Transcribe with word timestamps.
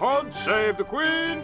Pod 0.00 0.34
save 0.34 0.78
the 0.78 0.84
Queen! 0.84 1.42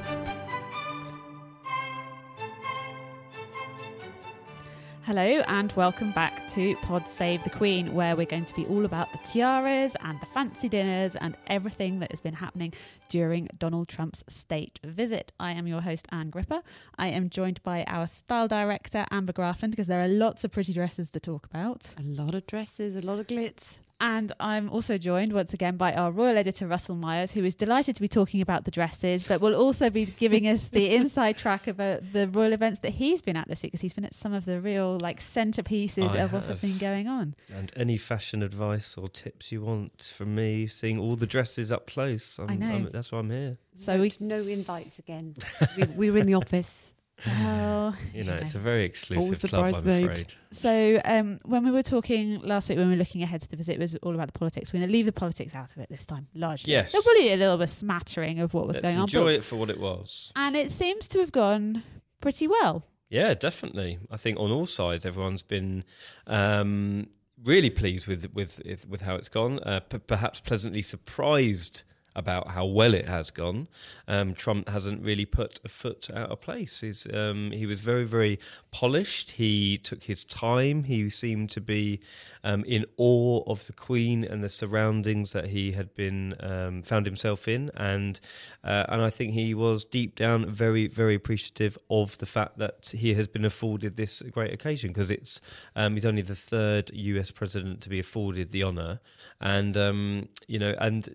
Hello 5.03 5.43
and 5.47 5.71
welcome 5.73 6.11
back 6.13 6.49
to 6.53 6.75
Pod 6.77 7.07
Save 7.07 7.45
the 7.45 7.51
Queen, 7.51 7.93
where 7.93 8.17
we're 8.17 8.25
going 8.25 8.47
to 8.47 8.55
be 8.55 8.65
all 8.65 8.87
about 8.87 9.13
the 9.13 9.19
tiaras 9.19 9.95
and 10.01 10.19
the 10.23 10.27
fancy 10.33 10.71
dinners 10.71 11.17
and 11.17 11.37
everything 11.49 11.99
that 11.99 12.11
has 12.11 12.23
been 12.23 12.33
happening 12.33 12.73
during 13.11 13.47
Donald 13.59 13.89
Trump's 13.89 14.25
state 14.27 14.81
visit. 14.83 15.33
I 15.39 15.53
am 15.53 15.67
your 15.67 15.83
host, 15.83 16.09
Ann 16.11 16.31
Gripper. 16.31 16.63
I 16.97 17.09
am 17.09 17.29
joined 17.29 17.63
by 17.63 17.85
our 17.85 18.07
style 18.07 18.49
director, 18.49 19.05
Amber 19.11 19.35
Graafland, 19.35 19.73
because 19.73 19.87
there 19.87 20.01
are 20.01 20.09
lots 20.09 20.45
of 20.45 20.51
pretty 20.51 20.73
dresses 20.73 21.11
to 21.11 21.21
talk 21.21 21.45
about. 21.45 21.89
A 21.99 22.03
lot 22.03 22.35
of 22.35 22.47
dresses, 22.47 22.97
a 22.97 23.03
lot 23.03 23.19
of 23.19 23.27
glitz. 23.27 23.77
And 23.99 24.31
I'm 24.39 24.69
also 24.71 24.99
joined 24.99 25.33
once 25.33 25.55
again 25.55 25.79
by 25.79 25.95
our 25.95 26.11
royal 26.11 26.37
editor, 26.37 26.67
Russell 26.67 26.97
Myers, 26.97 27.33
who 27.33 27.43
is 27.45 27.55
delighted 27.55 27.97
to 27.97 28.03
be 28.03 28.09
talking 28.09 28.43
about 28.43 28.65
the 28.67 28.71
dresses, 28.71 29.25
but 29.25 29.41
will 29.41 29.55
also 29.55 29.89
be 29.89 30.05
giving 30.05 30.47
us 30.47 30.69
the 30.69 30.95
inside 30.95 31.39
track 31.39 31.67
about 31.67 32.01
uh, 32.01 32.05
the 32.13 32.29
royal 32.29 32.53
events 32.53 32.81
that 32.81 32.91
he's 32.91 33.23
been 33.23 33.37
at 33.39 33.49
this 33.49 33.63
week, 33.63 33.73
because 33.73 33.81
he's 33.81 33.95
been 33.95 34.05
at 34.05 34.15
some 34.15 34.35
of 34.35 34.45
the 34.45 34.61
real 34.61 34.99
like 35.01 35.19
centerpieces 35.21 36.11
I 36.11 36.19
of 36.19 36.35
what 36.35 36.45
has 36.45 36.59
been 36.59 36.77
going 36.77 37.09
on. 37.09 37.35
And 37.51 37.73
any 37.75 37.97
fashion 37.97 38.43
advice 38.43 38.97
or 38.99 39.09
tips 39.09 39.51
you 39.51 39.63
want 39.63 40.13
from 40.15 40.35
me, 40.35 40.67
seeing 40.67 40.99
all 40.99 41.17
the 41.17 41.27
dresses 41.27 41.73
up 41.73 41.87
close. 41.87 42.39
I'm, 42.39 42.51
I 42.51 42.57
know. 42.57 42.67
I'm- 42.71 42.91
that's 42.93 43.11
why 43.13 43.21
I'm 43.21 43.31
here. 43.31 43.57
So 43.77 43.97
no, 43.97 44.03
we- 44.03 44.13
no 44.21 44.41
invites 44.43 44.99
again. 44.99 45.37
we, 45.77 45.85
we 45.97 46.11
were 46.11 46.19
in 46.19 46.27
the 46.27 46.35
office. 46.35 46.93
Well, 47.27 47.97
You 48.13 48.25
know, 48.25 48.33
you 48.35 48.39
it's 48.43 48.55
know. 48.55 48.61
a 48.61 48.63
very 48.63 48.85
exclusive 48.85 49.23
Always 49.25 49.39
the 49.39 49.49
club, 49.49 49.65
I'm 49.65 49.75
afraid. 49.75 50.27
So 50.51 51.01
um, 51.05 51.39
when 51.45 51.65
we 51.65 51.71
were 51.71 51.83
talking 51.83 52.41
last 52.43 52.69
week, 52.69 52.79
when 52.79 52.89
we 52.89 52.95
were 52.95 52.99
looking 52.99 53.23
ahead 53.23 53.41
to 53.43 53.49
the 53.49 53.57
visit, 53.57 53.75
it 53.75 53.79
was 53.81 53.95
all 54.03 54.15
about 54.15 54.33
the 54.33 54.39
politics. 54.39 54.73
We're 54.73 54.81
going 54.81 54.89
to 54.89 54.93
leave 54.93 55.07
the 55.07 55.13
politics 55.13 55.55
out 55.55 55.71
of 55.73 55.79
it 55.79 55.89
this 55.89 56.05
time, 56.05 56.27
largely. 56.35 56.73
Yes. 56.73 56.93
There'll 56.93 57.03
probably 57.05 57.33
a 57.33 57.37
little 57.37 57.57
bit 57.59 57.69
smattering 57.71 58.41
of 58.41 58.55
what 58.55 58.67
was 58.67 58.77
Let's 58.77 58.85
going 58.85 58.97
on. 58.99 59.03
enjoy 59.05 59.33
it 59.33 59.45
for 59.45 59.57
what 59.57 59.71
it 59.71 59.81
was. 59.81 60.33
And 60.37 60.57
it 60.57 60.71
seems 60.73 61.09
to 61.09 61.21
have 61.21 61.33
gone 61.33 61.83
pretty 62.21 62.49
well. 62.49 62.85
Yeah, 63.09 63.35
definitely. 63.35 63.99
I 64.11 64.17
think 64.17 64.39
on 64.39 64.51
all 64.51 64.67
sides, 64.67 65.07
everyone's 65.07 65.43
been 65.43 65.85
um, 66.27 67.07
really 67.45 67.71
pleased 67.71 68.07
with 68.07 68.31
with 68.35 68.61
with 68.89 69.01
how 69.03 69.15
it's 69.15 69.29
gone. 69.29 69.61
Uh, 69.61 69.81
p- 69.81 69.99
perhaps 69.99 70.41
pleasantly 70.41 70.83
surprised 70.83 71.85
about 72.17 72.49
how 72.49 72.65
well 72.65 72.95
it 72.95 73.07
has 73.07 73.31
gone. 73.31 73.69
Um, 74.09 74.35
Trump 74.35 74.69
hasn't 74.69 75.05
really 75.05 75.27
put 75.27 75.61
a 75.65 75.69
foot 75.69 76.09
out 76.13 76.31
of 76.31 76.41
place. 76.41 76.81
He's, 76.81 77.07
um, 77.13 77.53
he 77.53 77.67
was 77.67 77.81
very, 77.81 78.05
very 78.05 78.41
polished. 78.73 79.33
He 79.33 79.79
took 79.79 80.03
his 80.03 80.25
time. 80.25 80.85
He 80.85 81.09
seemed 81.11 81.51
to 81.51 81.61
be 81.61 82.01
um, 82.43 82.65
in 82.65 82.87
awe 82.97 83.43
of 83.47 83.67
the 83.67 83.73
Queen 83.73 84.25
and 84.25 84.43
the 84.43 84.49
surroundings 84.49 85.33
that 85.33 85.49
he 85.49 85.73
had 85.73 85.95
been 85.95 86.35
um, 86.41 86.83
found 86.83 87.05
himself 87.05 87.49
in, 87.49 87.71
and 87.75 88.19
uh, 88.65 88.85
and 88.89 89.03
I 89.03 89.11
think 89.11 89.33
he 89.33 89.53
was 89.53 89.85
deep 89.85 90.15
down 90.15 90.49
very, 90.51 90.87
very 90.87 91.15
appreciative 91.15 91.77
of 91.91 92.17
the 92.19 92.27
fact 92.27 92.59
that 92.59 92.93
he 92.95 93.15
has 93.15 93.29
been 93.29 93.45
afforded 93.45 93.97
this 93.97 94.23
great 94.31 94.53
occasion 94.53 94.91
because 94.91 95.11
it's 95.11 95.41
um, 95.75 95.95
he's 95.95 96.07
only 96.07 96.23
the 96.23 96.35
third 96.35 96.91
U.S. 96.95 97.31
president 97.31 97.81
to 97.83 97.89
be 97.89 97.99
afforded 97.99 98.53
the 98.53 98.63
honour, 98.63 99.01
and 99.41 99.77
um, 99.77 100.29
you 100.47 100.59
know, 100.59 100.75
and 100.81 101.09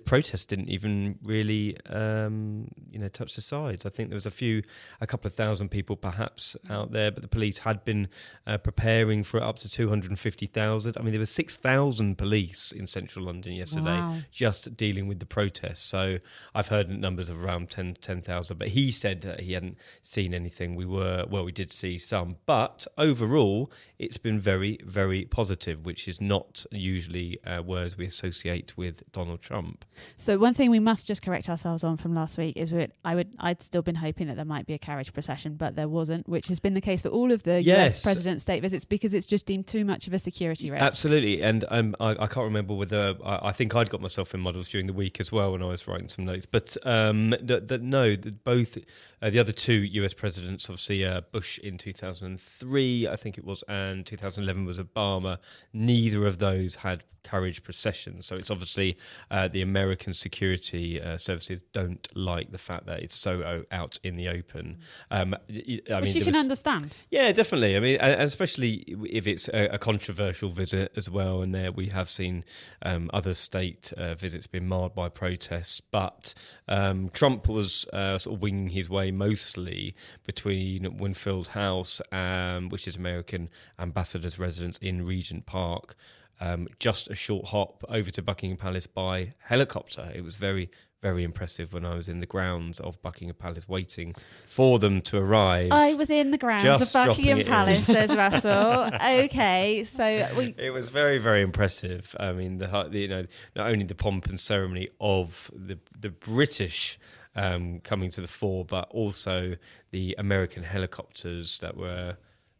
the 0.00 0.10
protests 0.10 0.46
didn't 0.46 0.68
even 0.70 1.18
really 1.22 1.76
um, 1.86 2.68
you 2.90 2.98
know 2.98 3.08
touch 3.08 3.36
the 3.36 3.42
sides. 3.42 3.84
I 3.86 3.90
think 3.90 4.08
there 4.10 4.16
was 4.16 4.26
a 4.26 4.30
few, 4.30 4.62
a 5.00 5.06
couple 5.06 5.28
of 5.28 5.34
thousand 5.34 5.70
people 5.70 5.96
perhaps 5.96 6.56
out 6.68 6.92
there, 6.92 7.10
but 7.10 7.22
the 7.22 7.28
police 7.28 7.58
had 7.58 7.84
been 7.84 8.08
uh, 8.46 8.58
preparing 8.58 9.22
for 9.24 9.42
up 9.42 9.58
to 9.60 9.68
two 9.68 9.88
hundred 9.88 10.10
and 10.10 10.18
fifty 10.18 10.46
thousand. 10.46 10.96
I 10.96 11.02
mean, 11.02 11.12
there 11.12 11.20
were 11.20 11.26
six 11.26 11.56
thousand 11.56 12.16
police 12.18 12.72
in 12.72 12.86
central 12.86 13.24
London 13.26 13.52
yesterday 13.52 13.98
Wow. 14.00 14.16
just 14.30 14.76
dealing 14.76 15.06
with 15.06 15.18
the 15.20 15.26
protests. 15.26 15.84
So 15.84 16.18
I've 16.54 16.68
heard 16.68 16.88
numbers 16.90 17.28
of 17.28 17.42
around 17.42 17.70
10 17.70 17.96
10,000, 18.00 18.58
but 18.58 18.68
he 18.68 18.90
said 18.90 19.20
that 19.22 19.40
he 19.40 19.52
hadn't 19.52 19.76
seen 20.02 20.32
anything. 20.34 20.74
We 20.74 20.84
were, 20.86 21.24
well, 21.28 21.44
we 21.44 21.52
did 21.52 21.72
see 21.72 21.98
some, 21.98 22.36
but 22.46 22.86
overall, 22.96 23.70
it's 23.98 24.16
been 24.18 24.38
very, 24.40 24.78
very 24.84 25.24
positive, 25.24 25.84
which 25.84 26.08
is 26.08 26.20
not 26.20 26.64
usually 26.70 27.42
uh, 27.44 27.62
words 27.62 27.96
we 27.96 28.06
associate 28.06 28.76
with 28.76 29.02
Donald 29.12 29.42
Trump. 29.42 29.84
So 30.16 30.38
one 30.38 30.54
thing 30.54 30.70
we 30.70 30.78
must 30.80 31.06
just 31.06 31.22
correct 31.22 31.48
ourselves 31.48 31.84
on 31.84 31.96
from 31.96 32.14
last 32.14 32.38
week 32.38 32.56
is 32.56 32.70
that 32.70 32.92
I 33.04 33.14
would 33.14 33.28
I'd 33.38 33.62
still 33.62 33.82
been 33.82 33.96
hoping 33.96 34.26
that 34.28 34.36
there 34.36 34.44
might 34.44 34.66
be 34.66 34.74
a 34.74 34.78
carriage 34.78 35.12
procession, 35.12 35.54
but 35.56 35.76
there 35.76 35.88
wasn't, 35.88 36.28
which 36.28 36.48
has 36.48 36.60
been 36.60 36.74
the 36.74 36.80
case 36.80 37.02
for 37.02 37.08
all 37.08 37.32
of 37.32 37.42
the 37.42 37.58
US 37.60 37.64
Yes. 37.66 38.02
president 38.02 38.40
state 38.40 38.62
visits 38.62 38.84
because 38.84 39.12
it's 39.14 39.26
just 39.26 39.46
deemed 39.46 39.66
too 39.66 39.84
much 39.84 40.06
of 40.06 40.12
a 40.14 40.18
security 40.18 40.70
risk. 40.70 40.82
Absolutely, 40.82 41.42
and 41.42 41.64
um, 41.68 41.94
I, 42.00 42.10
I 42.10 42.26
can't 42.26 42.44
remember 42.44 42.74
whether 42.74 43.14
I, 43.24 43.48
I 43.48 43.52
think 43.52 43.74
I'd 43.74 43.90
got 43.90 44.00
myself 44.00 44.34
in 44.34 44.40
models 44.40 44.68
during 44.68 44.86
the 44.86 44.92
week 44.92 45.20
as 45.20 45.30
well 45.32 45.52
when 45.52 45.62
I 45.62 45.66
was 45.66 45.86
writing 45.86 46.08
some 46.08 46.24
notes. 46.24 46.46
But 46.46 46.76
um, 46.84 47.30
no, 47.30 47.36
that 47.46 48.40
both 48.44 48.78
uh, 49.22 49.30
the 49.30 49.38
other 49.38 49.52
two 49.52 49.74
U.S. 49.74 50.14
presidents, 50.14 50.64
obviously 50.66 51.04
uh, 51.04 51.20
Bush 51.32 51.58
in 51.58 51.76
2003, 51.78 53.08
I 53.08 53.16
think 53.16 53.38
it 53.38 53.44
was, 53.44 53.62
and 53.68 54.06
2011 54.06 54.64
was 54.64 54.78
Obama. 54.78 55.38
Neither 55.72 56.26
of 56.26 56.38
those 56.38 56.76
had 56.76 57.04
carriage 57.22 57.62
procession. 57.62 58.22
so 58.22 58.34
it's 58.36 58.50
obviously 58.50 58.96
uh, 59.30 59.48
the 59.48 59.62
American 59.62 60.14
security 60.14 61.00
uh, 61.00 61.16
services 61.18 61.62
don't 61.72 62.08
like 62.14 62.50
the 62.52 62.58
fact 62.58 62.86
that 62.86 63.00
it's 63.02 63.14
so 63.14 63.64
out 63.70 63.98
in 64.02 64.16
the 64.16 64.28
open. 64.28 64.78
Um, 65.10 65.36
y- 65.48 65.80
I 65.90 66.00
Which 66.00 66.04
mean, 66.08 66.16
you 66.16 66.24
can 66.24 66.32
was- 66.34 66.40
understand. 66.40 66.98
yeah, 67.10 67.32
definitely. 67.32 67.76
I 67.76 67.80
mean, 67.80 68.00
especially 68.00 68.84
if 69.10 69.26
it's 69.26 69.48
a, 69.48 69.68
a 69.74 69.78
controversial 69.78 70.50
visit 70.50 70.92
as 70.96 71.08
well, 71.10 71.42
and 71.42 71.54
there 71.54 71.72
we 71.72 71.86
have 71.88 72.08
seen 72.10 72.44
um, 72.82 73.10
other 73.12 73.34
state 73.34 73.92
uh, 73.96 74.14
visits 74.14 74.46
being 74.46 74.68
marred 74.68 74.94
by 74.94 75.08
protests. 75.08 75.80
But 75.80 76.34
um, 76.68 77.10
Trump 77.10 77.48
was 77.48 77.86
uh, 77.92 78.18
sort 78.18 78.36
of 78.36 78.42
winging 78.42 78.68
his 78.70 78.88
way 78.88 79.10
mostly 79.10 79.94
between 80.26 80.96
Winfield 80.98 81.48
House, 81.48 82.00
um, 82.12 82.68
which 82.68 82.86
is 82.88 82.96
American 82.96 83.48
ambassador's 83.78 84.38
residence 84.38 84.78
in 84.78 85.04
Regent 85.06 85.46
Park. 85.46 85.94
Um, 86.40 86.68
just 86.78 87.08
a 87.08 87.14
short 87.14 87.46
hop 87.46 87.84
over 87.88 88.10
to 88.10 88.22
Buckingham 88.22 88.56
Palace 88.56 88.86
by 88.86 89.34
helicopter. 89.40 90.10
It 90.14 90.24
was 90.24 90.36
very, 90.36 90.70
very 91.02 91.22
impressive 91.22 91.72
when 91.74 91.84
I 91.84 91.94
was 91.94 92.08
in 92.08 92.20
the 92.20 92.26
grounds 92.26 92.80
of 92.80 93.00
Buckingham 93.02 93.36
Palace 93.36 93.68
waiting 93.68 94.14
for 94.46 94.78
them 94.78 95.02
to 95.02 95.18
arrive. 95.18 95.70
I 95.70 95.94
was 95.94 96.08
in 96.08 96.30
the 96.30 96.38
grounds 96.38 96.64
Just 96.64 96.94
of 96.94 97.08
Buckingham 97.08 97.40
in. 97.40 97.46
Palace, 97.46 97.84
says 97.84 98.16
Russell. 98.16 98.90
okay, 99.02 99.84
so 99.84 100.28
we 100.34 100.54
It 100.56 100.72
was 100.72 100.88
very, 100.88 101.18
very 101.18 101.42
impressive. 101.42 102.16
I 102.18 102.32
mean, 102.32 102.56
the, 102.56 102.88
the 102.90 102.98
you 102.98 103.08
know 103.08 103.26
not 103.54 103.70
only 103.70 103.84
the 103.84 103.94
pomp 103.94 104.26
and 104.26 104.40
ceremony 104.40 104.88
of 104.98 105.50
the 105.54 105.78
the 105.98 106.10
British 106.10 106.98
um, 107.34 107.80
coming 107.80 108.10
to 108.10 108.20
the 108.20 108.28
fore, 108.28 108.64
but 108.64 108.88
also 108.90 109.56
the 109.90 110.14
American 110.18 110.62
helicopters 110.62 111.58
that 111.58 111.76
were 111.76 112.16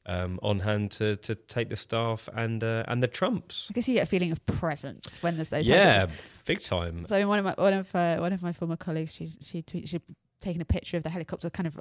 um, 0.07 0.39
on 0.43 0.61
hand 0.61 0.91
to, 0.93 1.17
to 1.17 1.35
take 1.35 1.69
the 1.69 1.77
staff 1.77 2.29
and 2.35 2.65
uh, 2.65 2.85
and 2.89 3.03
the 3.03 3.09
Trumps. 3.09 3.69
I 3.71 3.75
guess 3.75 3.89
you 3.89 3.95
get 3.95 4.05
a 4.05 4.07
feeling 4.07 4.33
of 4.33 4.45
presence 4.47 5.23
when 5.23 5.37
there's 5.37 5.49
those. 5.49 5.67
yeah, 5.67 5.93
helicopters. 5.93 6.43
big 6.47 6.61
time. 6.61 7.07
So 7.07 7.29
one 7.29 7.39
of 7.39 7.45
my 7.45 7.55
one 7.57 7.73
of 7.75 7.95
uh, 7.95 8.17
one 8.17 8.33
of 8.33 8.43
my 8.43 8.53
former 8.53 8.77
colleagues, 8.77 9.15
she 9.15 9.31
she 9.41 9.63
tweeted, 9.63 9.89
she'd 9.89 10.03
taken 10.41 10.63
a 10.63 10.65
picture 10.65 10.97
of 10.97 11.03
the 11.03 11.11
helicopter, 11.11 11.51
kind 11.51 11.67
of 11.67 11.79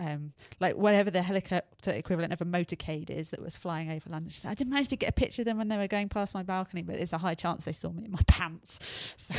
um, 0.00 0.32
like 0.60 0.76
whatever 0.76 1.10
the 1.10 1.22
helicopter 1.22 1.90
equivalent 1.90 2.32
of 2.32 2.40
a 2.40 2.44
motorcade 2.44 3.10
is 3.10 3.30
that 3.30 3.40
was 3.40 3.56
flying 3.56 3.90
over 3.90 4.08
London. 4.08 4.30
She 4.30 4.40
said, 4.40 4.50
I 4.50 4.54
didn't 4.54 4.72
manage 4.72 4.88
to 4.88 4.96
get 4.96 5.10
a 5.10 5.12
picture 5.12 5.42
of 5.42 5.46
them 5.46 5.58
when 5.58 5.68
they 5.68 5.76
were 5.76 5.88
going 5.88 6.08
past 6.08 6.32
my 6.32 6.42
balcony, 6.42 6.82
but 6.82 6.96
there's 6.96 7.12
a 7.12 7.18
high 7.18 7.34
chance 7.34 7.64
they 7.64 7.72
saw 7.72 7.90
me 7.90 8.06
in 8.06 8.10
my 8.10 8.20
pants. 8.26 8.78
So, 9.18 9.34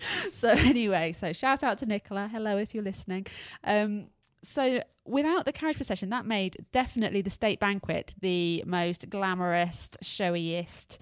so 0.32 0.48
anyway, 0.48 1.12
so 1.12 1.32
shout 1.34 1.62
out 1.62 1.78
to 1.78 1.86
Nicola. 1.86 2.28
Hello 2.28 2.56
if 2.56 2.74
you're 2.74 2.84
listening. 2.84 3.26
Um, 3.62 4.06
so 4.42 4.80
without 5.04 5.44
the 5.44 5.52
carriage 5.52 5.76
procession, 5.76 6.10
that 6.10 6.26
made 6.26 6.64
definitely 6.72 7.22
the 7.22 7.30
state 7.30 7.60
banquet 7.60 8.14
the 8.20 8.62
most 8.66 9.08
glamorous, 9.10 9.90
showiest, 10.02 10.98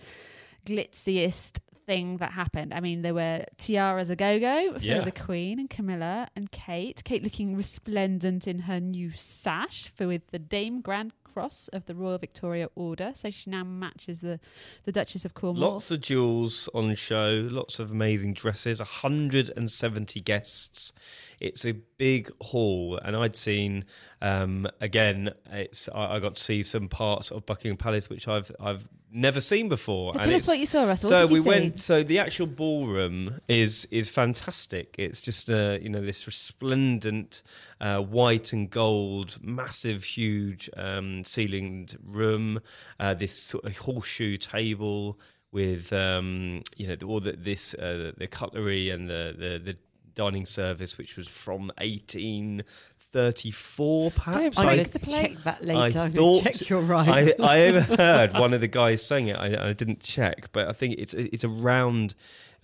glitziest 0.66 1.58
thing 1.86 2.18
that 2.18 2.32
happened. 2.32 2.72
I 2.72 2.80
mean, 2.80 3.02
there 3.02 3.14
were 3.14 3.44
tiaras 3.58 4.08
a 4.08 4.14
go 4.16 4.38
go 4.38 4.74
for 4.74 4.84
Yeah. 4.84 5.00
the 5.00 5.10
Queen 5.10 5.58
and 5.58 5.68
Camilla 5.68 6.28
and 6.36 6.50
Kate. 6.52 7.02
Kate 7.04 7.22
looking 7.24 7.56
resplendent 7.56 8.46
in 8.46 8.60
her 8.60 8.78
new 8.78 9.10
sash 9.12 9.92
for 9.96 10.06
with 10.06 10.28
the 10.30 10.38
Dame 10.38 10.80
Grand 10.80 11.12
Cross 11.32 11.68
of 11.72 11.86
the 11.86 11.94
Royal 11.94 12.18
Victoria 12.18 12.68
Order. 12.74 13.12
So 13.14 13.30
she 13.30 13.50
now 13.50 13.64
matches 13.64 14.20
the, 14.20 14.40
the 14.84 14.92
Duchess 14.92 15.24
of 15.24 15.34
Cornwall. 15.34 15.72
Lots 15.72 15.90
of 15.90 16.00
jewels 16.00 16.68
on 16.74 16.94
show, 16.94 17.48
lots 17.50 17.78
of 17.78 17.90
amazing 17.90 18.34
dresses, 18.34 18.80
170 18.80 20.20
guests. 20.20 20.92
It's 21.40 21.64
a 21.64 21.72
big 21.72 22.30
hall, 22.40 23.00
and 23.02 23.16
I'd 23.16 23.36
seen 23.36 23.84
um, 24.20 24.68
again. 24.80 25.30
It's 25.50 25.88
I, 25.94 26.16
I 26.16 26.18
got 26.20 26.36
to 26.36 26.42
see 26.42 26.62
some 26.62 26.88
parts 26.88 27.30
of 27.30 27.46
Buckingham 27.46 27.76
Palace 27.76 28.08
which 28.08 28.28
I've 28.28 28.52
I've 28.60 28.86
never 29.12 29.40
seen 29.40 29.68
before. 29.68 30.12
So 30.12 30.18
and 30.18 30.24
tell 30.26 30.34
us 30.34 30.48
what 30.48 30.58
you 30.58 30.66
saw, 30.66 30.84
Russell. 30.84 31.10
so 31.10 31.26
we 31.26 31.36
see? 31.36 31.40
went. 31.40 31.80
So 31.80 32.02
the 32.02 32.18
actual 32.18 32.46
ballroom 32.46 33.40
is 33.48 33.86
is 33.90 34.08
fantastic. 34.08 34.94
It's 34.98 35.20
just 35.20 35.50
uh, 35.50 35.78
you 35.80 35.88
know 35.88 36.04
this 36.04 36.26
resplendent 36.26 37.42
uh, 37.80 37.98
white 38.00 38.52
and 38.52 38.70
gold, 38.70 39.38
massive, 39.42 40.04
huge 40.04 40.70
um, 40.76 41.22
ceilinged 41.24 41.96
room. 42.02 42.60
Uh, 42.98 43.14
this 43.14 43.34
sort 43.34 43.64
of 43.64 43.76
horseshoe 43.76 44.36
table 44.36 45.18
with 45.52 45.92
um, 45.92 46.62
you 46.76 46.88
know 46.88 46.96
all 47.06 47.20
the, 47.20 47.32
this 47.32 47.74
uh, 47.74 48.12
the 48.16 48.26
cutlery 48.26 48.90
and 48.90 49.08
the, 49.08 49.34
the 49.38 49.72
the 49.72 49.76
dining 50.14 50.46
service, 50.46 50.98
which 50.98 51.16
was 51.16 51.28
from 51.28 51.70
eighteen. 51.78 52.64
34 53.12 54.10
perhaps 54.10 54.36
Don't 54.36 54.58
I'm 54.58 54.66
break 54.66 54.76
going 54.78 54.90
the 54.90 54.98
to 54.98 55.06
check 55.10 55.42
that 55.44 55.64
later. 55.64 55.98
I 55.98 56.04
I'm 56.04 56.12
thought- 56.12 56.44
to 56.44 56.52
check 56.52 56.68
your 56.68 56.80
I, 56.80 56.82
right. 56.84 57.40
I 57.40 57.60
overheard 57.66 58.32
one 58.34 58.52
of 58.54 58.60
the 58.60 58.68
guys 58.68 59.04
saying 59.04 59.28
it. 59.28 59.36
I, 59.36 59.68
I 59.68 59.72
didn't 59.72 60.00
check, 60.02 60.50
but 60.52 60.68
I 60.68 60.72
think 60.72 60.96
it's 60.98 61.14
it's 61.14 61.44
around 61.44 62.14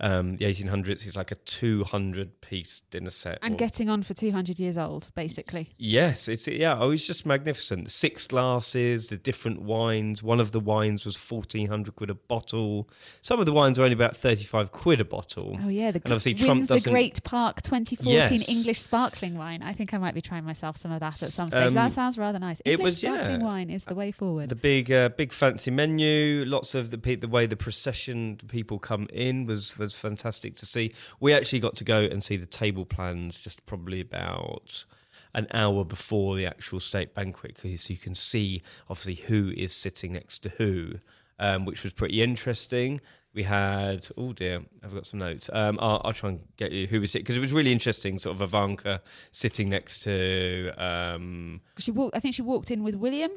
um, 0.01 0.37
the 0.37 0.45
1800s. 0.45 1.05
It's 1.05 1.15
like 1.17 1.31
a 1.31 1.35
200 1.35 2.41
piece 2.41 2.81
dinner 2.91 3.09
set. 3.09 3.39
and 3.41 3.53
or- 3.55 3.57
getting 3.57 3.89
on 3.89 4.03
for 4.03 4.13
200 4.13 4.59
years 4.59 4.77
old, 4.77 5.09
basically. 5.15 5.69
yes, 5.77 6.27
it's 6.27 6.47
yeah. 6.47 6.81
It 6.81 6.87
was 6.87 7.05
just 7.05 7.25
magnificent. 7.25 7.91
Six 7.91 8.27
glasses, 8.27 9.07
the 9.07 9.17
different 9.17 9.61
wines. 9.61 10.23
One 10.23 10.39
of 10.39 10.51
the 10.51 10.59
wines 10.59 11.05
was 11.05 11.15
1400 11.17 11.95
quid 11.95 12.09
a 12.09 12.15
bottle. 12.15 12.89
Some 13.21 13.39
of 13.39 13.45
the 13.45 13.53
wines 13.53 13.77
were 13.77 13.83
only 13.85 13.93
about 13.95 14.15
35 14.17 14.71
quid 14.71 15.01
a 15.01 15.05
bottle. 15.05 15.57
Oh 15.63 15.67
yeah, 15.69 15.91
the 15.91 15.97
And 16.03 16.13
obviously 16.13 16.33
Trump 16.35 16.67
doesn't- 16.67 16.83
the 16.83 16.89
Great 16.89 17.23
Park 17.23 17.61
2014 17.61 18.13
Yes. 18.39 18.49
English 18.49 18.81
sparkling 18.81 19.37
wine. 19.37 19.61
I 19.61 19.73
think 19.73 19.93
I 19.93 19.97
might 19.97 20.13
be 20.15 20.21
trying 20.21 20.43
myself 20.45 20.77
some 20.77 20.91
of 20.91 20.99
that 21.01 21.21
at 21.21 21.29
some 21.29 21.49
stage. 21.49 21.67
Um, 21.67 21.73
that 21.73 21.91
sounds 21.91 22.17
rather 22.17 22.39
nice. 22.39 22.61
English 22.65 22.83
was- 22.83 22.97
sparkling 22.99 23.41
yeah. 23.41 23.45
wine 23.47 23.69
is 23.69 23.83
the 23.83 23.95
way 23.95 24.11
forward. 24.11 24.49
The 24.49 24.55
big, 24.55 24.91
uh, 24.91 25.09
big 25.09 25.33
fancy 25.33 25.71
menu. 25.71 26.45
Lots 26.45 26.73
of 26.75 26.91
the 26.91 26.97
the 27.15 27.27
way 27.27 27.45
the 27.47 27.55
procession 27.55 28.37
people 28.47 28.77
come 28.79 29.07
in 29.11 29.45
was 29.45 29.77
was 29.77 29.88
fantastic 29.93 30.55
to 30.55 30.65
see. 30.65 30.93
We 31.19 31.33
actually 31.33 31.59
got 31.59 31.75
to 31.77 31.83
go 31.83 31.99
and 31.99 32.23
see 32.23 32.37
the 32.37 32.45
table 32.45 32.85
plans 32.85 33.39
just 33.39 33.65
probably 33.65 34.01
about 34.01 34.85
an 35.33 35.47
hour 35.53 35.83
before 35.83 36.35
the 36.35 36.45
actual 36.45 36.79
state 36.79 37.13
banquet, 37.13 37.55
because 37.55 37.89
you 37.89 37.97
can 37.97 38.15
see 38.15 38.61
obviously 38.89 39.15
who 39.15 39.51
is 39.55 39.73
sitting 39.73 40.13
next 40.13 40.39
to 40.39 40.49
who, 40.49 40.95
um, 41.39 41.65
which 41.65 41.83
was 41.83 41.93
pretty 41.93 42.21
interesting. 42.21 42.99
We 43.31 43.43
had 43.43 44.07
oh 44.17 44.33
dear, 44.33 44.63
I've 44.83 44.93
got 44.93 45.05
some 45.05 45.19
notes. 45.19 45.49
Um, 45.53 45.77
I'll, 45.79 46.01
I'll 46.03 46.13
try 46.13 46.29
and 46.29 46.39
get 46.57 46.71
you 46.71 46.87
who 46.87 46.99
was 46.99 47.13
it 47.13 47.19
because 47.19 47.37
it 47.37 47.39
was 47.39 47.53
really 47.53 47.71
interesting. 47.71 48.17
Sort 48.17 48.35
of 48.35 48.41
Ivanka 48.41 49.01
sitting 49.31 49.69
next 49.69 49.99
to 49.99 50.71
um, 50.77 51.61
she 51.77 51.91
walked. 51.91 52.15
I 52.15 52.19
think 52.19 52.33
she 52.33 52.41
walked 52.41 52.71
in 52.71 52.83
with 52.83 52.95
William. 52.95 53.31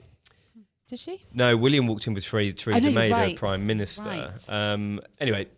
Did 0.89 0.99
she? 0.99 1.25
no, 1.33 1.57
William 1.57 1.87
walked 1.87 2.07
in 2.07 2.13
with 2.13 2.25
Theresa, 2.25 2.55
you're 2.67 2.91
May, 2.91 3.09
the 3.09 3.15
right. 3.15 3.37
Prime 3.37 3.67
Minister. 3.67 4.03
Right. 4.03 4.49
Um, 4.49 5.01
anyway, 5.19 5.49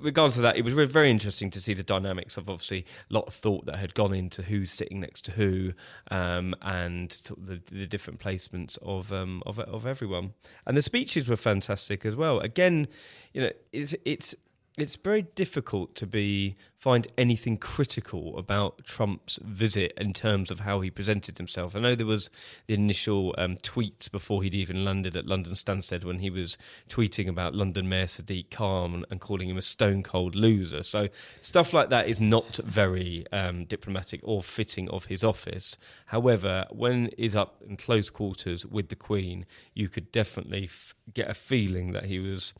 regardless 0.00 0.36
of 0.36 0.42
that, 0.42 0.56
it 0.56 0.64
was 0.64 0.74
very 0.74 1.10
interesting 1.10 1.50
to 1.50 1.60
see 1.60 1.74
the 1.74 1.82
dynamics 1.82 2.36
of 2.36 2.48
obviously 2.48 2.84
a 3.10 3.14
lot 3.14 3.26
of 3.26 3.34
thought 3.34 3.66
that 3.66 3.76
had 3.76 3.94
gone 3.94 4.14
into 4.14 4.42
who's 4.42 4.72
sitting 4.72 5.00
next 5.00 5.24
to 5.26 5.32
who, 5.32 5.72
um, 6.10 6.54
and 6.62 7.10
the, 7.36 7.60
the 7.70 7.86
different 7.86 8.20
placements 8.20 8.78
of, 8.82 9.12
um, 9.12 9.42
of 9.46 9.58
of 9.58 9.86
everyone. 9.86 10.34
And 10.66 10.76
the 10.76 10.82
speeches 10.82 11.28
were 11.28 11.36
fantastic 11.36 12.04
as 12.06 12.16
well. 12.16 12.40
Again, 12.40 12.88
you 13.32 13.42
know, 13.42 13.50
it's 13.72 13.94
it's 14.04 14.34
it's 14.78 14.96
very 14.96 15.22
difficult 15.22 15.94
to 15.96 16.06
be 16.06 16.56
find 16.78 17.06
anything 17.16 17.56
critical 17.56 18.36
about 18.36 18.84
Trump's 18.84 19.38
visit 19.42 19.92
in 19.96 20.12
terms 20.12 20.50
of 20.50 20.60
how 20.60 20.80
he 20.80 20.90
presented 20.90 21.38
himself. 21.38 21.76
I 21.76 21.80
know 21.80 21.94
there 21.94 22.06
was 22.06 22.28
the 22.66 22.74
initial 22.74 23.34
um, 23.38 23.56
tweets 23.58 24.10
before 24.10 24.42
he'd 24.42 24.54
even 24.54 24.84
landed 24.84 25.16
at 25.16 25.26
London 25.26 25.52
Stansted 25.52 26.04
when 26.04 26.18
he 26.18 26.28
was 26.28 26.58
tweeting 26.88 27.28
about 27.28 27.54
London 27.54 27.88
Mayor 27.88 28.06
Sadiq 28.06 28.50
Khan 28.50 29.04
and, 29.10 29.20
calling 29.20 29.48
him 29.48 29.56
a 29.56 29.62
stone 29.62 30.02
cold 30.02 30.34
loser. 30.34 30.82
So 30.82 31.08
stuff 31.40 31.72
like 31.72 31.90
that 31.90 32.08
is 32.08 32.20
not 32.20 32.56
very 32.64 33.26
um, 33.30 33.66
diplomatic 33.66 34.20
or 34.24 34.42
fitting 34.42 34.88
of 34.88 35.04
his 35.04 35.22
office. 35.22 35.76
However, 36.06 36.66
when 36.70 37.10
he's 37.16 37.36
up 37.36 37.62
in 37.64 37.76
close 37.76 38.10
quarters 38.10 38.66
with 38.66 38.88
the 38.88 38.96
Queen, 38.96 39.46
you 39.72 39.88
could 39.88 40.10
definitely 40.10 40.64
f- 40.64 40.96
get 41.14 41.30
a 41.30 41.34
feeling 41.34 41.92
that 41.92 42.06
he 42.06 42.18
was 42.18 42.54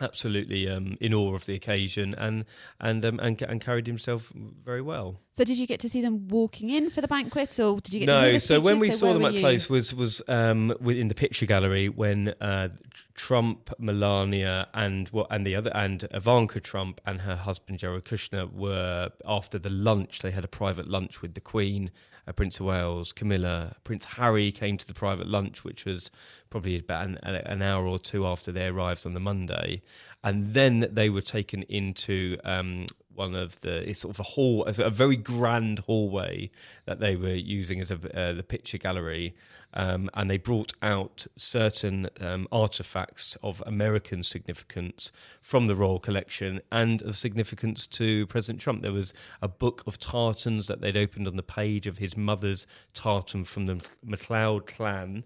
absolutely 0.00 0.68
um, 0.68 0.96
in 1.00 1.14
awe 1.14 1.34
of 1.34 1.46
the 1.46 1.54
occasion 1.54 2.14
and 2.16 2.44
and 2.80 3.04
um, 3.04 3.20
and, 3.20 3.40
and 3.42 3.60
carried 3.60 3.86
himself 3.86 4.32
very 4.64 4.82
well. 4.82 5.20
So 5.32 5.44
did 5.44 5.58
you 5.58 5.66
get 5.66 5.80
to 5.80 5.88
see 5.88 6.00
them 6.00 6.28
walking 6.28 6.70
in 6.70 6.90
for 6.90 7.00
the 7.00 7.08
banquet, 7.08 7.58
or 7.58 7.78
did 7.80 7.94
you 7.94 8.00
get 8.00 8.06
No, 8.06 8.38
so 8.38 8.60
when 8.60 8.78
we 8.78 8.90
So 8.90 8.96
saw 8.96 9.12
them 9.12 9.24
up 9.24 9.34
close 9.36 9.68
was 9.68 9.94
was 9.94 10.22
um, 10.28 10.74
within 10.80 11.08
the 11.08 11.14
picture 11.14 11.46
gallery 11.46 11.88
when 11.88 12.34
uh, 12.40 12.68
Trump, 13.14 13.70
Melania, 13.78 14.68
and 14.74 15.08
what 15.08 15.28
and 15.30 15.46
the 15.46 15.56
other 15.56 15.70
and 15.74 16.06
Ivanka 16.12 16.60
Trump 16.60 17.00
and 17.06 17.20
her 17.22 17.36
husband 17.36 17.78
Jared 17.78 18.04
Kushner 18.04 18.52
were 18.52 19.10
after 19.26 19.58
the 19.58 19.70
lunch. 19.70 20.20
They 20.20 20.30
had 20.30 20.44
a 20.44 20.48
private 20.48 20.88
lunch 20.88 21.22
with 21.22 21.34
the 21.34 21.40
Queen, 21.40 21.90
uh, 22.26 22.32
Prince 22.32 22.60
of 22.60 22.66
Wales, 22.66 23.12
Camilla, 23.12 23.76
Prince 23.84 24.04
Harry 24.04 24.50
came 24.50 24.76
to 24.78 24.86
the 24.86 24.94
private 24.94 25.26
lunch, 25.26 25.64
which 25.64 25.84
was 25.84 26.10
probably 26.54 26.78
about 26.78 27.04
an, 27.04 27.18
an 27.24 27.62
hour 27.62 27.84
or 27.84 27.98
two 27.98 28.24
after 28.24 28.52
they 28.52 28.68
arrived 28.68 29.04
on 29.04 29.12
the 29.12 29.18
Monday, 29.18 29.82
and 30.22 30.54
then 30.54 30.88
they 30.88 31.10
were 31.10 31.20
taken 31.20 31.64
into 31.64 32.38
um, 32.44 32.86
one 33.12 33.34
of 33.34 33.60
the 33.62 33.88
it's 33.90 33.98
sort 33.98 34.14
of 34.14 34.20
a 34.20 34.22
hall, 34.22 34.64
a 34.64 34.88
very 34.88 35.16
grand 35.16 35.80
hallway 35.80 36.48
that 36.86 37.00
they 37.00 37.16
were 37.16 37.34
using 37.34 37.80
as 37.80 37.90
a 37.90 37.96
uh, 38.16 38.32
the 38.34 38.44
picture 38.44 38.78
gallery, 38.78 39.34
um, 39.72 40.08
and 40.14 40.30
they 40.30 40.38
brought 40.38 40.72
out 40.80 41.26
certain 41.34 42.08
um, 42.20 42.46
artifacts 42.52 43.36
of 43.42 43.60
American 43.66 44.22
significance 44.22 45.10
from 45.42 45.66
the 45.66 45.74
royal 45.74 45.98
collection 45.98 46.60
and 46.70 47.02
of 47.02 47.16
significance 47.16 47.88
to 47.88 48.28
President 48.28 48.60
Trump. 48.60 48.80
There 48.80 48.92
was 48.92 49.12
a 49.42 49.48
book 49.48 49.82
of 49.88 49.98
tartans 49.98 50.68
that 50.68 50.80
they'd 50.80 50.96
opened 50.96 51.26
on 51.26 51.34
the 51.34 51.42
page 51.42 51.88
of 51.88 51.98
his 51.98 52.16
mother's 52.16 52.64
tartan 52.94 53.42
from 53.44 53.66
the 53.66 53.80
MacLeod 54.04 54.68
clan. 54.68 55.24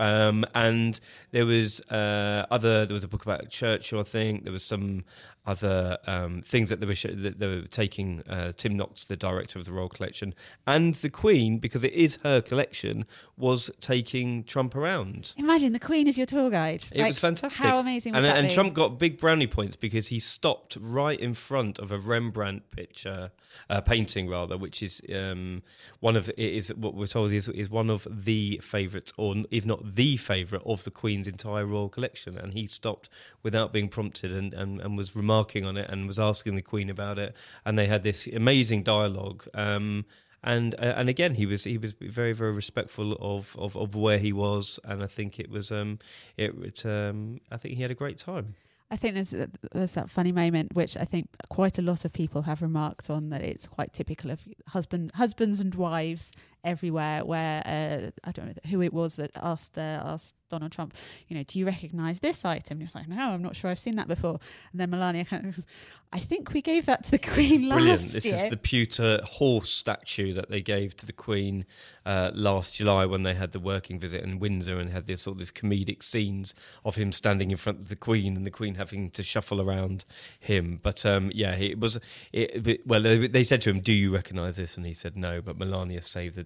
Um, 0.00 0.46
and 0.54 0.98
there 1.30 1.44
was 1.44 1.80
uh, 1.90 2.46
other. 2.50 2.86
There 2.86 2.94
was 2.94 3.04
a 3.04 3.08
book 3.08 3.22
about 3.22 3.50
Churchill, 3.50 4.00
I 4.00 4.04
think. 4.04 4.44
There 4.44 4.52
was 4.52 4.64
some 4.64 5.04
other 5.50 5.98
um, 6.06 6.42
things 6.42 6.68
that 6.70 6.78
they 6.80 6.86
were 6.86 6.94
sh- 6.94 7.16
that 7.26 7.38
they 7.40 7.46
were 7.46 7.62
taking. 7.62 8.22
Uh, 8.28 8.52
Tim 8.56 8.76
Knox, 8.76 9.04
the 9.04 9.16
director 9.16 9.58
of 9.58 9.64
the 9.64 9.72
Royal 9.72 9.88
Collection, 9.88 10.34
and 10.66 10.94
the 10.96 11.10
Queen, 11.10 11.58
because 11.58 11.82
it 11.84 11.92
is 11.92 12.18
her 12.22 12.40
collection, 12.40 13.04
was 13.36 13.70
taking 13.80 14.44
Trump 14.44 14.74
around. 14.76 15.34
Imagine 15.36 15.72
the 15.72 15.80
Queen 15.80 16.06
is 16.06 16.16
your 16.16 16.26
tour 16.26 16.50
guide. 16.50 16.84
It 16.92 16.98
Like, 17.00 17.08
was 17.08 17.18
fantastic. 17.18 17.64
How 17.64 17.78
amazing! 17.78 18.14
And, 18.14 18.24
that 18.24 18.36
and? 18.36 18.50
Trump 18.50 18.74
got 18.74 18.98
big 18.98 19.18
brownie 19.18 19.46
points 19.46 19.76
because 19.76 20.08
he 20.08 20.20
stopped 20.20 20.76
right 20.80 21.18
in 21.18 21.34
front 21.34 21.78
of 21.78 21.90
a 21.90 21.98
Rembrandt 21.98 22.70
picture, 22.70 23.32
uh, 23.68 23.80
painting 23.80 24.28
rather, 24.28 24.56
which 24.56 24.82
is 24.82 25.00
um, 25.14 25.62
one 26.00 26.16
of 26.16 26.28
it 26.28 26.38
is 26.38 26.72
what 26.74 26.94
we're 26.94 27.06
told 27.06 27.32
is 27.32 27.48
is 27.48 27.68
one 27.68 27.90
of 27.90 28.06
the 28.10 28.60
favourites, 28.62 29.12
or 29.16 29.34
if 29.50 29.66
not 29.66 29.96
the 29.96 30.16
favourite, 30.16 30.64
of 30.64 30.84
the 30.84 30.90
Queen's 30.90 31.26
entire 31.26 31.66
royal 31.66 31.88
collection. 31.88 32.38
And 32.38 32.54
he 32.54 32.66
stopped 32.66 33.08
without 33.42 33.72
being 33.72 33.88
prompted 33.88 34.30
and, 34.32 34.52
and, 34.54 34.80
and 34.80 34.96
was 34.96 35.16
remarking 35.40 35.64
on 35.64 35.76
it 35.76 35.88
and 35.90 36.06
was 36.06 36.18
asking 36.18 36.56
the 36.56 36.62
Queen 36.62 36.90
about 36.90 37.18
it. 37.18 37.34
And 37.64 37.78
they 37.78 37.86
had 37.86 38.02
this 38.02 38.26
amazing 38.26 38.82
dialogue. 38.82 39.46
Um, 39.54 40.04
and 40.42 40.74
uh, 40.76 40.94
and 40.96 41.10
again 41.10 41.34
he 41.34 41.44
was 41.44 41.64
he 41.64 41.76
was 41.76 41.92
very 42.00 42.32
very 42.32 42.52
respectful 42.52 43.12
of, 43.20 43.54
of, 43.58 43.76
of 43.76 43.94
where 43.94 44.16
he 44.16 44.32
was 44.32 44.80
and 44.84 45.02
I 45.02 45.06
think 45.06 45.38
it 45.38 45.50
was 45.50 45.70
um 45.70 45.98
it, 46.38 46.54
it 46.62 46.86
um 46.86 47.40
I 47.50 47.58
think 47.58 47.74
he 47.74 47.82
had 47.82 47.90
a 47.90 47.94
great 47.94 48.16
time. 48.16 48.54
I 48.90 48.96
think 48.96 49.12
there's 49.14 49.34
there's 49.72 49.92
that 49.92 50.08
funny 50.08 50.32
moment 50.32 50.74
which 50.74 50.96
I 50.96 51.04
think 51.04 51.28
quite 51.50 51.78
a 51.78 51.82
lot 51.82 52.06
of 52.06 52.14
people 52.14 52.42
have 52.42 52.62
remarked 52.62 53.10
on 53.10 53.28
that 53.28 53.42
it's 53.42 53.68
quite 53.68 53.92
typical 53.92 54.30
of 54.30 54.40
husband 54.68 55.12
husbands 55.16 55.60
and 55.60 55.74
wives 55.74 56.32
everywhere. 56.64 57.24
Where 57.24 57.62
uh, 57.66 58.10
I 58.28 58.32
don't 58.32 58.46
know 58.46 58.70
who 58.70 58.82
it 58.82 58.92
was 58.92 59.16
that 59.16 59.30
asked 59.36 59.78
uh, 59.78 59.80
asked 60.04 60.34
Donald 60.50 60.72
Trump, 60.72 60.94
you 61.28 61.36
know, 61.36 61.44
do 61.44 61.58
you 61.58 61.66
recognise 61.66 62.20
this 62.20 62.44
item? 62.44 62.78
And 62.78 62.82
he's 62.82 62.94
like, 62.94 63.08
no, 63.08 63.30
I'm 63.30 63.40
not 63.42 63.54
sure 63.56 63.70
I've 63.70 63.78
seen 63.78 63.96
that 63.96 64.08
before. 64.08 64.40
And 64.72 64.80
then 64.80 64.90
Melania 64.90 65.24
kind 65.24 65.46
of, 65.46 65.54
goes, 65.56 65.64
I 66.12 66.18
think 66.18 66.52
we 66.52 66.60
gave 66.60 66.86
that 66.86 67.04
to 67.04 67.12
the 67.12 67.18
Queen 67.34 67.68
last 67.68 67.76
Brilliant! 67.76 68.02
This 68.12 68.24
year. 68.24 68.34
is 68.34 68.50
the 68.50 68.56
pewter 68.56 69.20
horse 69.24 69.70
statue 69.70 70.34
that 70.34 70.50
they 70.50 70.60
gave 70.60 70.96
to 70.98 71.06
the 71.06 71.12
Queen 71.12 71.64
uh, 72.04 72.32
last 72.34 72.74
July 72.74 73.06
when 73.06 73.22
they 73.22 73.34
had 73.34 73.52
the 73.52 73.60
working 73.60 74.00
visit 74.00 74.24
in 74.24 74.40
Windsor 74.40 74.80
and 74.80 74.90
had 74.90 75.06
this 75.06 75.26
all 75.28 75.34
these 75.34 75.52
comedic 75.52 76.02
scenes 76.02 76.52
of 76.84 76.96
him 76.96 77.12
standing 77.12 77.52
in 77.52 77.56
front 77.56 77.78
of 77.78 77.88
the 77.88 77.94
Queen 77.96 78.36
and 78.36 78.44
the 78.44 78.50
Queen 78.50 78.74
having 78.74 79.10
to 79.12 79.22
shuffle 79.22 79.60
around 79.60 80.04
him. 80.40 80.80
But 80.82 81.06
um, 81.06 81.30
yeah, 81.32 81.54
it 81.54 81.78
was 81.78 81.96
it, 82.32 82.66
it- 82.66 82.86
well. 82.86 83.02
They, 83.02 83.28
they 83.28 83.44
said 83.44 83.62
to 83.62 83.70
him, 83.70 83.78
"Do 83.80 83.92
you 83.92 84.12
recognise 84.12 84.56
this?" 84.56 84.76
And 84.76 84.84
he 84.84 84.92
said, 84.94 85.16
"No." 85.16 85.40
But 85.40 85.58
Melania 85.58 86.02
saved 86.02 86.34
the 86.34 86.42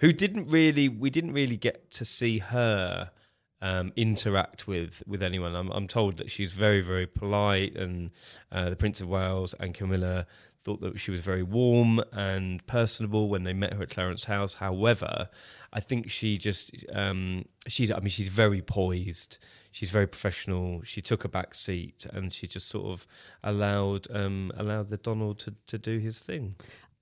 who 0.00 0.12
didn't 0.12 0.48
really, 0.50 0.88
we 0.88 1.10
didn't 1.10 1.32
really 1.32 1.56
get 1.56 1.90
to 1.92 2.04
see 2.04 2.38
her 2.38 3.10
um, 3.60 3.92
interact 3.96 4.66
with 4.66 5.02
with 5.06 5.22
anyone. 5.22 5.54
I'm, 5.54 5.70
I'm 5.70 5.88
told 5.88 6.16
that 6.18 6.30
she's 6.30 6.52
very, 6.52 6.80
very 6.80 7.06
polite, 7.06 7.76
and 7.76 8.10
uh, 8.50 8.70
the 8.70 8.76
Prince 8.76 9.00
of 9.00 9.08
Wales 9.08 9.54
and 9.58 9.72
Camilla 9.72 10.26
thought 10.64 10.80
that 10.80 11.00
she 11.00 11.10
was 11.10 11.20
very 11.20 11.42
warm 11.42 12.00
and 12.12 12.64
personable 12.66 13.28
when 13.28 13.44
they 13.44 13.52
met 13.52 13.72
her 13.72 13.82
at 13.82 13.90
Clarence 13.90 14.24
House. 14.24 14.54
However, 14.54 15.28
I 15.72 15.80
think 15.80 16.10
she 16.10 16.38
just 16.38 16.74
um, 16.92 17.44
she's 17.66 17.90
I 17.90 17.98
mean 18.00 18.10
she's 18.10 18.28
very 18.28 18.62
poised. 18.62 19.38
She's 19.70 19.90
very 19.90 20.06
professional. 20.06 20.82
She 20.82 21.00
took 21.00 21.24
a 21.24 21.28
back 21.28 21.54
seat 21.54 22.06
and 22.12 22.32
she 22.32 22.46
just 22.46 22.68
sort 22.68 22.86
of 22.86 23.06
allowed 23.42 24.06
um, 24.14 24.52
allowed 24.56 24.90
the 24.90 24.98
Donald 24.98 25.38
to, 25.40 25.54
to 25.68 25.78
do 25.78 25.98
his 25.98 26.18
thing. 26.18 26.56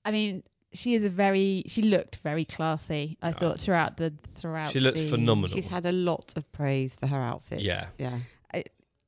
I 0.05 0.13
mean, 0.13 0.43
she 0.73 0.95
is 0.95 1.05
a 1.05 1.09
very. 1.09 1.65
She 1.67 1.83
looked 1.83 2.17
very 2.17 2.45
classy. 2.45 3.17
I 3.23 3.29
ah, 3.29 3.33
thought 3.33 3.61
throughout 3.61 3.97
the 3.97 4.13
throughout. 4.35 4.73
She 4.73 4.81
looked 4.81 4.99
the- 4.99 5.09
phenomenal. 5.09 5.57
She's 5.57 5.67
had 5.67 5.87
a 5.87 5.93
lot 5.93 6.33
of 6.37 6.51
praise 6.53 6.97
for 6.99 7.07
her 7.07 7.21
outfits. 7.21 7.63
Yeah. 7.63 7.89
Yeah. 7.99 8.19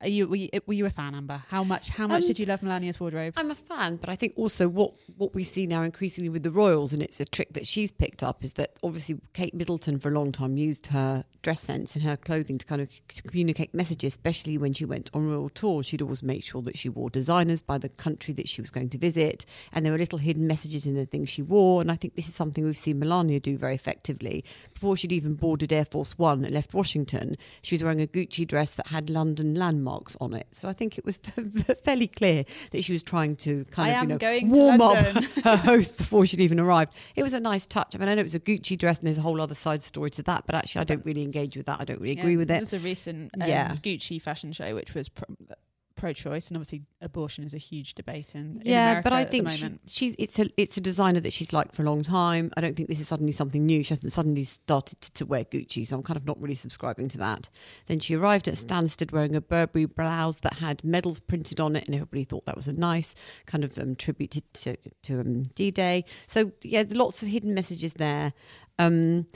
Are 0.02 0.08
you 0.08 0.26
were, 0.26 0.36
you 0.36 0.48
were 0.66 0.74
you 0.74 0.86
a 0.86 0.90
fan, 0.90 1.14
Amber? 1.14 1.42
How 1.48 1.62
much? 1.64 1.88
How 1.90 2.06
much 2.06 2.22
Um, 2.22 2.26
did 2.28 2.38
you 2.40 2.46
love 2.46 2.62
Melania's 2.62 2.98
wardrobe? 2.98 3.34
I'm 3.36 3.50
a 3.50 3.54
fan, 3.54 3.96
but 3.96 4.08
I 4.08 4.16
think 4.16 4.32
also 4.36 4.68
what 4.68 4.92
what 5.16 5.34
we 5.34 5.44
see 5.44 5.66
now 5.66 5.82
increasingly 5.82 6.28
with 6.28 6.42
the 6.42 6.50
royals, 6.50 6.92
and 6.92 7.02
it's 7.02 7.20
a 7.20 7.24
trick 7.24 7.52
that 7.52 7.66
she's 7.66 7.90
picked 7.92 8.22
up, 8.22 8.42
is 8.42 8.54
that 8.54 8.72
obviously 8.82 9.20
Kate 9.32 9.54
Middleton 9.54 9.98
for 10.00 10.08
a 10.08 10.12
long 10.12 10.32
time 10.32 10.56
used 10.56 10.88
her 10.88 11.24
dress 11.42 11.60
sense 11.60 11.94
and 11.94 12.04
her 12.04 12.16
clothing 12.16 12.56
to 12.58 12.66
kind 12.66 12.80
of 12.80 12.88
c- 12.90 13.22
communicate 13.26 13.74
messages, 13.74 14.12
especially 14.12 14.56
when 14.58 14.72
she 14.72 14.84
went 14.84 15.10
on 15.14 15.28
royal 15.28 15.48
tours. 15.50 15.86
She'd 15.86 16.02
always 16.02 16.22
make 16.22 16.42
sure 16.44 16.62
that 16.62 16.78
she 16.78 16.88
wore 16.88 17.10
designers 17.10 17.62
by 17.62 17.78
the 17.78 17.88
country 17.88 18.32
that 18.34 18.48
she 18.48 18.60
was 18.60 18.70
going 18.70 18.90
to 18.90 18.98
visit, 18.98 19.44
and 19.72 19.84
there 19.84 19.92
were 19.92 19.98
little 19.98 20.18
hidden 20.18 20.46
messages 20.46 20.84
in 20.86 20.94
the 20.94 21.06
things 21.06 21.28
she 21.30 21.42
wore. 21.42 21.80
And 21.80 21.90
I 21.92 21.96
think 21.96 22.16
this 22.16 22.28
is 22.28 22.34
something 22.34 22.64
we've 22.64 22.76
seen 22.76 22.98
Melania 22.98 23.38
do 23.40 23.56
very 23.56 23.74
effectively. 23.74 24.44
Before 24.74 24.96
she'd 24.96 25.12
even 25.12 25.34
boarded 25.34 25.72
Air 25.72 25.84
Force 25.84 26.18
One 26.18 26.44
and 26.44 26.54
left 26.54 26.74
Washington, 26.74 27.36
she 27.62 27.76
was 27.76 27.82
wearing 27.84 28.00
a 28.00 28.06
Gucci 28.06 28.46
dress 28.46 28.74
that 28.74 28.88
had 28.88 29.08
London 29.10 29.54
landmarks 29.54 29.91
on 30.20 30.34
it. 30.34 30.46
So 30.52 30.68
I 30.68 30.72
think 30.72 30.98
it 30.98 31.04
was 31.04 31.18
fairly 31.84 32.06
clear 32.08 32.44
that 32.72 32.82
she 32.84 32.92
was 32.92 33.02
trying 33.02 33.36
to 33.36 33.64
kind 33.70 33.90
I 33.90 34.00
of 34.14 34.22
you 34.22 34.42
know 34.48 34.56
warm 34.56 34.80
up 34.80 34.96
her 35.44 35.56
host 35.56 35.96
before 35.96 36.26
she'd 36.26 36.40
even 36.40 36.58
arrived. 36.60 36.92
It 37.16 37.22
was 37.22 37.34
a 37.34 37.40
nice 37.40 37.66
touch. 37.66 37.94
I 37.94 37.98
mean, 37.98 38.08
I 38.08 38.14
know 38.14 38.20
it 38.20 38.24
was 38.24 38.34
a 38.34 38.40
Gucci 38.40 38.76
dress, 38.78 38.98
and 38.98 39.06
there's 39.06 39.18
a 39.18 39.22
whole 39.22 39.40
other 39.40 39.54
side 39.54 39.82
story 39.82 40.10
to 40.10 40.22
that. 40.24 40.44
But 40.46 40.54
actually, 40.54 40.80
I 40.80 40.84
don't 40.84 41.04
really 41.04 41.22
engage 41.22 41.56
with 41.56 41.66
that. 41.66 41.80
I 41.80 41.84
don't 41.84 42.00
really 42.00 42.18
agree 42.18 42.36
with 42.36 42.50
It 42.50 42.54
it. 42.56 42.60
was 42.60 42.72
a 42.72 42.78
recent 42.78 43.30
um, 43.40 43.48
Yeah. 43.48 43.76
Gucci 43.76 44.20
fashion 44.20 44.52
show, 44.52 44.74
which 44.74 44.94
was 44.94 45.08
pro- 45.08 45.34
pro-choice, 46.02 46.48
and 46.48 46.56
obviously 46.56 46.82
abortion 47.00 47.44
is 47.44 47.54
a 47.54 47.58
huge 47.58 47.94
debate 47.94 48.34
in, 48.34 48.60
in 48.60 48.62
yeah, 48.64 48.90
America 48.90 49.04
but 49.04 49.12
I 49.12 49.24
think 49.24 49.52
she, 49.52 49.78
she's 49.86 50.14
it's 50.18 50.36
a 50.36 50.50
it's 50.56 50.76
a 50.76 50.80
designer 50.80 51.20
that 51.20 51.32
she's 51.32 51.52
liked 51.52 51.76
for 51.76 51.82
a 51.82 51.84
long 51.84 52.02
time. 52.02 52.50
I 52.56 52.60
don't 52.60 52.74
think 52.74 52.88
this 52.88 52.98
is 52.98 53.06
suddenly 53.06 53.30
something 53.30 53.64
new. 53.64 53.84
She 53.84 53.94
hasn't 53.94 54.10
suddenly 54.10 54.42
started 54.42 55.00
to, 55.00 55.12
to 55.12 55.24
wear 55.24 55.44
Gucci, 55.44 55.86
so 55.86 55.94
I'm 55.94 56.02
kind 56.02 56.16
of 56.16 56.26
not 56.26 56.40
really 56.42 56.56
subscribing 56.56 57.08
to 57.10 57.18
that. 57.18 57.48
Then 57.86 58.00
she 58.00 58.16
arrived 58.16 58.48
at 58.48 58.54
Stansted 58.54 59.12
wearing 59.12 59.36
a 59.36 59.40
Burberry 59.40 59.84
blouse 59.84 60.40
that 60.40 60.54
had 60.54 60.82
medals 60.82 61.20
printed 61.20 61.60
on 61.60 61.76
it, 61.76 61.86
and 61.86 61.94
everybody 61.94 62.24
thought 62.24 62.46
that 62.46 62.56
was 62.56 62.66
a 62.66 62.72
nice 62.72 63.14
kind 63.46 63.62
of 63.62 63.78
um, 63.78 63.94
tribute 63.94 64.32
to 64.32 64.40
to, 64.54 64.76
to 65.04 65.20
um, 65.20 65.44
D-Day. 65.54 66.04
So 66.26 66.50
yeah, 66.62 66.82
lots 66.90 67.22
of 67.22 67.28
hidden 67.28 67.54
messages 67.54 67.92
there. 67.92 68.32
Um, 68.80 69.28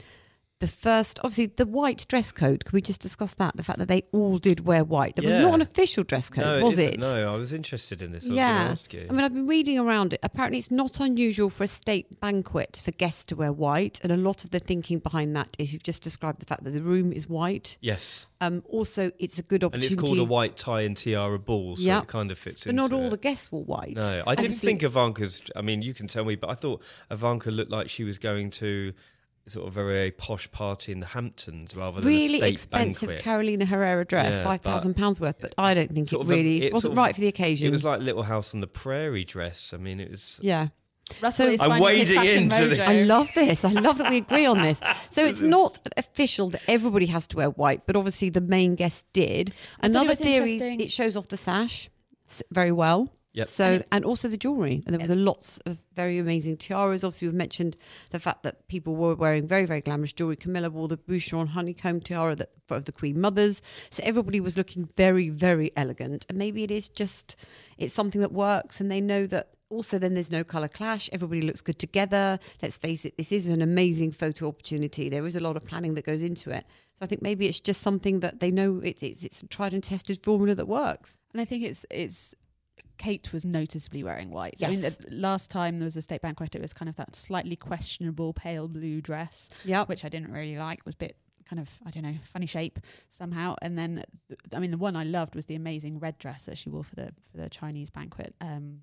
the 0.59 0.67
first, 0.67 1.19
obviously, 1.23 1.45
the 1.55 1.67
white 1.67 2.05
dress 2.07 2.31
code. 2.31 2.65
Can 2.65 2.75
we 2.75 2.81
just 2.81 2.99
discuss 2.99 3.31
that? 3.35 3.55
The 3.55 3.63
fact 3.63 3.77
that 3.77 3.87
they 3.87 4.01
all 4.11 4.39
did 4.39 4.61
wear 4.65 4.83
white. 4.83 5.15
There 5.15 5.25
was 5.29 5.37
not 5.37 5.53
an 5.53 5.61
official 5.61 6.03
dress 6.03 6.29
code, 6.29 6.45
no, 6.45 6.65
was 6.65 6.79
isn't. 6.79 6.93
it? 6.95 6.99
No, 6.99 7.33
I 7.33 7.37
was 7.37 7.53
interested 7.53 8.01
in 8.01 8.11
this. 8.11 8.25
I 8.27 8.33
yeah. 8.33 8.63
to 8.65 8.69
ask 8.71 8.91
you. 8.91 9.05
I 9.07 9.13
mean, 9.13 9.23
I've 9.23 9.33
been 9.33 9.45
reading 9.45 9.77
around 9.77 10.13
it. 10.13 10.19
Apparently, 10.23 10.57
it's 10.57 10.71
not 10.71 10.99
unusual 10.99 11.51
for 11.51 11.63
a 11.63 11.67
state 11.67 12.19
banquet 12.19 12.81
for 12.83 12.89
guests 12.91 13.23
to 13.25 13.35
wear 13.35 13.51
white. 13.53 13.99
And 14.01 14.11
a 14.11 14.17
lot 14.17 14.43
of 14.43 14.49
the 14.49 14.59
thinking 14.59 14.97
behind 14.97 15.35
that 15.35 15.55
is 15.59 15.73
you've 15.73 15.83
just 15.83 16.01
described 16.01 16.39
the 16.39 16.45
fact 16.47 16.63
that 16.63 16.71
the 16.71 16.81
room 16.81 17.13
is 17.13 17.29
white. 17.29 17.77
yes, 17.79 18.25
Um, 18.41 18.63
also, 18.67 19.11
it's 19.19 19.37
a 19.37 19.43
good 19.43 19.63
opportunity. 19.63 19.87
and 19.87 19.93
it's 19.93 20.01
called 20.01 20.17
a 20.19 20.23
white 20.23 20.57
tie 20.57 20.81
and 20.81 20.97
tiara 20.97 21.37
ball, 21.39 21.75
so 21.75 21.83
Yeah. 21.83 22.01
it 22.01 22.07
kind 22.07 22.31
of 22.31 22.37
fits 22.39 22.63
But 22.63 22.71
into 22.71 22.81
not 22.81 22.93
all 22.93 23.07
it. 23.07 23.09
the 23.11 23.17
guests 23.17 23.51
were 23.51 23.59
white. 23.61 23.95
No, 23.95 24.01
I 24.25 24.33
didn't 24.33 24.45
Obviously- 24.45 24.67
think 24.69 24.83
Ivanka's. 24.83 25.41
I 25.55 25.61
mean, 25.61 25.83
you 25.83 25.93
can 25.93 26.07
tell 26.07 26.25
me, 26.25 26.35
but 26.35 26.49
I 26.49 26.55
thought 26.55 26.81
Ivanka 27.11 27.51
looked 27.51 27.71
like 27.71 27.89
she 27.89 28.03
was 28.03 28.17
going 28.17 28.49
to 28.51 28.93
sort 29.47 29.67
of 29.67 29.73
very 29.73 30.11
posh 30.11 30.49
party 30.51 30.91
in 30.91 30.99
the 30.99 31.05
Hamptons 31.05 31.75
rather 31.75 31.99
than 32.01 32.07
a 32.09 32.15
Really 32.15 32.37
state 32.39 32.53
expensive 32.53 33.09
banquet. 33.09 33.23
Carolina 33.23 33.65
Herrera 33.65 34.05
dress, 34.05 34.35
Yeah, 34.35 34.43
five 34.43 34.61
thousand 34.61 34.95
pounds 34.95 35.19
worth, 35.19 35.37
but 35.39 35.53
I 35.57 35.73
don't 35.73 35.93
think 35.93 36.11
it 36.11 36.19
of 36.19 36.29
a- 36.29 36.33
really 36.33 36.63
it 36.63 36.73
wasn't 36.73 36.81
sort 36.81 36.91
of- 36.93 36.97
right 36.97 37.15
for 37.15 37.21
the 37.21 37.27
occasion. 37.27 37.67
It 37.67 37.71
was 37.71 37.83
like 37.85 38.01
Little 38.01 38.23
House 38.23 38.53
on 38.53 38.59
the 38.61 38.67
Prairie 38.67 39.23
dress. 39.25 39.73
I 39.73 39.77
mean, 39.77 39.99
it 39.99 40.11
was. 40.11 40.39
yeah. 40.41 40.67
Russell 41.21 41.45
So- 41.45 41.51
is 41.53 41.61
I'm 41.61 41.79
wading 41.79 42.21
into 42.21 42.67
the- 42.67 42.75
mojo. 42.75 42.85
I 42.87 43.03
love 43.03 43.29
this. 43.33 43.63
I 43.63 43.71
love 43.71 43.97
that 43.99 44.09
we 44.11 44.17
agree 44.17 44.45
on 44.45 44.61
this. 44.61 44.79
So 45.11 45.25
it's 45.25 45.41
not 45.41 45.79
official 45.95 46.49
that 46.49 46.61
everybody 46.67 47.05
has 47.05 47.25
to 47.27 47.37
wear 47.37 47.49
white, 47.51 47.87
but 47.87 47.95
obviously 47.95 48.29
the 48.29 48.41
main 48.41 48.75
guest 48.75 49.05
did. 49.13 49.53
Another 49.81 50.15
theory, 50.15 50.57
it 50.57 50.91
shows 50.91 51.15
off 51.15 51.29
the 51.29 51.37
sash 51.37 51.89
very 52.51 52.73
well. 52.73 53.09
Yep. 53.37 53.49
So 53.49 53.83
and 53.91 54.03
also 54.03 54.27
the 54.27 54.35
jewelry, 54.35 54.81
and 54.87 54.95
there 54.95 54.99
was 54.99 55.11
a 55.11 55.15
lots 55.15 55.59
of 55.67 55.77
very 55.95 56.17
amazing 56.17 56.57
tiaras. 56.57 57.03
Obviously, 57.03 57.27
we've 57.27 57.35
mentioned 57.35 57.75
the 58.09 58.19
fact 58.19 58.41
that 58.41 58.67
people 58.67 58.95
were 58.95 59.13
wearing 59.13 59.47
very 59.47 59.65
very 59.65 59.79
glamorous 59.79 60.11
jewelry. 60.11 60.35
Camilla 60.35 60.71
wore 60.71 60.87
the 60.87 60.97
Boucheron 60.97 61.49
honeycomb 61.49 62.01
tiara 62.01 62.35
that 62.35 62.49
of 62.71 62.85
the 62.85 62.91
Queen 62.91 63.21
Mothers. 63.21 63.61
So 63.91 64.01
everybody 64.03 64.39
was 64.39 64.57
looking 64.57 64.89
very 64.97 65.29
very 65.29 65.71
elegant, 65.77 66.25
and 66.29 66.39
maybe 66.39 66.63
it 66.63 66.71
is 66.71 66.89
just 66.89 67.35
it's 67.77 67.93
something 67.93 68.21
that 68.21 68.31
works, 68.31 68.81
and 68.81 68.91
they 68.91 69.01
know 69.01 69.27
that. 69.27 69.49
Also, 69.69 69.99
then 69.99 70.13
there's 70.13 70.31
no 70.31 70.45
color 70.45 70.69
clash. 70.69 71.09
Everybody 71.11 71.41
looks 71.41 71.59
good 71.59 71.77
together. 71.77 72.39
Let's 72.61 72.77
face 72.77 73.03
it, 73.03 73.17
this 73.17 73.33
is 73.33 73.47
an 73.47 73.61
amazing 73.61 74.13
photo 74.13 74.47
opportunity. 74.47 75.09
There 75.09 75.27
is 75.27 75.35
a 75.35 75.41
lot 75.41 75.57
of 75.57 75.65
planning 75.67 75.93
that 75.95 76.05
goes 76.05 76.21
into 76.21 76.51
it. 76.51 76.63
So 76.93 76.99
I 77.01 77.05
think 77.05 77.21
maybe 77.21 77.47
it's 77.47 77.59
just 77.59 77.81
something 77.81 78.21
that 78.21 78.39
they 78.39 78.49
know 78.49 78.79
it's 78.81 79.03
it's, 79.03 79.23
it's 79.23 79.41
a 79.43 79.47
tried 79.47 79.73
and 79.73 79.83
tested 79.83 80.23
formula 80.23 80.55
that 80.55 80.69
works. 80.69 81.17
And 81.33 81.41
I 81.41 81.45
think 81.45 81.63
it's 81.65 81.85
it's 81.91 82.33
Kate 82.97 83.31
was 83.33 83.45
noticeably 83.45 84.03
wearing 84.03 84.29
white. 84.29 84.55
I 84.63 84.69
mean, 84.69 84.81
the 84.81 84.95
last 85.09 85.49
time 85.51 85.79
there 85.79 85.85
was 85.85 85.97
a 85.97 86.01
state 86.01 86.21
banquet, 86.21 86.55
it 86.55 86.61
was 86.61 86.73
kind 86.73 86.89
of 86.89 86.95
that 86.97 87.15
slightly 87.15 87.55
questionable 87.55 88.33
pale 88.33 88.67
blue 88.67 89.01
dress, 89.01 89.49
Yeah, 89.65 89.85
which 89.85 90.03
I 90.05 90.09
didn't 90.09 90.31
really 90.31 90.57
like. 90.57 90.79
It 90.79 90.85
was 90.85 90.95
a 90.95 90.99
bit 90.99 91.17
kind 91.49 91.59
of 91.61 91.69
I 91.85 91.91
don't 91.91 92.03
know 92.03 92.15
funny 92.33 92.45
shape 92.45 92.79
somehow. 93.09 93.55
And 93.61 93.77
then 93.77 94.03
th- 94.27 94.39
I 94.53 94.59
mean, 94.59 94.71
the 94.71 94.77
one 94.77 94.95
I 94.95 95.03
loved 95.03 95.33
was 95.35 95.45
the 95.45 95.55
amazing 95.55 95.99
red 95.99 96.17
dress 96.17 96.45
that 96.45 96.57
she 96.57 96.69
wore 96.69 96.83
for 96.83 96.95
the 96.95 97.11
for 97.31 97.37
the 97.37 97.49
Chinese 97.49 97.89
banquet. 97.89 98.35
Um, 98.41 98.81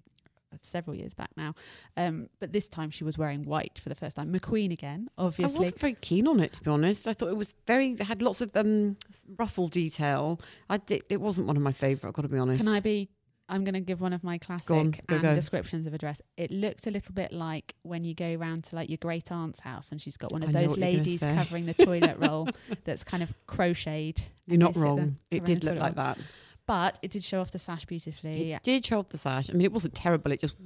several 0.63 0.97
years 0.97 1.15
back 1.15 1.31
now 1.37 1.53
um 1.97 2.29
but 2.39 2.53
this 2.53 2.69
time 2.69 2.89
she 2.89 3.03
was 3.03 3.19
wearing 3.19 3.45
white 3.45 3.77
for 3.83 3.89
the 3.89 3.95
first 3.97 4.15
time 4.15 4.33
mcqueen 4.33 4.73
again 4.73 5.09
obviously. 5.19 5.57
I 5.57 5.59
wasn't 5.59 5.81
very 5.81 5.97
keen 6.01 6.29
on 6.29 6.39
it 6.39 6.53
to 6.53 6.63
be 6.63 6.71
honest. 6.71 7.09
I 7.09 7.13
thought 7.13 7.29
it 7.29 7.37
was 7.37 7.53
very 7.67 7.91
it 7.91 8.03
had 8.03 8.23
lots 8.23 8.41
of 8.41 8.55
um 8.57 8.97
ruffle 9.37 9.67
detail. 9.67 10.41
I 10.71 10.77
did, 10.77 11.03
it 11.09 11.21
wasn't 11.21 11.49
one 11.49 11.57
of 11.57 11.63
my 11.65 11.73
favourite. 11.73 12.09
I've 12.09 12.15
got 12.15 12.23
to 12.23 12.29
be 12.29 12.39
honest. 12.39 12.63
Can 12.63 12.73
I 12.73 12.79
be? 12.79 13.09
I'm 13.49 13.63
going 13.65 13.75
to 13.75 13.81
give 13.81 14.01
one 14.01 14.13
of 14.13 14.25
my 14.25 14.39
classic 14.39 14.69
Go 14.69 14.79
on, 14.79 14.91
go, 14.91 15.17
and 15.17 15.23
go. 15.23 15.35
descriptions 15.35 15.87
of 15.87 15.93
a 15.95 15.99
dress. 15.99 16.23
It 16.37 16.51
looked 16.51 16.87
a 16.87 16.91
little 16.91 17.13
bit 17.13 17.33
like 17.33 17.75
when 17.83 18.03
you 18.05 18.15
go 18.15 18.35
round 18.37 18.65
to 18.65 18.77
like 18.77 18.89
your 18.89 18.99
great 18.99 19.31
aunt's 19.31 19.61
house 19.61 19.91
and 19.91 20.01
she's 20.01 20.17
got 20.17 20.33
one 20.33 20.43
of 20.43 20.49
I 20.51 20.53
those 20.53 20.71
what 20.71 20.79
you're 20.79 20.87
gonna 20.87 20.99
ladies 20.99 21.21
covering 21.21 21.67
the 21.67 21.75
toilet 21.75 22.17
roll 22.19 22.49
that's 22.85 23.05
kind 23.05 23.23
of 23.23 23.35
crocheted. 23.47 24.23
You're 24.47 24.59
not 24.59 24.73
they 24.75 24.81
sit 24.81 24.81
there 24.81 24.85
wrong. 24.97 25.17
It 25.31 25.45
did 25.45 25.65
look 25.65 25.77
like 25.79 25.97
roll. 25.97 26.05
that. 26.07 26.19
But 26.67 26.99
it 27.03 27.11
did 27.11 27.23
show 27.23 27.41
off 27.41 27.51
the 27.51 27.59
sash 27.59 27.85
beautifully. 27.85 28.53
It 28.53 28.63
did 28.63 28.87
show 28.87 29.01
off 29.01 29.11
the 29.11 29.19
sash. 29.19 29.51
I 29.51 29.53
mean, 29.53 29.63
it 29.63 29.73
wasn't 29.73 29.95
terrible. 29.95 30.33
It 30.33 30.41
just 30.41 30.57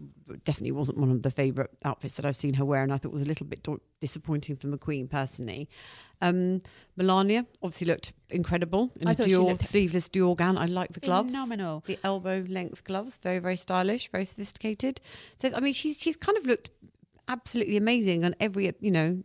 definitely 0.44 0.72
wasn't 0.72 0.98
one 0.98 1.10
of 1.10 1.22
the 1.22 1.30
favourite 1.30 1.70
outfits 1.84 2.14
that 2.14 2.24
I've 2.24 2.36
seen 2.36 2.54
her 2.54 2.64
wear, 2.64 2.82
and 2.82 2.92
I 2.92 2.98
thought 2.98 3.08
it 3.08 3.14
was 3.14 3.22
a 3.22 3.26
little 3.26 3.46
bit 3.46 3.66
disappointing 4.00 4.56
for 4.56 4.68
McQueen 4.68 5.10
personally. 5.10 5.68
Um, 6.20 6.62
Melania 6.96 7.46
obviously 7.62 7.88
looked 7.88 8.12
incredible 8.30 8.92
in 9.00 9.08
I 9.08 9.12
a 9.12 9.14
Dior 9.16 9.58
sleeveless 9.66 10.08
Dior 10.08 10.36
gown. 10.36 10.56
I 10.56 10.66
like 10.66 10.92
the 10.92 11.00
gloves. 11.00 11.30
Phenomenal. 11.30 11.82
the 11.86 11.98
elbow 12.04 12.44
length 12.48 12.84
gloves, 12.84 13.18
very 13.22 13.40
very 13.40 13.56
stylish, 13.56 14.08
very 14.10 14.24
sophisticated. 14.24 15.00
So 15.38 15.50
I 15.54 15.60
mean, 15.60 15.72
she's 15.72 16.00
she's 16.00 16.16
kind 16.16 16.38
of 16.38 16.46
looked 16.46 16.70
absolutely 17.26 17.76
amazing 17.76 18.24
on 18.24 18.34
every 18.40 18.72
you 18.80 18.90
know 18.90 19.22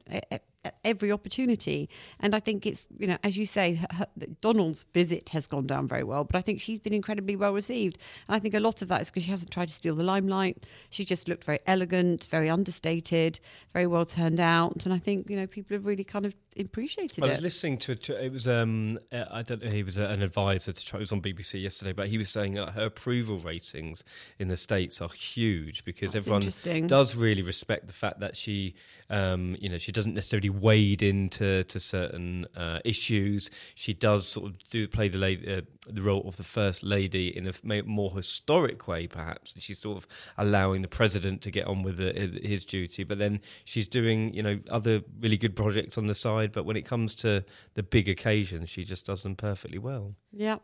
every 0.84 1.12
opportunity. 1.12 1.89
And 2.20 2.36
I 2.36 2.39
think 2.39 2.65
it's 2.65 2.88
you 2.98 3.08
know 3.08 3.17
as 3.24 3.38
you 3.38 3.46
say, 3.46 3.75
her, 3.75 3.88
her, 3.91 4.08
Donald's 4.41 4.86
visit 4.93 5.29
has 5.29 5.48
gone 5.48 5.67
down 5.67 5.88
very 5.88 6.03
well, 6.03 6.24
but 6.24 6.36
I 6.36 6.41
think 6.41 6.62
she's 6.62 6.79
been 6.79 6.93
incredibly 6.93 7.36
well 7.36 7.53
received. 7.53 7.98
And 8.27 8.36
I 8.36 8.39
think 8.39 8.53
a 8.53 8.60
lot 8.60 8.82
of 8.82 8.88
that 8.88 9.01
is 9.01 9.10
because 9.10 9.24
she 9.24 9.32
hasn't 9.32 9.51
tried 9.51 9.67
to 9.67 9.74
steal 9.74 9.96
the 9.96 10.03
limelight. 10.03 10.65
She 10.89 11.05
just 11.05 11.27
looked 11.27 11.43
very 11.43 11.60
elegant, 11.67 12.25
very 12.25 12.50
understated, 12.50 13.39
very 13.72 13.88
well 13.88 14.05
turned 14.05 14.39
out. 14.39 14.86
And 14.86 14.93
I 14.93 15.00
think 15.00 15.29
you 15.29 15.38
know 15.38 15.48
people 15.48 15.75
have 15.75 15.86
really 15.86 16.03
kind 16.03 16.25
of 16.25 16.34
appreciated 16.57 17.24
I 17.24 17.27
was 17.27 17.38
it. 17.38 17.43
listening 17.43 17.77
to 17.79 17.93
it. 17.93 18.10
It 18.10 18.31
was 18.31 18.48
um, 18.48 19.00
I 19.12 19.41
don't 19.41 19.63
know. 19.63 19.69
He 19.69 19.83
was 19.83 19.98
an 19.98 20.22
advisor 20.22 20.74
to. 20.74 20.86
Trump. 20.86 21.01
It 21.01 21.03
was 21.03 21.12
on 21.12 21.22
BBC 21.22 21.62
yesterday, 21.62 21.93
but 21.93 22.07
he 22.07 22.17
was 22.17 22.29
saying 22.29 22.53
that 22.53 22.72
her 22.72 22.86
approval 22.86 23.39
ratings 23.39 24.03
in 24.39 24.48
the 24.48 24.57
states 24.57 25.01
are 25.01 25.10
huge 25.10 25.83
because 25.86 26.13
That's 26.13 26.27
everyone 26.27 26.88
does 26.88 27.15
really 27.15 27.41
respect 27.41 27.88
the 27.88 27.93
fact 27.93 28.19
that 28.19 28.36
she, 28.36 28.75
um, 29.10 29.55
you 29.60 29.69
know, 29.69 29.77
she 29.77 29.91
doesn't 29.91 30.13
necessarily 30.13 30.50
wade 30.50 31.01
into 31.01 31.63
to 31.63 31.79
certain 31.79 32.45
uh, 32.55 32.79
issues. 32.86 33.50
She 33.75 33.93
does 33.93 34.27
sort 34.27 34.48
of 34.48 34.69
do 34.69 34.88
play 34.88 35.07
the 35.07 35.17
lady, 35.17 35.53
uh, 35.53 35.62
the 35.88 36.01
role 36.01 36.27
of 36.27 36.38
the 36.38 36.43
first 36.43 36.83
lady 36.83 37.36
in 37.36 37.48
a 37.48 37.83
more 37.83 38.12
historic 38.15 38.88
way, 38.88 39.07
perhaps. 39.07 39.55
She's 39.60 39.79
sort 39.79 39.98
of 39.98 40.07
allowing 40.38 40.81
the 40.81 40.88
president 40.88 41.41
to 41.43 41.51
get 41.51 41.67
on 41.67 41.83
with 41.83 41.98
the, 41.98 42.39
his 42.43 42.65
duty, 42.65 43.03
but 43.03 43.17
then 43.17 43.41
she's 43.65 43.88
doing, 43.88 44.33
you 44.33 44.43
know, 44.43 44.60
other 44.69 45.01
really 45.19 45.38
good 45.38 45.55
projects 45.55 45.98
on 45.98 46.05
the 46.07 46.15
side. 46.15 46.42
But 46.51 46.65
when 46.65 46.75
it 46.75 46.83
comes 46.83 47.15
to 47.15 47.43
the 47.75 47.83
big 47.83 48.09
occasions, 48.09 48.69
she 48.69 48.83
just 48.83 49.05
does 49.05 49.23
them 49.23 49.35
perfectly 49.35 49.77
well. 49.79 50.15
Yeah. 50.31 50.57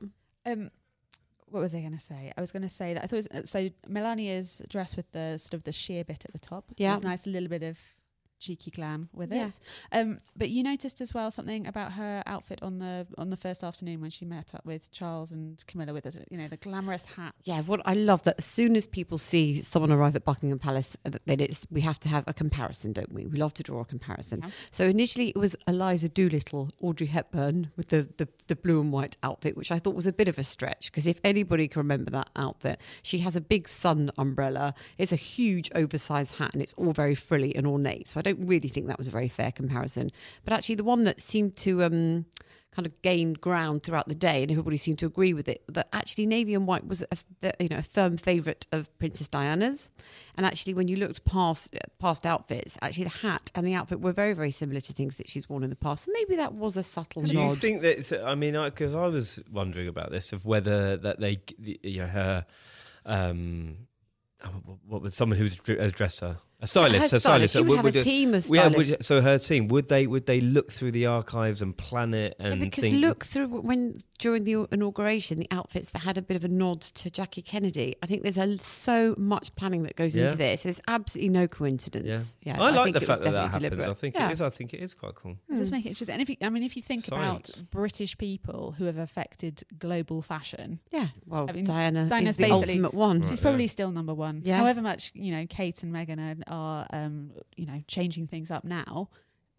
Um, 0.46 0.72
what 1.48 1.62
was 1.62 1.74
I 1.74 1.80
going 1.80 1.98
to 1.98 2.04
say? 2.04 2.32
I 2.38 2.42
was 2.42 2.52
going 2.52 2.64
to 2.64 2.70
say 2.70 2.94
that 2.94 3.04
I 3.04 3.08
thought 3.08 3.16
it 3.18 3.28
was, 3.34 3.44
uh, 3.44 3.46
so. 3.46 3.70
Melania's 3.88 4.62
dress 4.70 4.96
with 4.96 5.12
the 5.12 5.38
sort 5.38 5.54
of 5.54 5.64
the 5.64 5.72
sheer 5.72 6.04
bit 6.04 6.26
at 6.26 6.32
the 6.32 6.40
top. 6.40 6.66
Yeah. 6.78 6.94
it's 6.94 7.04
nice, 7.04 7.26
a 7.26 7.30
little 7.30 7.50
bit 7.50 7.64
of 7.64 7.78
cheeky 8.40 8.72
glam 8.72 9.10
with 9.14 9.32
Yeah. 9.32 9.48
it. 9.48 9.60
Um, 9.92 10.20
but 10.36 10.50
you 10.50 10.64
noticed 10.64 11.02
as 11.02 11.14
well 11.14 11.30
something 11.32 11.68
about 11.68 11.94
her 11.94 12.24
outfit 12.26 12.60
on 12.62 12.80
the 12.80 13.08
on 13.18 13.30
the 13.30 13.38
first 13.38 13.64
afternoon 13.64 14.02
when 14.02 14.10
she 14.12 14.26
met 14.26 14.56
up 14.56 14.66
with 14.66 14.92
Charles 14.92 15.32
and 15.32 15.64
Camilla 15.68 15.94
with 15.94 16.06
the, 16.06 16.26
you 16.30 16.38
know 16.38 16.48
the 16.48 16.58
glamorous 16.58 17.06
hat. 17.06 17.36
Yeah, 17.44 17.62
what 17.62 17.82
I 17.86 17.94
love 17.94 18.24
that 18.24 18.36
as 18.38 18.46
soon 18.46 18.76
as 18.76 18.88
people 18.88 19.18
see 19.18 19.62
someone 19.62 19.92
arrive 19.92 20.16
at 20.16 20.26
Buckingham 20.26 20.60
Palace, 20.60 20.96
uh, 21.06 21.12
that 21.26 21.42
it's 21.42 21.66
we 21.70 21.82
have 21.82 22.00
to 22.02 22.10
have 22.10 22.24
a 22.28 22.34
comparison, 22.34 22.94
don't 22.94 23.12
we? 23.12 23.26
We 23.26 23.38
love 23.38 23.54
to 23.56 23.64
draw 23.64 23.82
a 23.82 23.86
comparison. 23.86 24.42
Yeah. 24.44 24.52
So 24.72 24.86
initially 24.86 25.30
it 25.30 25.38
was 25.38 25.56
Eliza 25.68 26.10
Doolittle, 26.10 26.70
Audrey 26.82 27.08
Hepburn 27.08 27.72
with 27.76 27.88
the, 27.90 28.08
the, 28.18 28.28
the 28.48 28.56
blue 28.56 28.80
and 28.82 28.92
white 28.92 29.18
outfit, 29.24 29.58
which 29.58 29.72
I 29.72 29.80
thought 29.80 29.96
was 29.96 30.06
a 30.06 30.14
bit 30.14 30.28
of 30.28 30.38
a 30.38 30.44
stretch 30.44 30.92
because 30.92 31.08
if 31.08 31.20
anybody 31.24 31.68
can 31.68 31.80
remember 31.80 32.12
that 32.12 32.30
outfit, 32.36 32.80
she 33.02 33.20
has 33.20 33.36
a 33.36 33.42
big 33.42 33.68
sun 33.68 34.12
umbrella, 34.18 34.74
it's 34.98 35.12
a 35.12 35.16
huge 35.18 35.70
oversized 35.76 36.36
hat, 36.36 36.54
and 36.54 36.62
it's 36.62 36.74
all 36.78 36.92
very 36.94 37.16
frilly 37.16 37.56
and 37.56 37.66
ornate. 37.66 38.08
So 38.10 38.20
I 38.20 38.22
don't 38.22 38.29
really 38.32 38.70
think 38.70 38.88
that 38.88 38.98
was 38.98 39.08
a 39.08 39.12
very 39.12 39.30
fair 39.30 39.52
comparison. 39.52 40.12
But 40.44 40.54
actually, 40.54 40.76
the 40.76 40.84
one 40.84 41.04
that 41.06 41.22
seemed 41.22 41.56
to 41.58 41.84
um, 41.84 42.26
kind 42.72 42.86
of 42.86 43.02
gain 43.02 43.34
ground 43.34 43.84
throughout 43.84 44.08
the 44.08 44.16
day, 44.16 44.42
and 44.44 44.52
everybody 44.52 44.78
seemed 44.78 45.00
to 45.00 45.06
agree 45.06 45.34
with 45.34 45.48
it. 45.50 45.64
That 45.68 45.90
actually 45.92 46.26
navy 46.28 46.54
and 46.54 46.68
white 46.68 46.88
was 46.88 47.04
a, 47.12 47.54
you 47.60 47.70
know 47.70 47.78
a 47.78 47.84
firm 47.84 48.18
favourite 48.18 48.68
of 48.72 48.96
Princess 49.00 49.28
Diana's, 49.28 49.90
and 50.38 50.46
actually 50.46 50.74
when 50.74 50.88
you 50.88 50.96
looked 50.98 51.26
past 51.26 51.76
past 52.00 52.26
outfits, 52.26 52.78
actually 52.82 53.06
the 53.06 53.10
hat 53.10 53.52
and 53.56 53.66
the 53.66 53.74
outfit 53.74 54.00
were 54.02 54.12
very 54.12 54.34
very 54.34 54.52
similar 54.52 54.80
to 54.82 54.94
things 54.94 55.18
that 55.18 55.30
she's 55.30 55.50
worn 55.50 55.64
in 55.64 55.70
the 55.70 55.76
past. 55.76 56.06
So 56.06 56.12
maybe 56.14 56.36
that 56.36 56.54
was 56.54 56.78
a 56.78 56.84
subtle 56.84 57.24
Do 57.24 57.34
you 57.34 57.56
think 57.56 57.82
that? 57.82 58.24
I 58.24 58.36
mean, 58.36 58.54
because 58.54 58.94
I, 58.94 59.08
was 59.08 59.42
wondering 59.52 59.88
about 59.88 60.12
this 60.12 60.32
of 60.32 60.46
whether 60.46 60.96
that 60.98 61.20
they, 61.20 61.42
you 61.58 62.02
know, 62.02 62.08
her, 62.08 62.46
um, 63.06 63.88
oh, 64.46 64.78
what- 64.88 65.02
was 65.02 65.16
someone 65.16 65.38
who 65.38 65.46
was 65.46 65.60
a 65.68 65.90
dresser, 65.90 66.38
a 66.62 66.68
stylist, 66.68 67.12
Her 67.12 67.18
a 67.18 67.20
stylist, 67.20 67.24
stylist. 67.24 67.54
she 67.54 67.58
so 67.60 67.64
would 67.64 67.78
have 67.78 67.86
a 67.96 68.00
it- 68.00 68.04
team 68.04 68.34
of 68.34 68.46
Yeah, 68.52 68.68
stylists. 68.70 68.92
would, 68.92 69.06
so 69.06 69.22
her 69.22 69.38
team 69.38 69.68
would 69.70 69.88
they 69.90 70.08
would 70.08 70.26
they 70.26 70.42
look 70.42 70.72
through 70.72 70.92
the 70.92 71.06
archives 71.06 71.62
and 71.62 71.76
plan 71.78 72.14
it 72.14 72.36
Yeah, 72.40 72.48
and 72.48 72.62
because 72.62 72.84
think, 72.84 72.96
look 73.02 73.26
through 73.26 73.48
when 73.48 73.98
during 74.18 74.44
the 74.44 74.68
inauguration, 74.72 75.40
the 75.40 75.48
outfits 75.52 75.90
that 75.92 76.00
had 76.00 76.18
a 76.18 76.22
bit 76.22 76.36
of 76.36 76.44
a 76.44 76.50
nod 76.50 76.82
to 76.82 77.10
Jackie 77.10 77.42
Kennedy. 77.42 77.96
I 78.04 78.06
think 78.08 78.24
there's 78.24 78.38
a, 78.38 78.58
so 78.58 79.16
much 79.18 79.56
planning 79.56 79.84
that 79.84 79.96
goes 79.96 80.16
Yeah. 80.16 80.26
into 80.26 80.38
this. 80.38 80.64
There's 80.64 80.82
absolutely 80.88 81.30
no 81.30 81.48
coincidence. 81.48 82.36
Yeah, 82.44 82.56
Yeah, 82.56 82.62
I 82.62 82.70
like 82.72 82.84
think 82.86 83.00
the 83.00 83.06
fact 83.06 83.24
that 83.24 83.32
that 83.32 83.52
happens. 83.52 83.64
deliberate. 83.64 83.90
I 83.90 83.94
think 83.94 84.16
Yeah. 84.16 84.30
it 84.30 84.34
is. 84.34 84.42
I 84.42 84.50
think 84.50 84.74
it 84.74 84.82
is 84.82 84.94
quite 84.94 85.16
cool. 85.16 85.38
Does 85.50 85.70
hmm. 85.70 85.76
make 85.76 85.86
it 85.86 85.90
interesting? 85.90 86.14
And 86.14 86.22
if 86.22 86.30
you, 86.30 86.36
I 86.42 86.50
mean, 86.50 86.64
if 86.64 86.76
you 86.76 86.82
think 86.82 87.06
Science. 87.06 87.50
about 87.60 87.72
British 87.72 88.18
people 88.18 88.76
who 88.78 88.86
have 88.86 88.98
affected 88.98 89.64
global 89.78 90.22
fashion, 90.22 90.80
Yeah, 90.92 91.08
well, 91.26 91.46
I 91.50 91.54
mean, 91.54 91.64
Diana 91.64 92.08
Diana's 92.10 92.32
is 92.32 92.38
the 92.38 92.44
basically- 92.44 92.74
ultimate 92.74 92.94
one. 92.94 93.22
Right, 93.22 93.30
she's 93.30 93.40
yeah. 93.40 93.44
probably 93.44 93.68
still 93.68 93.92
number 93.92 94.14
one. 94.14 94.42
Yeah. 94.44 94.58
However 94.58 94.82
much 94.82 95.12
you 95.16 95.32
know, 95.32 95.46
Kate 95.48 95.82
and 95.84 95.94
Meghan 95.94 96.20
are, 96.20 96.36
are 96.50 96.88
um, 96.92 97.32
you 97.56 97.66
know, 97.66 97.82
changing 97.88 98.28
things 98.28 98.52
up 98.52 98.64
now. 98.64 99.10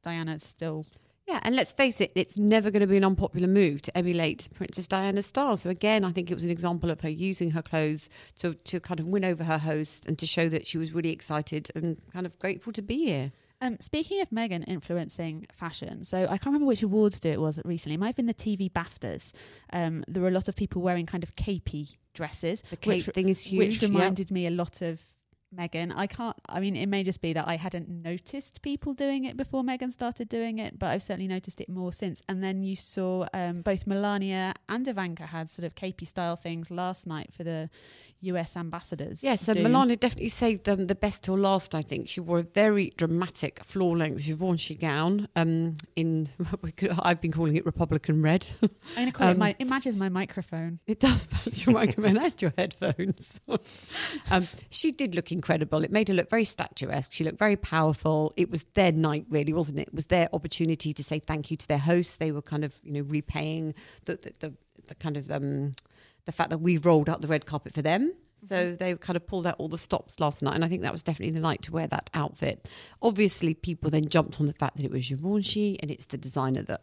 Diana's 0.02 0.42
still 0.42 0.86
Yeah, 1.26 1.40
and 1.42 1.54
let's 1.54 1.72
face 1.72 2.00
it, 2.00 2.10
it's 2.14 2.38
never 2.38 2.70
going 2.70 2.80
to 2.80 2.86
be 2.86 2.96
an 2.96 3.04
unpopular 3.04 3.46
move 3.46 3.82
to 3.82 3.96
emulate 3.96 4.48
Princess 4.54 4.86
Diana's 4.86 5.26
style. 5.26 5.56
So 5.56 5.70
again, 5.70 6.04
I 6.04 6.12
think 6.12 6.30
it 6.30 6.34
was 6.34 6.44
an 6.44 6.50
example 6.50 6.90
of 6.90 7.02
her 7.02 7.08
using 7.08 7.50
her 7.50 7.62
clothes 7.62 8.08
to 8.40 8.54
to 8.54 8.80
kind 8.80 9.00
of 9.00 9.06
win 9.06 9.24
over 9.24 9.44
her 9.44 9.58
host 9.58 10.06
and 10.06 10.18
to 10.18 10.26
show 10.26 10.48
that 10.48 10.66
she 10.66 10.78
was 10.78 10.92
really 10.94 11.12
excited 11.12 11.70
and 11.74 11.98
kind 12.12 12.26
of 12.26 12.38
grateful 12.38 12.72
to 12.72 12.82
be 12.82 13.04
here. 13.04 13.32
Um, 13.62 13.76
speaking 13.78 14.22
of 14.22 14.30
Meghan 14.30 14.66
influencing 14.66 15.46
fashion, 15.54 16.02
so 16.04 16.24
I 16.24 16.38
can't 16.38 16.46
remember 16.46 16.64
which 16.64 16.82
awards 16.82 17.20
do 17.20 17.28
it 17.30 17.40
was 17.40 17.60
recently. 17.66 17.96
It 17.96 18.00
might 18.00 18.06
have 18.06 18.16
been 18.16 18.24
the 18.24 18.32
TV 18.32 18.72
BAFTAs. 18.72 19.32
Um, 19.70 20.02
there 20.08 20.22
were 20.22 20.30
a 20.30 20.32
lot 20.32 20.48
of 20.48 20.56
people 20.56 20.80
wearing 20.80 21.04
kind 21.04 21.22
of 21.22 21.36
capey 21.36 21.96
dresses, 22.14 22.62
The 22.70 22.76
Kate 22.76 23.06
which, 23.06 23.14
thing 23.14 23.28
is 23.28 23.40
huge. 23.40 23.82
which 23.82 23.82
reminded 23.82 24.30
me 24.30 24.46
a 24.46 24.50
lot 24.50 24.80
of 24.80 25.00
Meghan. 25.54 25.92
I 25.94 26.06
can't. 26.06 26.36
I 26.48 26.60
mean, 26.60 26.76
it 26.76 26.86
may 26.86 27.02
just 27.02 27.20
be 27.20 27.32
that 27.32 27.48
I 27.48 27.56
hadn't 27.56 27.88
noticed 27.88 28.62
people 28.62 28.94
doing 28.94 29.24
it 29.24 29.36
before 29.36 29.62
Meghan 29.62 29.90
started 29.90 30.28
doing 30.28 30.58
it, 30.58 30.78
but 30.78 30.86
I've 30.86 31.02
certainly 31.02 31.26
noticed 31.26 31.60
it 31.60 31.68
more 31.68 31.92
since. 31.92 32.22
And 32.28 32.42
then 32.42 32.62
you 32.62 32.76
saw 32.76 33.26
um, 33.34 33.62
both 33.62 33.86
Melania 33.86 34.54
and 34.68 34.86
Ivanka 34.86 35.26
had 35.26 35.50
sort 35.50 35.66
of 35.66 35.74
capey 35.74 36.06
style 36.06 36.36
things 36.36 36.70
last 36.70 37.06
night 37.06 37.32
for 37.32 37.42
the 37.42 37.68
US 38.22 38.56
ambassadors. 38.56 39.22
Yeah, 39.22 39.36
so. 39.36 39.54
Melania 39.54 39.96
definitely 39.96 40.28
saved 40.28 40.64
them 40.64 40.86
the 40.86 40.94
best 40.94 41.24
till 41.24 41.36
last. 41.36 41.74
I 41.74 41.82
think 41.82 42.08
she 42.08 42.20
wore 42.20 42.40
a 42.40 42.42
very 42.42 42.92
dramatic 42.96 43.64
floor-length 43.64 44.24
Givenchy 44.24 44.74
gown. 44.74 45.28
Um, 45.36 45.76
in 45.96 46.28
we 46.62 46.72
could, 46.72 46.92
I've 47.02 47.20
been 47.20 47.32
calling 47.32 47.56
it 47.56 47.64
Republican 47.64 48.22
red. 48.22 48.46
I'm 48.62 48.70
gonna 48.96 49.12
call 49.12 49.28
it 49.28 49.32
um, 49.32 49.38
my. 49.38 49.56
It 49.58 49.68
matches 49.68 49.96
my 49.96 50.08
microphone. 50.08 50.80
It 50.86 51.00
does 51.00 51.26
match 51.46 51.66
your 51.66 51.74
microphone 51.74 52.18
and 52.18 52.42
your 52.42 52.52
headphones. 52.56 53.40
um, 54.30 54.46
she 54.70 54.92
did 54.92 55.14
look 55.14 55.32
incredible. 55.32 55.82
It 55.84 55.90
made 55.90 56.08
her 56.08 56.14
look 56.14 56.30
very 56.30 56.44
statuesque. 56.44 57.12
She 57.12 57.24
looked 57.24 57.38
very 57.38 57.56
powerful. 57.56 58.32
It 58.36 58.50
was 58.50 58.64
their 58.74 58.92
night, 58.92 59.26
really, 59.30 59.52
wasn't 59.52 59.78
it? 59.78 59.88
It 59.88 59.94
was 59.94 60.06
their 60.06 60.28
opportunity 60.32 60.92
to 60.94 61.02
say 61.02 61.18
thank 61.18 61.50
you 61.50 61.56
to 61.56 61.68
their 61.68 61.78
hosts. 61.78 62.16
They 62.16 62.32
were 62.32 62.42
kind 62.42 62.64
of, 62.64 62.74
you 62.82 62.92
know, 62.92 63.02
repaying 63.02 63.74
the 64.04 64.16
the, 64.16 64.32
the, 64.40 64.54
the 64.88 64.94
kind 64.96 65.16
of 65.16 65.30
um, 65.30 65.72
the 66.26 66.32
fact 66.32 66.50
that 66.50 66.58
we 66.58 66.76
rolled 66.76 67.08
out 67.08 67.20
the 67.20 67.28
red 67.28 67.46
carpet 67.46 67.74
for 67.74 67.82
them. 67.82 68.12
Mm-hmm. 68.44 68.54
So 68.54 68.76
they 68.76 68.94
kind 68.96 69.16
of 69.16 69.26
pulled 69.26 69.46
out 69.46 69.56
all 69.58 69.68
the 69.68 69.78
stops 69.78 70.18
last 70.18 70.42
night, 70.42 70.54
and 70.54 70.64
I 70.64 70.68
think 70.68 70.82
that 70.82 70.92
was 70.92 71.02
definitely 71.02 71.34
the 71.34 71.42
night 71.42 71.62
to 71.62 71.72
wear 71.72 71.86
that 71.88 72.08
outfit. 72.14 72.68
Obviously, 73.02 73.54
people 73.54 73.90
then 73.90 74.08
jumped 74.08 74.40
on 74.40 74.46
the 74.46 74.54
fact 74.54 74.76
that 74.76 74.84
it 74.84 74.90
was 74.90 75.08
Givenchy, 75.08 75.78
and 75.80 75.90
it's 75.90 76.06
the 76.06 76.18
designer 76.18 76.62
that 76.62 76.82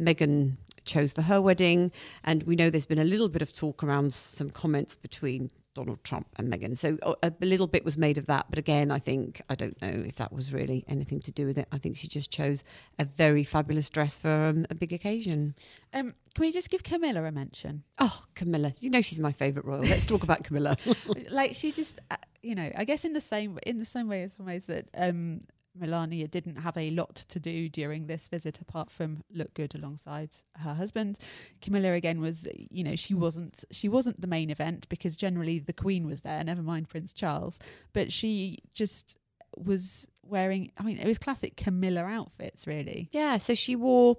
Meghan 0.00 0.56
chose 0.84 1.12
for 1.12 1.22
her 1.22 1.40
wedding. 1.40 1.92
And 2.24 2.42
we 2.44 2.56
know 2.56 2.70
there's 2.70 2.86
been 2.86 2.98
a 2.98 3.04
little 3.04 3.28
bit 3.28 3.42
of 3.42 3.52
talk 3.52 3.84
around 3.84 4.12
some 4.12 4.50
comments 4.50 4.96
between 4.96 5.50
Donald 5.76 6.02
Trump 6.02 6.26
and 6.36 6.52
Meghan. 6.52 6.76
So 6.76 6.98
a, 7.02 7.32
a 7.40 7.46
little 7.46 7.66
bit 7.66 7.84
was 7.84 7.96
made 7.98 8.16
of 8.18 8.26
that. 8.26 8.46
But 8.48 8.58
again, 8.58 8.90
I 8.90 8.98
think, 8.98 9.42
I 9.50 9.54
don't 9.54 9.80
know 9.82 10.04
if 10.06 10.16
that 10.16 10.32
was 10.32 10.52
really 10.52 10.84
anything 10.88 11.20
to 11.20 11.30
do 11.30 11.46
with 11.46 11.58
it. 11.58 11.68
I 11.70 11.78
think 11.78 11.96
she 11.96 12.08
just 12.08 12.30
chose 12.30 12.64
a 12.98 13.04
very 13.04 13.44
fabulous 13.44 13.90
dress 13.90 14.18
for 14.18 14.46
um, 14.46 14.66
a 14.70 14.74
big 14.74 14.92
occasion. 14.92 15.54
Um, 15.92 16.14
can 16.34 16.42
we 16.42 16.50
just 16.50 16.70
give 16.70 16.82
Camilla 16.82 17.24
a 17.24 17.30
mention? 17.30 17.84
Oh, 17.98 18.24
Camilla. 18.34 18.72
You 18.80 18.90
know 18.90 19.02
she's 19.02 19.20
my 19.20 19.32
favourite 19.32 19.66
royal. 19.66 19.82
Let's 19.82 20.06
talk 20.06 20.22
about 20.22 20.44
Camilla. 20.44 20.78
like 21.30 21.54
she 21.54 21.72
just, 21.72 22.00
uh, 22.10 22.16
you 22.42 22.54
know, 22.54 22.70
I 22.74 22.84
guess 22.84 23.04
in 23.04 23.12
the 23.12 23.20
same 23.20 23.58
in 23.66 23.78
the 23.78 23.84
same 23.84 24.08
way 24.08 24.22
as 24.22 24.32
some 24.32 24.46
ways 24.46 24.64
that 24.66 24.88
um, 24.96 25.40
Melania 25.78 26.26
didn't 26.26 26.56
have 26.56 26.76
a 26.76 26.90
lot 26.90 27.14
to 27.28 27.38
do 27.38 27.68
during 27.68 28.06
this 28.06 28.28
visit 28.28 28.60
apart 28.60 28.90
from 28.90 29.22
look 29.32 29.54
good 29.54 29.74
alongside 29.74 30.30
her 30.56 30.74
husband. 30.74 31.18
Camilla 31.60 31.92
again 31.92 32.20
was, 32.20 32.46
you 32.54 32.84
know, 32.84 32.96
she 32.96 33.14
wasn't 33.14 33.64
she 33.70 33.88
wasn't 33.88 34.20
the 34.20 34.26
main 34.26 34.50
event 34.50 34.88
because 34.88 35.16
generally 35.16 35.58
the 35.58 35.72
Queen 35.72 36.06
was 36.06 36.22
there, 36.22 36.42
never 36.44 36.62
mind 36.62 36.88
Prince 36.88 37.12
Charles, 37.12 37.58
but 37.92 38.12
she 38.12 38.58
just 38.74 39.16
was 39.56 40.06
wearing. 40.22 40.72
I 40.78 40.82
mean, 40.82 40.98
it 40.98 41.06
was 41.06 41.18
classic 41.18 41.56
Camilla 41.56 42.02
outfits, 42.02 42.66
really. 42.66 43.08
Yeah, 43.12 43.38
so 43.38 43.54
she 43.54 43.76
wore. 43.76 44.16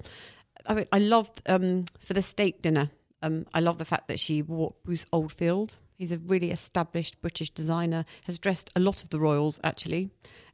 I 0.65 0.74
mean, 0.74 0.88
I 0.91 1.00
loved 1.00 1.41
um, 1.48 1.86
for 2.00 2.13
the 2.13 2.22
steak 2.22 2.62
dinner. 2.62 2.91
Um, 3.22 3.46
I 3.54 3.60
love 3.60 3.78
the 3.78 3.86
fact 3.86 4.08
that 4.08 4.20
she 4.20 4.41
wore 4.41 4.76
Bruce 4.84 5.06
Oldfield. 5.12 5.76
He's 5.96 6.12
a 6.12 6.20
really 6.20 6.52
established 6.52 7.20
British 7.22 7.50
designer. 7.50 8.06
Has 8.26 8.38
dressed 8.38 8.70
a 8.76 8.80
lot 8.80 9.04
of 9.04 9.10
the 9.10 9.20
royals 9.20 9.60
actually, 9.63 10.12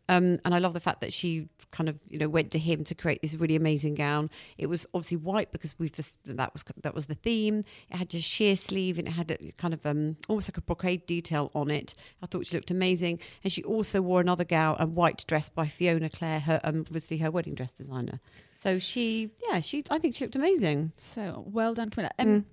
um, 0.09 0.39
and 0.45 0.53
I 0.53 0.59
love 0.59 0.73
the 0.73 0.79
fact 0.79 1.01
that 1.01 1.13
she 1.13 1.49
kind 1.71 1.89
of 1.89 1.97
you 2.07 2.19
know 2.19 2.29
went 2.29 2.51
to 2.51 2.59
him 2.59 2.83
to 2.83 2.93
create 2.93 3.21
this 3.23 3.33
really 3.33 3.55
amazing 3.55 3.95
gown. 3.95 4.29
It 4.57 4.67
was 4.67 4.85
obviously 4.93 5.17
white 5.17 5.51
because 5.51 5.73
we've 5.79 5.91
just, 5.91 6.17
that 6.25 6.53
was 6.53 6.63
that 6.83 6.93
was 6.93 7.07
the 7.07 7.15
theme. 7.15 7.63
It 7.89 7.97
had 7.97 8.09
just 8.09 8.27
sheer 8.29 8.55
sleeve 8.55 8.99
and 8.99 9.07
it 9.07 9.11
had 9.11 9.31
a 9.31 9.51
kind 9.57 9.73
of 9.73 9.83
um, 9.85 10.17
almost 10.27 10.49
like 10.49 10.57
a 10.57 10.61
brocade 10.61 11.05
detail 11.07 11.49
on 11.55 11.71
it. 11.71 11.95
I 12.21 12.27
thought 12.27 12.45
she 12.45 12.55
looked 12.55 12.69
amazing, 12.71 13.19
and 13.43 13.51
she 13.51 13.63
also 13.63 14.01
wore 14.01 14.21
another 14.21 14.43
gown, 14.45 14.75
a 14.79 14.85
white 14.85 15.25
dress 15.27 15.49
by 15.49 15.67
Fiona 15.67 16.09
Clare, 16.09 16.39
her 16.41 16.61
um, 16.63 16.81
obviously 16.87 17.17
her 17.17 17.31
wedding 17.31 17.55
dress 17.55 17.73
designer. 17.73 18.19
So 18.61 18.79
she, 18.79 19.31
yeah, 19.49 19.59
she. 19.59 19.83
I 19.89 19.99
think 19.99 20.15
she 20.15 20.23
looked 20.23 20.35
amazing. 20.37 20.93
So 20.97 21.43
well 21.47 21.73
done, 21.73 21.89
Camilla. 21.89 22.11
Um, 22.19 22.27
Mm. 22.27 22.43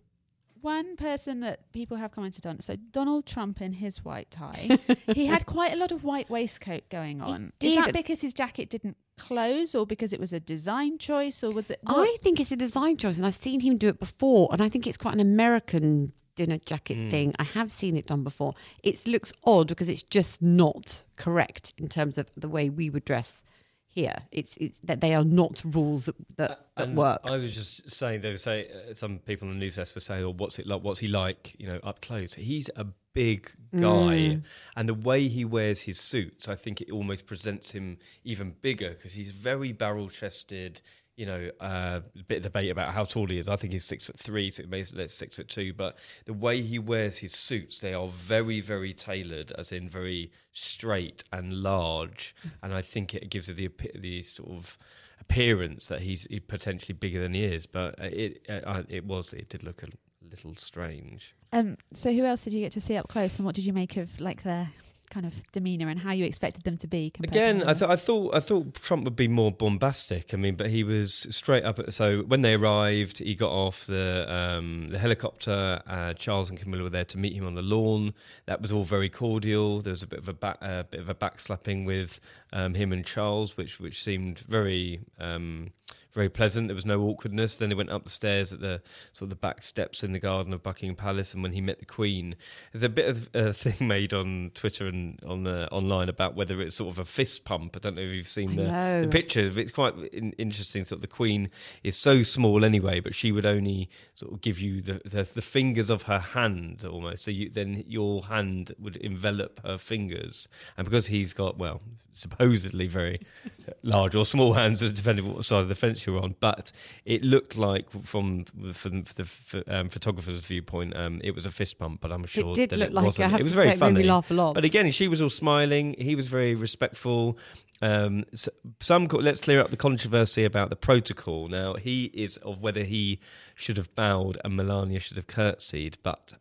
One 0.62 0.96
person 0.96 1.40
that 1.40 1.72
people 1.72 1.96
have 1.96 2.10
commented 2.12 2.46
on, 2.46 2.60
so 2.60 2.76
Donald 2.76 3.26
Trump 3.26 3.60
in 3.60 3.74
his 3.74 4.04
white 4.04 4.30
tie, 4.30 4.78
he 5.14 5.26
had 5.26 5.46
quite 5.46 5.72
a 5.72 5.76
lot 5.76 5.92
of 5.92 6.04
white 6.04 6.28
waistcoat 6.30 6.88
going 6.90 7.20
on. 7.22 7.52
Is 7.60 7.76
that 7.76 7.92
because 7.92 8.20
his 8.20 8.34
jacket 8.34 8.68
didn't 8.70 8.96
close, 9.18 9.74
or 9.74 9.86
because 9.86 10.12
it 10.12 10.20
was 10.20 10.32
a 10.32 10.40
design 10.40 10.98
choice, 10.98 11.42
or 11.44 11.50
was 11.52 11.70
it? 11.70 11.78
what- 11.82 12.08
I 12.08 12.16
think 12.22 12.40
it's 12.40 12.52
a 12.52 12.56
design 12.56 12.96
choice, 12.96 13.16
and 13.16 13.26
I've 13.26 13.34
seen 13.34 13.60
him 13.60 13.76
do 13.76 13.88
it 13.88 13.98
before, 13.98 14.48
and 14.52 14.62
I 14.62 14.68
think 14.68 14.86
it's 14.86 14.96
quite 14.98 15.14
an 15.14 15.20
American 15.20 16.12
dinner 16.36 16.58
jacket 16.58 16.96
Mm. 16.96 17.10
thing. 17.10 17.34
I 17.38 17.44
have 17.44 17.70
seen 17.70 17.96
it 17.96 18.06
done 18.06 18.24
before. 18.24 18.54
It 18.82 19.06
looks 19.06 19.32
odd 19.44 19.68
because 19.68 19.88
it's 19.88 20.02
just 20.02 20.40
not 20.40 21.04
correct 21.16 21.74
in 21.76 21.88
terms 21.88 22.16
of 22.16 22.30
the 22.36 22.48
way 22.48 22.70
we 22.70 22.88
would 22.88 23.04
dress 23.04 23.42
here. 23.90 24.16
It's, 24.32 24.56
it's 24.56 24.78
that 24.84 25.00
they 25.00 25.14
are 25.14 25.24
not 25.24 25.62
rules 25.64 26.06
that 26.06 26.16
that, 26.36 26.66
that 26.76 26.90
work. 26.90 27.20
I 27.24 27.36
was 27.36 27.54
just 27.54 27.90
saying, 27.90 28.20
they 28.22 28.30
would 28.30 28.40
say 28.40 28.68
uh, 28.90 28.94
some 28.94 29.18
people 29.18 29.48
in 29.48 29.54
the 29.54 29.60
news 29.60 29.76
desk 29.76 29.94
were 29.94 30.00
saying, 30.00 30.24
"Oh, 30.24 30.32
what's 30.32 30.58
it 30.58 30.66
like? 30.66 30.82
What's 30.82 31.00
he 31.00 31.08
like? 31.08 31.54
You 31.58 31.66
know, 31.68 31.80
up 31.82 32.00
close." 32.00 32.34
He's 32.34 32.70
a 32.76 32.86
big 33.12 33.50
guy, 33.72 33.80
Mm. 33.80 34.42
and 34.76 34.88
the 34.88 34.94
way 34.94 35.26
he 35.26 35.44
wears 35.44 35.82
his 35.82 35.98
suits, 35.98 36.48
I 36.48 36.54
think 36.54 36.80
it 36.80 36.90
almost 36.92 37.26
presents 37.26 37.72
him 37.72 37.98
even 38.24 38.54
bigger 38.62 38.90
because 38.90 39.14
he's 39.14 39.32
very 39.32 39.72
barrel 39.72 40.08
chested. 40.08 40.80
You 41.20 41.26
know, 41.26 41.50
uh, 41.60 42.00
a 42.18 42.22
bit 42.28 42.38
of 42.38 42.44
debate 42.44 42.70
about 42.70 42.94
how 42.94 43.04
tall 43.04 43.26
he 43.26 43.38
is. 43.38 43.46
I 43.48 43.56
think 43.56 43.74
he's 43.74 43.84
six 43.84 44.04
foot 44.04 44.18
three, 44.18 44.48
so 44.50 44.62
that's 44.62 45.14
six 45.14 45.36
foot 45.36 45.48
two. 45.48 45.74
But 45.74 45.98
the 46.24 46.32
way 46.32 46.62
he 46.62 46.78
wears 46.78 47.18
his 47.18 47.32
suits, 47.32 47.78
they 47.78 47.92
are 47.92 48.08
very, 48.08 48.60
very 48.60 48.94
tailored, 48.94 49.52
as 49.58 49.70
in 49.70 49.88
very 49.88 50.30
straight 50.52 51.22
and 51.30 51.52
large. 51.52 52.34
And 52.62 52.72
I 52.72 52.80
think 52.80 53.14
it 53.14 53.28
gives 53.28 53.50
it 53.50 53.56
the 53.56 53.70
the 53.94 54.22
sort 54.22 54.50
of 54.50 54.78
appearance 55.20 55.88
that 55.88 56.00
he's 56.00 56.26
potentially 56.48 56.94
bigger 56.94 57.20
than 57.20 57.34
he 57.34 57.44
is. 57.44 57.66
But 57.66 58.00
uh, 58.00 58.04
it 58.04 58.46
uh, 58.48 58.60
uh, 58.64 58.82
it 58.88 59.04
was 59.04 59.34
it 59.34 59.50
did 59.50 59.62
look 59.62 59.82
a 59.82 59.88
little 60.28 60.56
strange. 60.56 61.34
Um, 61.52 61.76
so 61.92 62.12
who 62.12 62.24
else 62.24 62.44
did 62.44 62.52
you 62.54 62.60
get 62.60 62.72
to 62.72 62.80
see 62.80 62.96
up 62.96 63.08
close, 63.08 63.36
and 63.38 63.44
what 63.44 63.54
did 63.54 63.66
you 63.66 63.72
make 63.72 63.96
of 63.96 64.20
like 64.20 64.42
their 64.42 64.70
kind 65.10 65.26
of 65.26 65.34
demeanour 65.52 65.88
and 65.88 66.00
how 66.00 66.12
you 66.12 66.24
expected 66.24 66.64
them 66.64 66.76
to 66.78 66.86
be? 66.86 67.10
compared 67.10 67.32
to 67.32 67.38
Again, 67.38 67.62
I 67.68 67.74
thought 67.74 67.90
I 67.90 67.96
thought 67.96 68.34
I 68.34 68.40
thought 68.40 68.74
Trump 68.74 69.04
would 69.04 69.16
be 69.16 69.28
more 69.28 69.52
bombastic. 69.52 70.32
I 70.32 70.36
mean, 70.36 70.54
but 70.54 70.70
he 70.70 70.84
was 70.84 71.26
straight 71.30 71.64
up. 71.64 71.78
At, 71.78 71.92
so 71.92 72.22
when 72.22 72.42
they 72.42 72.54
arrived, 72.54 73.18
he 73.18 73.34
got 73.34 73.50
off 73.50 73.86
the 73.86 74.32
um, 74.32 74.88
the 74.90 74.98
helicopter. 74.98 75.82
Uh, 75.86 76.14
Charles 76.14 76.50
and 76.50 76.58
Camilla 76.58 76.84
were 76.84 76.90
there 76.90 77.04
to 77.06 77.18
meet 77.18 77.34
him 77.34 77.46
on 77.46 77.54
the 77.54 77.62
lawn. 77.62 78.14
That 78.46 78.62
was 78.62 78.72
all 78.72 78.84
very 78.84 79.08
cordial. 79.08 79.80
There 79.80 79.92
was 79.92 80.02
a 80.02 80.06
bit 80.06 80.20
of 80.20 80.28
a 80.28 80.32
back, 80.32 80.58
uh, 80.62 80.84
bit 80.84 81.00
of 81.00 81.08
a 81.08 81.14
backslapping 81.14 81.84
with 81.84 82.20
um, 82.52 82.74
him 82.74 82.92
and 82.92 83.04
Charles, 83.04 83.56
which 83.56 83.80
which 83.80 84.02
seemed 84.02 84.40
very. 84.40 85.00
Um, 85.18 85.72
very 86.12 86.28
pleasant. 86.28 86.68
There 86.68 86.74
was 86.74 86.86
no 86.86 87.00
awkwardness. 87.02 87.56
Then 87.56 87.68
they 87.68 87.74
went 87.74 87.90
up 87.90 88.04
the 88.04 88.10
stairs 88.10 88.52
at 88.52 88.60
the 88.60 88.82
sort 89.12 89.26
of 89.26 89.30
the 89.30 89.36
back 89.36 89.62
steps 89.62 90.02
in 90.02 90.12
the 90.12 90.18
garden 90.18 90.52
of 90.52 90.62
Buckingham 90.62 90.96
Palace, 90.96 91.34
and 91.34 91.42
when 91.42 91.52
he 91.52 91.60
met 91.60 91.78
the 91.78 91.86
Queen, 91.86 92.36
there's 92.72 92.82
a 92.82 92.88
bit 92.88 93.08
of 93.08 93.28
a 93.34 93.52
thing 93.54 93.86
made 93.86 94.12
on 94.12 94.50
Twitter 94.54 94.86
and 94.86 95.20
on 95.26 95.44
the 95.44 95.70
online 95.70 96.08
about 96.08 96.34
whether 96.34 96.60
it's 96.60 96.76
sort 96.76 96.90
of 96.90 96.98
a 96.98 97.04
fist 97.04 97.44
pump. 97.44 97.76
I 97.76 97.78
don't 97.78 97.96
know 97.96 98.02
if 98.02 98.14
you've 98.14 98.28
seen 98.28 98.56
the, 98.56 99.02
the 99.02 99.08
picture. 99.10 99.40
It's 99.40 99.70
quite 99.70 99.94
in, 100.12 100.32
interesting. 100.32 100.84
Sort 100.84 100.98
of 100.98 101.02
the 101.02 101.08
Queen 101.08 101.50
is 101.84 101.96
so 101.96 102.22
small 102.22 102.64
anyway, 102.64 103.00
but 103.00 103.14
she 103.14 103.32
would 103.32 103.46
only 103.46 103.88
sort 104.14 104.32
of 104.32 104.40
give 104.40 104.58
you 104.58 104.80
the 104.80 105.00
the, 105.04 105.22
the 105.22 105.42
fingers 105.42 105.90
of 105.90 106.02
her 106.02 106.18
hand 106.18 106.84
almost. 106.84 107.24
So 107.24 107.30
you, 107.30 107.50
then 107.50 107.84
your 107.86 108.24
hand 108.24 108.72
would 108.78 108.96
envelop 108.96 109.60
her 109.64 109.78
fingers, 109.78 110.48
and 110.76 110.84
because 110.84 111.06
he's 111.06 111.32
got 111.32 111.58
well, 111.58 111.80
supposedly 112.12 112.86
very 112.86 113.20
large 113.82 114.14
or 114.14 114.24
small 114.24 114.54
hands, 114.54 114.80
depending 114.80 115.26
on 115.26 115.34
what 115.34 115.44
side 115.44 115.60
of 115.60 115.68
the 115.68 115.74
fence 115.74 115.99
on. 116.18 116.36
But 116.40 116.72
it 117.04 117.22
looked 117.22 117.56
like 117.56 117.90
from 118.04 118.44
from 118.72 119.04
the 119.16 119.64
um, 119.66 119.88
photographer's 119.88 120.40
viewpoint, 120.40 120.96
um, 120.96 121.20
it 121.22 121.34
was 121.34 121.46
a 121.46 121.50
fist 121.50 121.78
pump. 121.78 122.00
But 122.00 122.12
I'm 122.12 122.24
sure 122.26 122.52
it 122.52 122.68
did 122.68 122.72
look 122.78 122.88
it 122.88 122.94
like 122.94 123.04
wasn't. 123.04 123.26
I 123.26 123.28
have 123.28 123.40
it 123.40 123.44
was 123.44 123.54
very 123.54 123.68
say, 123.68 123.74
it 123.74 123.78
funny. 123.78 123.94
made 123.94 124.02
me 124.02 124.08
laugh 124.08 124.30
a 124.30 124.34
lot. 124.34 124.54
But 124.54 124.64
again, 124.64 124.90
she 124.90 125.08
was 125.08 125.20
all 125.22 125.30
smiling. 125.30 125.94
He 125.98 126.14
was 126.14 126.26
very 126.26 126.54
respectful. 126.54 127.38
Um, 127.82 128.24
s 128.32 128.48
some 128.80 129.06
let's 129.06 129.40
clear 129.40 129.60
up 129.60 129.70
the 129.70 129.76
controversy 129.76 130.44
about 130.44 130.68
the 130.70 130.76
protocol. 130.76 131.48
Now 131.48 131.74
he 131.74 132.10
is 132.12 132.36
of 132.38 132.60
whether 132.60 132.84
he 132.84 133.20
should 133.54 133.78
have 133.78 133.94
bowed 133.94 134.38
and 134.44 134.54
Melania 134.56 135.00
should 135.00 135.16
have 135.16 135.26
curtsied, 135.26 135.96
but 136.02 136.34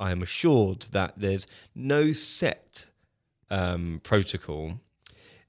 I 0.00 0.10
am 0.10 0.22
assured 0.22 0.82
that 0.92 1.14
there's 1.16 1.46
no 1.74 2.12
set 2.12 2.86
um, 3.50 4.00
protocol. 4.02 4.80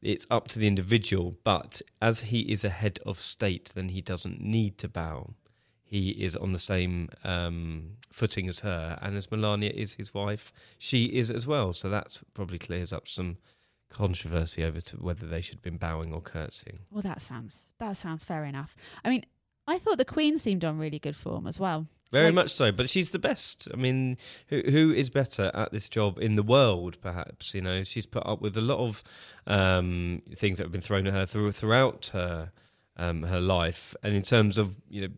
It's 0.01 0.25
up 0.31 0.47
to 0.49 0.59
the 0.59 0.67
individual, 0.67 1.37
but 1.43 1.81
as 2.01 2.21
he 2.21 2.41
is 2.41 2.63
a 2.63 2.69
head 2.69 2.99
of 3.05 3.19
state, 3.19 3.71
then 3.75 3.89
he 3.89 4.01
doesn't 4.01 4.41
need 4.41 4.77
to 4.79 4.87
bow. 4.87 5.35
He 5.83 6.11
is 6.11 6.35
on 6.35 6.53
the 6.53 6.59
same 6.59 7.09
um, 7.23 7.97
footing 8.11 8.47
as 8.47 8.59
her, 8.59 8.97
and 9.01 9.15
as 9.15 9.29
Melania 9.29 9.71
is 9.71 9.95
his 9.95 10.13
wife, 10.13 10.53
she 10.79 11.05
is 11.05 11.29
as 11.29 11.45
well. 11.45 11.73
So 11.73 11.89
that 11.89 12.17
probably 12.33 12.57
clears 12.57 12.93
up 12.93 13.07
some 13.07 13.37
controversy 13.89 14.63
over 14.63 14.81
to 14.81 14.95
whether 14.97 15.27
they 15.27 15.41
should 15.41 15.55
have 15.55 15.61
been 15.61 15.77
bowing 15.77 16.13
or 16.13 16.21
curtsying. 16.21 16.79
Well, 16.89 17.01
that 17.03 17.21
sounds 17.21 17.65
that 17.77 17.97
sounds 17.97 18.23
fair 18.23 18.45
enough. 18.45 18.75
I 19.03 19.09
mean, 19.09 19.25
I 19.67 19.77
thought 19.77 19.97
the 19.97 20.05
Queen 20.05 20.39
seemed 20.39 20.65
on 20.65 20.77
really 20.77 20.99
good 20.99 21.15
form 21.15 21.47
as 21.47 21.59
well. 21.59 21.87
Very 22.11 22.25
Like- 22.25 22.35
much 22.35 22.51
so, 22.51 22.71
but 22.73 22.89
she's 22.89 23.11
the 23.11 23.19
best. 23.19 23.67
I 23.73 23.77
mean, 23.77 24.17
who 24.47 24.61
who 24.69 24.91
is 24.91 25.09
better 25.09 25.49
at 25.53 25.71
this 25.71 25.87
job 25.87 26.17
in 26.19 26.35
the 26.35 26.43
world? 26.43 26.97
Perhaps 27.01 27.53
you 27.53 27.61
know 27.61 27.83
she's 27.83 28.05
put 28.05 28.25
up 28.25 28.41
with 28.41 28.57
a 28.57 28.61
lot 28.61 28.79
of 28.79 29.01
um, 29.47 30.21
things 30.35 30.57
that 30.57 30.65
have 30.65 30.71
been 30.73 30.81
thrown 30.81 31.07
at 31.07 31.13
her 31.13 31.25
through, 31.25 31.53
throughout 31.53 32.09
her 32.13 32.51
um, 32.97 33.23
her 33.23 33.39
life, 33.39 33.95
and 34.03 34.13
in 34.13 34.23
terms 34.23 34.57
of 34.57 34.77
you 34.89 35.01
know 35.01 35.13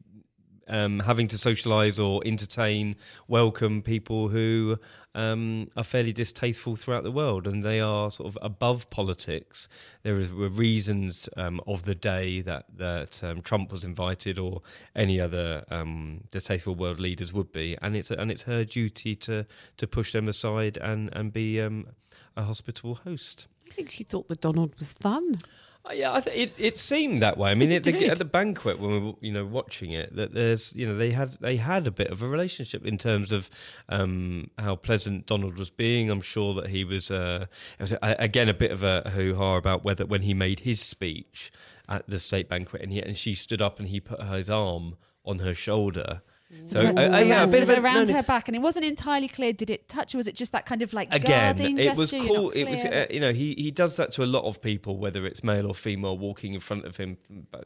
um, 0.68 1.00
having 1.00 1.28
to 1.30 1.36
socialise 1.36 2.04
or 2.04 2.22
entertain, 2.26 2.96
welcome 3.28 3.82
people 3.82 4.30
who 4.30 4.78
um, 5.16 5.70
are 5.76 5.84
fairly 5.84 6.14
distasteful 6.14 6.76
throughout 6.76 7.04
the 7.04 7.12
world, 7.12 7.48
and 7.48 7.64
they 7.64 7.80
are 7.80 8.10
sort 8.10 8.28
of 8.28 8.38
above 8.42 8.90
politics. 8.90 9.68
There 10.04 10.16
were 10.16 10.50
reasons 10.50 11.30
um, 11.38 11.62
of 11.68 11.86
the 11.86 11.96
day 11.96 12.42
that 12.42 12.66
that 12.78 13.24
um, 13.24 13.42
Trump 13.42 13.72
was 13.72 13.84
invited, 13.84 14.40
or 14.40 14.62
any 14.96 15.20
other 15.20 15.66
um, 15.70 16.22
distasteful 16.32 16.76
world 16.76 17.00
leaders 17.00 17.34
would 17.34 17.52
be, 17.52 17.78
and 17.82 17.96
it's 17.96 18.12
and 18.12 18.32
it's 18.32 18.44
her 18.44 18.64
duty 18.64 19.16
to 19.16 19.46
to 19.78 19.88
push 19.88 20.12
them 20.14 20.28
aside 20.28 20.78
and 20.78 21.10
and 21.14 21.34
be 21.34 21.62
um, 21.62 21.88
a 22.36 22.44
hospitable 22.44 22.96
host. 22.96 23.48
I 23.70 23.74
think 23.74 23.90
she 23.90 24.04
thought 24.04 24.28
that 24.30 24.42
Donald 24.42 24.76
was 24.78 24.94
fun. 24.94 25.40
Uh, 25.86 25.94
Yeah, 25.94 26.14
I 26.14 26.22
th- 26.22 26.36
it 26.38 26.54
it 26.58 26.78
seemed 26.78 27.22
that 27.22 27.38
way. 27.38 27.52
I 27.52 27.56
mean, 27.56 27.72
at 27.72 27.84
the, 27.84 27.92
at 28.08 28.18
the 28.18 28.26
banquet 28.26 28.80
when 28.80 28.92
we 28.92 29.00
were 29.00 29.14
you 29.20 29.32
know 29.32 29.46
watching 29.46 29.92
it, 29.92 30.16
that 30.16 30.34
there's 30.34 30.74
you 30.76 30.88
know 30.88 30.96
they 30.98 31.12
had 31.12 31.32
they 31.42 31.58
had 31.58 31.88
a 31.88 31.92
bit 31.92 32.10
of 32.10 32.22
a 32.22 32.28
relationship 32.28 32.86
in 32.86 32.98
terms 32.98 33.32
of 33.32 33.50
um, 33.90 34.50
how 34.58 34.76
pleasant 34.78 35.26
Donald 35.26 35.58
was 35.58 35.70
being. 35.70 36.10
I'm 36.10 36.22
sure 36.22 36.54
that 36.54 36.68
he 36.70 36.84
was, 36.86 37.12
uh, 37.12 37.48
it 37.80 37.82
was 37.82 37.94
uh, 37.94 38.16
again 38.18 38.48
a 38.50 38.54
bit 38.54 38.72
of 38.72 38.84
a 38.84 39.10
hoo 39.10 39.36
ha 39.36 39.56
about 39.58 39.84
whether 39.84 40.06
when 40.06 40.22
he 40.22 40.34
made 40.34 40.62
his 40.62 40.80
speech 40.80 41.52
at 41.90 42.08
the 42.08 42.20
state 42.20 42.48
banquet 42.48 42.82
and 42.82 42.92
he 42.94 43.02
and 43.02 43.18
she 43.18 43.34
stood 43.36 43.62
up 43.62 43.80
and 43.80 43.90
he 43.90 44.00
put 44.00 44.24
his 44.24 44.50
arm 44.50 44.96
on 45.26 45.40
her 45.40 45.54
shoulder. 45.54 46.22
So 46.66 46.84
around, 46.84 46.98
uh, 46.98 47.02
uh, 47.02 47.20
yeah, 47.20 47.44
a 47.44 47.48
bit 47.48 47.64
of 47.64 47.70
a, 47.70 47.82
around 47.82 48.08
no, 48.08 48.14
no, 48.14 48.14
her 48.14 48.24
back, 48.24 48.48
and 48.48 48.56
it 48.56 48.60
wasn't 48.62 48.86
entirely 48.86 49.28
clear. 49.28 49.54
Did 49.54 49.70
it 49.70 49.90
touch, 49.90 50.16
or 50.16 50.18
was 50.18 50.28
it 50.28 50.36
just 50.36 50.52
that 50.54 50.66
kind 50.66 50.82
of 50.82 50.94
like 50.94 51.14
again 51.14 51.56
guarding 51.56 51.78
it 51.78 51.98
was 51.98 52.12
gesture? 52.12 52.28
Cool 52.28 52.50
it 52.52 52.70
was 52.70 52.86
uh, 52.86 53.08
you 53.10 53.20
know 53.20 53.34
he 53.34 53.54
he 53.56 53.72
does 53.72 53.96
that 53.98 54.12
to 54.14 54.24
a 54.24 54.26
lot 54.26 54.46
of 54.46 54.62
people 54.62 54.98
whether 54.98 55.26
it's 55.26 55.44
male 55.44 55.68
or 55.68 55.76
female 55.76 56.18
walking 56.18 56.54
in 56.54 56.60
front 56.60 56.86
of 56.86 56.98
him 56.98 57.18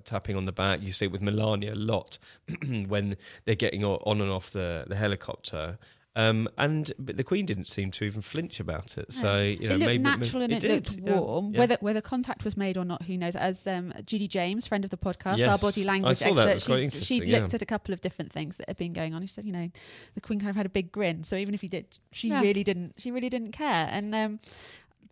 tapping 0.04 0.36
on 0.36 0.46
the 0.46 0.52
back 0.52 0.82
you 0.82 0.92
see 0.92 1.06
it 1.06 1.12
with 1.12 1.22
melania 1.22 1.74
a 1.74 1.76
lot 1.76 2.18
when 2.88 3.18
they're 3.46 3.56
getting 3.56 3.84
on 3.84 4.22
and 4.22 4.32
off 4.32 4.52
the 4.52 4.86
the 4.88 4.96
helicopter 4.96 5.78
um, 6.18 6.50
and 6.58 6.92
but 6.98 7.16
the 7.16 7.24
Queen 7.24 7.46
didn't 7.46 7.68
seem 7.68 7.92
to 7.92 8.04
even 8.04 8.24
flinch 8.24 8.60
about 8.60 8.98
it. 8.98 9.14
So 9.14 9.40
you 9.40 9.70
know, 9.70 9.76
it 9.76 9.78
looked 9.78 9.88
maybe 9.88 10.04
natural 10.04 10.42
and 10.42 10.52
it, 10.52 10.62
did, 10.62 10.72
looked 10.72 11.00
yeah, 11.00 11.20
warm. 11.20 11.54
yeah. 11.54 11.60
Whether 11.60 11.78
whether 11.80 12.02
contact 12.02 12.44
was 12.44 12.58
made 12.58 12.76
or 12.76 12.84
not, 12.84 13.04
who 13.04 13.16
knows? 13.18 13.36
As 13.36 13.68
um, 13.68 13.94
Judy 14.04 14.28
James, 14.28 14.66
friend 14.66 14.84
of 14.84 14.90
the 14.90 14.98
podcast, 14.98 15.48
our 15.48 15.60
body 15.60 15.84
language 15.84 16.18
saw 16.18 16.34
that. 16.34 16.48
It 16.48 16.56
expert, 16.56 16.92
she, 16.94 17.20
she 17.22 17.24
yeah. 17.24 17.38
looked 17.38 17.54
at 17.54 17.62
a 17.62 17.68
couple 17.68 17.94
of 17.94 18.02
different 18.02 18.34
things 18.34 18.58
that 18.58 18.68
had 18.68 18.78
been 18.78 18.94
going 18.94 19.14
on. 19.14 19.22
She 19.22 19.28
said, 19.28 19.46
you 19.46 19.54
know, 19.54 19.70
the 20.16 20.22
Queen 20.22 20.40
kind 20.40 20.50
of 20.50 20.56
had 20.56 20.66
a 20.66 20.70
big 20.70 20.92
grin. 20.92 21.24
So 21.24 21.36
even 21.36 21.54
if 21.54 21.62
he 21.62 21.68
did, 21.68 22.00
she 22.12 22.30
Yeah. 22.30 22.42
really 22.42 22.64
didn't. 22.64 22.96
She 22.98 23.12
really 23.12 23.30
didn't 23.30 23.52
care. 23.52 23.88
And 23.92 24.16
um, 24.16 24.40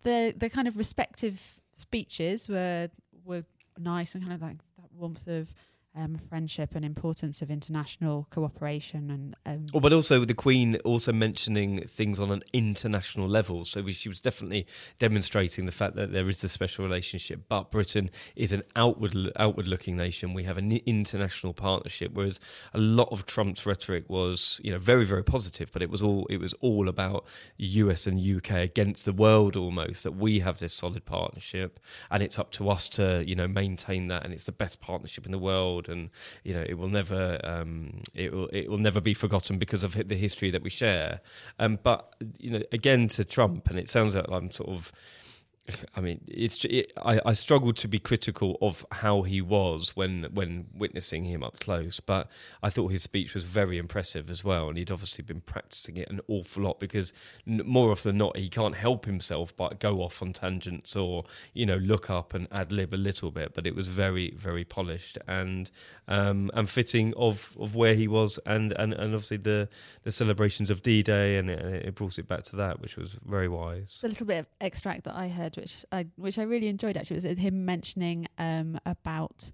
the 0.02 0.34
the 0.36 0.50
kind 0.50 0.66
of 0.66 0.76
respective 0.76 1.60
speeches 1.76 2.48
were 2.48 2.90
were 3.24 3.44
nice 3.78 4.16
and 4.16 4.24
kind 4.24 4.34
of 4.34 4.42
like 4.42 4.56
that 4.78 4.92
warmth 4.92 5.28
of. 5.28 5.54
Um, 5.98 6.18
friendship 6.18 6.74
and 6.74 6.84
importance 6.84 7.40
of 7.40 7.50
international 7.50 8.26
cooperation 8.30 9.10
and 9.10 9.34
um, 9.46 9.66
Oh, 9.72 9.80
but 9.80 9.94
also 9.94 10.26
the 10.26 10.34
Queen 10.34 10.76
also 10.84 11.10
mentioning 11.10 11.86
things 11.88 12.20
on 12.20 12.30
an 12.30 12.42
international 12.52 13.26
level. 13.28 13.64
So 13.64 13.80
we, 13.80 13.92
she 13.92 14.10
was 14.10 14.20
definitely 14.20 14.66
demonstrating 14.98 15.64
the 15.64 15.72
fact 15.72 15.96
that 15.96 16.12
there 16.12 16.28
is 16.28 16.44
a 16.44 16.48
special 16.48 16.84
relationship. 16.84 17.44
But 17.48 17.70
Britain 17.70 18.10
is 18.34 18.52
an 18.52 18.62
outward 18.74 19.32
outward 19.36 19.66
looking 19.66 19.96
nation. 19.96 20.34
We 20.34 20.42
have 20.42 20.58
an 20.58 20.70
international 20.84 21.54
partnership, 21.54 22.12
whereas 22.12 22.40
a 22.74 22.78
lot 22.78 23.08
of 23.10 23.24
Trump's 23.24 23.64
rhetoric 23.64 24.04
was, 24.10 24.60
you 24.62 24.72
know, 24.72 24.78
very 24.78 25.06
very 25.06 25.24
positive. 25.24 25.72
But 25.72 25.82
it 25.82 25.88
was 25.88 26.02
all 26.02 26.26
it 26.26 26.38
was 26.38 26.52
all 26.60 26.88
about 26.88 27.24
US 27.56 28.06
and 28.06 28.20
UK 28.20 28.50
against 28.50 29.06
the 29.06 29.12
world 29.12 29.56
almost. 29.56 30.04
That 30.04 30.12
we 30.16 30.40
have 30.40 30.58
this 30.58 30.74
solid 30.74 31.06
partnership, 31.06 31.80
and 32.10 32.22
it's 32.22 32.38
up 32.38 32.52
to 32.52 32.68
us 32.68 32.86
to 32.90 33.24
you 33.26 33.34
know 33.34 33.48
maintain 33.48 34.08
that, 34.08 34.24
and 34.24 34.34
it's 34.34 34.44
the 34.44 34.52
best 34.52 34.80
partnership 34.80 35.24
in 35.24 35.32
the 35.32 35.38
world, 35.38 35.85
and 35.88 36.10
you 36.44 36.54
know 36.54 36.64
it 36.66 36.74
will 36.74 36.88
never 36.88 37.40
um, 37.44 38.02
it 38.14 38.32
will 38.32 38.48
it 38.48 38.70
will 38.70 38.78
never 38.78 39.00
be 39.00 39.14
forgotten 39.14 39.58
because 39.58 39.84
of 39.84 39.94
the 40.08 40.16
history 40.16 40.50
that 40.50 40.62
we 40.62 40.70
share. 40.70 41.20
Um, 41.58 41.78
but 41.82 42.14
you 42.38 42.50
know, 42.50 42.62
again 42.72 43.08
to 43.08 43.24
Trump, 43.24 43.68
and 43.68 43.78
it 43.78 43.88
sounds 43.88 44.14
like 44.14 44.26
I'm 44.28 44.50
sort 44.50 44.70
of 44.70 44.92
I 45.94 46.00
mean, 46.00 46.20
it's 46.26 46.64
it, 46.64 46.92
I, 47.02 47.20
I 47.26 47.32
struggle 47.32 47.72
to 47.72 47.88
be 47.88 47.98
critical 47.98 48.56
of 48.60 48.84
how 48.90 49.22
he 49.22 49.40
was 49.40 49.96
when 49.96 50.28
when 50.32 50.66
witnessing 50.74 51.24
him 51.24 51.42
up 51.42 51.60
close, 51.60 52.00
but 52.00 52.28
I 52.62 52.70
thought 52.70 52.88
his 52.88 53.02
speech 53.02 53.34
was 53.34 53.44
very 53.44 53.78
impressive 53.78 54.30
as 54.30 54.44
well, 54.44 54.68
and 54.68 54.78
he'd 54.78 54.90
obviously 54.90 55.24
been 55.24 55.40
practicing 55.40 55.96
it 55.96 56.08
an 56.10 56.20
awful 56.28 56.62
lot 56.62 56.80
because 56.80 57.12
more 57.46 57.90
often 57.90 58.10
than 58.10 58.18
not 58.18 58.36
he 58.36 58.48
can't 58.48 58.76
help 58.76 59.04
himself 59.04 59.56
but 59.56 59.80
go 59.80 60.02
off 60.02 60.22
on 60.22 60.32
tangents 60.32 60.94
or 60.94 61.24
you 61.54 61.66
know 61.66 61.76
look 61.76 62.10
up 62.10 62.34
and 62.34 62.48
ad 62.52 62.72
lib 62.72 62.94
a 62.94 62.96
little 62.96 63.30
bit. 63.30 63.54
But 63.54 63.66
it 63.66 63.74
was 63.74 63.88
very 63.88 64.32
very 64.36 64.64
polished 64.64 65.18
and 65.26 65.70
um, 66.08 66.50
and 66.54 66.68
fitting 66.68 67.12
of, 67.16 67.56
of 67.58 67.74
where 67.74 67.94
he 67.94 68.06
was 68.06 68.38
and, 68.46 68.72
and, 68.72 68.92
and 68.92 69.14
obviously 69.14 69.38
the 69.38 69.68
the 70.04 70.12
celebrations 70.12 70.70
of 70.70 70.82
D 70.82 71.02
Day, 71.02 71.38
and 71.38 71.50
it, 71.50 71.86
it 71.86 71.94
brought 71.94 72.18
it 72.18 72.28
back 72.28 72.44
to 72.44 72.56
that, 72.56 72.80
which 72.80 72.96
was 72.96 73.16
very 73.24 73.48
wise. 73.48 74.00
a 74.02 74.08
little 74.08 74.26
bit 74.26 74.40
of 74.40 74.46
extract 74.60 75.04
that 75.04 75.14
I 75.14 75.28
heard, 75.28 75.55
which 75.56 75.84
I 75.92 76.06
which 76.16 76.38
I 76.38 76.42
really 76.42 76.68
enjoyed 76.68 76.96
actually, 76.96 77.16
was 77.16 77.24
him 77.24 77.64
mentioning 77.64 78.28
um, 78.38 78.78
about 78.84 79.50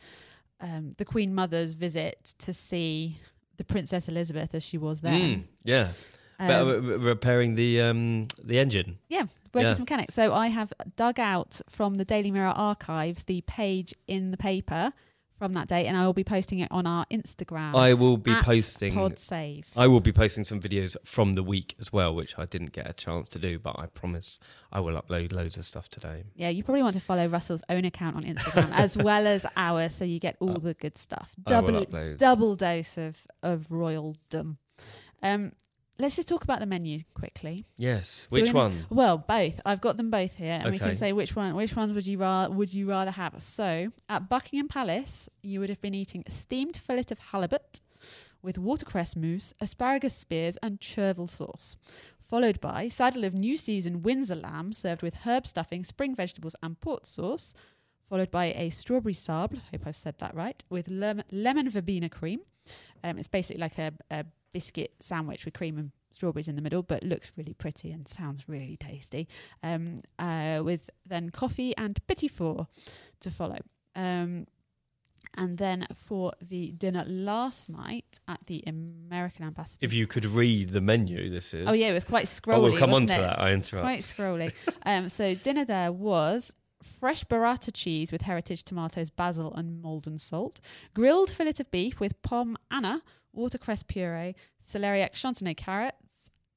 um, 0.61 0.95
the 0.99 1.05
Queen 1.05 1.35
Mother's 1.35 1.73
visit 1.73 2.35
to 2.39 2.53
see 2.53 3.19
the 3.57 3.65
Princess 3.65 4.09
Elizabeth 4.09 4.55
as 4.55 4.63
she 4.63 4.79
was 4.79 5.01
there. 5.01 5.13
Mm, 5.13 5.45
yeah. 5.65 5.93
Um, 6.39 6.49
But, 6.49 6.61
uh, 6.61 6.65
re- 6.65 6.97
repairing 6.97 7.55
the 7.55 7.81
um, 7.81 8.29
the 8.43 8.59
engine. 8.59 8.99
yeah, 9.09 9.27
working 9.53 9.67
yeah. 9.67 9.71
as 9.71 9.79
a 9.79 9.83
mechanic. 9.83 10.11
So 10.11 10.33
I 10.33 10.49
have 10.49 10.73
dug 10.97 11.21
out 11.21 11.61
from 11.69 11.97
the 11.97 12.05
Daily 12.05 12.31
Mirror 12.31 12.55
archives 12.57 13.25
the 13.25 13.43
page 13.43 13.95
in 14.07 14.31
the 14.31 14.37
paper 14.37 14.93
from 15.39 15.53
that 15.55 15.69
day, 15.69 15.87
and 15.87 15.97
I 15.97 16.07
will 16.07 16.13
be 16.13 16.25
posting 16.25 16.61
it 16.61 16.69
on 16.71 16.87
our 16.87 17.05
Instagram. 17.11 17.75
I 17.77 17.95
will 17.95 18.17
be 18.17 18.35
posting. 18.37 18.95
Pod 18.95 19.19
Save. 19.19 19.67
I 19.77 19.87
will 19.89 20.01
be 20.01 20.13
posting 20.13 20.45
some 20.45 20.61
videos 20.61 20.97
from 21.05 21.35
the 21.35 21.43
week 21.43 21.75
as 21.81 21.93
well, 21.93 22.15
which 22.15 22.39
I 22.39 22.45
didn't 22.47 22.73
get 22.73 22.89
a 22.89 22.93
chance 22.93 23.29
to 23.31 23.39
do, 23.39 23.59
but 23.59 23.77
I 23.79 23.87
promise 23.87 24.39
I 24.71 24.81
will 24.81 25.01
upload 25.01 25.33
loads 25.33 25.57
of 25.57 25.65
stuff 25.65 25.89
today. 25.89 26.25
Yeah, 26.35 26.49
you 26.51 26.63
probably 26.63 26.83
want 26.83 26.95
to 26.95 27.01
follow 27.01 27.27
Russell's 27.27 27.63
own 27.69 27.85
account 27.85 28.17
on 28.17 28.25
Instagram 28.25 28.71
as 28.75 28.97
well 28.97 29.27
as 29.27 29.45
ours, 29.57 29.95
so 29.95 30.05
you 30.05 30.19
get 30.21 30.37
all 30.41 30.57
Uh, 30.57 30.59
the 30.59 30.75
good 30.75 30.97
stuff. 30.99 31.33
Double 31.43 31.85
double 32.17 32.55
dose 32.57 32.97
of 32.99 33.17
of 33.43 33.69
royaldom. 33.69 34.57
Um, 35.23 35.53
let's 36.03 36.17
just 36.17 36.29
talk 36.29 36.45
about 36.45 36.61
the 36.61 36.67
menu 36.67 37.01
quickly. 37.15 37.65
Yes. 37.79 38.27
So 38.29 38.35
Which 38.35 38.53
one? 38.53 38.87
Well, 38.91 39.17
both. 39.17 39.61
I've 39.65 39.81
got 39.81 39.97
them 39.97 40.11
both 40.11 40.37
here, 40.37 40.61
and 40.63 40.71
we 40.71 40.79
can 40.79 40.95
say 40.97 41.13
which 41.13 41.35
one. 41.35 41.55
Which 41.55 41.75
ones 41.75 41.93
would 41.93 42.07
you 42.07 42.19
rather 42.19 42.53
would 42.53 42.75
you 42.75 42.91
rather 42.91 43.13
have? 43.13 43.41
So 43.43 43.93
at 44.09 44.29
Buckingham 44.29 44.69
Palace, 44.69 45.31
you 45.43 45.61
would 45.61 45.71
have 45.71 45.81
been 45.81 45.95
eating 45.95 46.25
steamed 46.29 46.77
fillet 46.77 47.05
of 47.11 47.19
halibut 47.31 47.81
with 48.43 48.59
watercress 48.59 49.15
mousse, 49.15 49.55
asparagus 49.61 50.15
spears, 50.15 50.59
and 50.63 50.81
chervil 50.81 51.29
sauce. 51.29 51.77
Followed 52.29 52.61
by 52.61 52.89
saddle 52.89 53.25
of 53.25 53.35
new 53.35 53.57
season 53.57 54.03
Windsor 54.03 54.35
lamb 54.35 54.73
served 54.73 55.03
with 55.03 55.17
herb 55.27 55.47
stuffing, 55.47 55.85
spring 55.85 56.15
vegetables, 56.15 56.57
and 56.63 56.81
port 56.81 57.07
sauce. 57.07 57.55
Followed 58.09 58.31
by 58.31 58.47
a 58.47 58.71
strawberry 58.71 59.15
sable, 59.15 59.59
hope 59.71 59.87
I've 59.87 59.97
said 59.97 60.17
that 60.19 60.35
right, 60.35 60.63
with 60.69 60.89
lem- 60.89 61.23
lemon 61.31 61.71
verbena 61.71 62.09
cream. 62.09 62.41
Um, 63.05 63.19
it's 63.19 63.29
basically 63.29 63.61
like 63.61 63.79
a, 63.79 63.93
a 64.11 64.25
biscuit 64.53 64.93
sandwich 65.01 65.45
with 65.45 65.55
cream 65.55 65.79
and 65.79 65.93
strawberries 66.13 66.49
in 66.49 66.57
the 66.57 66.63
middle, 66.63 66.83
but 66.83 67.03
looks 67.03 67.33
really 67.37 67.55
pretty 67.55 67.91
and 67.91 68.07
sounds 68.07 68.49
really 68.49 68.77
tasty. 68.77 69.29
Um, 69.63 70.01
uh, 70.19 70.61
with 70.63 70.91
then 71.07 71.31
coffee 71.31 71.77
and 71.77 71.99
petit 72.07 72.29
four 72.29 72.69
to 73.21 73.31
follow. 73.31 73.59
Um, 73.95 74.47
and 75.35 75.57
then 75.59 75.87
for 75.95 76.33
the 76.43 76.73
dinner 76.73 77.05
last 77.07 77.69
night 77.69 78.21
at 78.29 78.41
the 78.47 78.63
American 78.67 79.47
Ambassador. 79.47 79.85
If 79.85 79.93
you 79.93 80.07
could 80.07 80.27
read 80.27 80.71
the 80.71 80.81
menu, 80.81 81.31
this 81.31 81.55
is. 81.55 81.67
Oh 81.67 81.73
yeah, 81.73 81.89
it 81.89 81.95
was 81.95 82.05
quite 82.05 82.27
scrolly. 82.27 82.55
Oh, 82.55 82.63
we'll 82.63 82.79
come 82.79 82.93
on 82.93 83.07
to 83.07 83.15
that. 83.15 83.41
I 83.41 83.53
interrupt. 83.53 83.85
Quite 83.85 84.03
scrolly. 84.03 84.53
um, 84.85 85.09
so 85.09 85.35
dinner 85.35 85.65
there 85.65 85.93
was 85.93 86.53
fresh 86.83 87.25
burrata 87.25 87.71
cheese 87.73 88.13
with 88.13 88.23
heritage 88.23 88.65
tomatoes, 88.65 89.11
basil, 89.11 89.55
and 89.55 89.83
Maldon 89.83 90.19
salt, 90.19 90.61
grilled 90.95 91.31
fillet 91.31 91.55
of 91.61 91.71
beef 91.71 92.01
with 92.01 92.21
pommes 92.23 92.57
Anna, 92.71 93.03
watercress 93.33 93.83
puree, 93.83 94.35
celeriac 94.63 95.13
chantenay 95.13 95.57
carrots. 95.57 95.97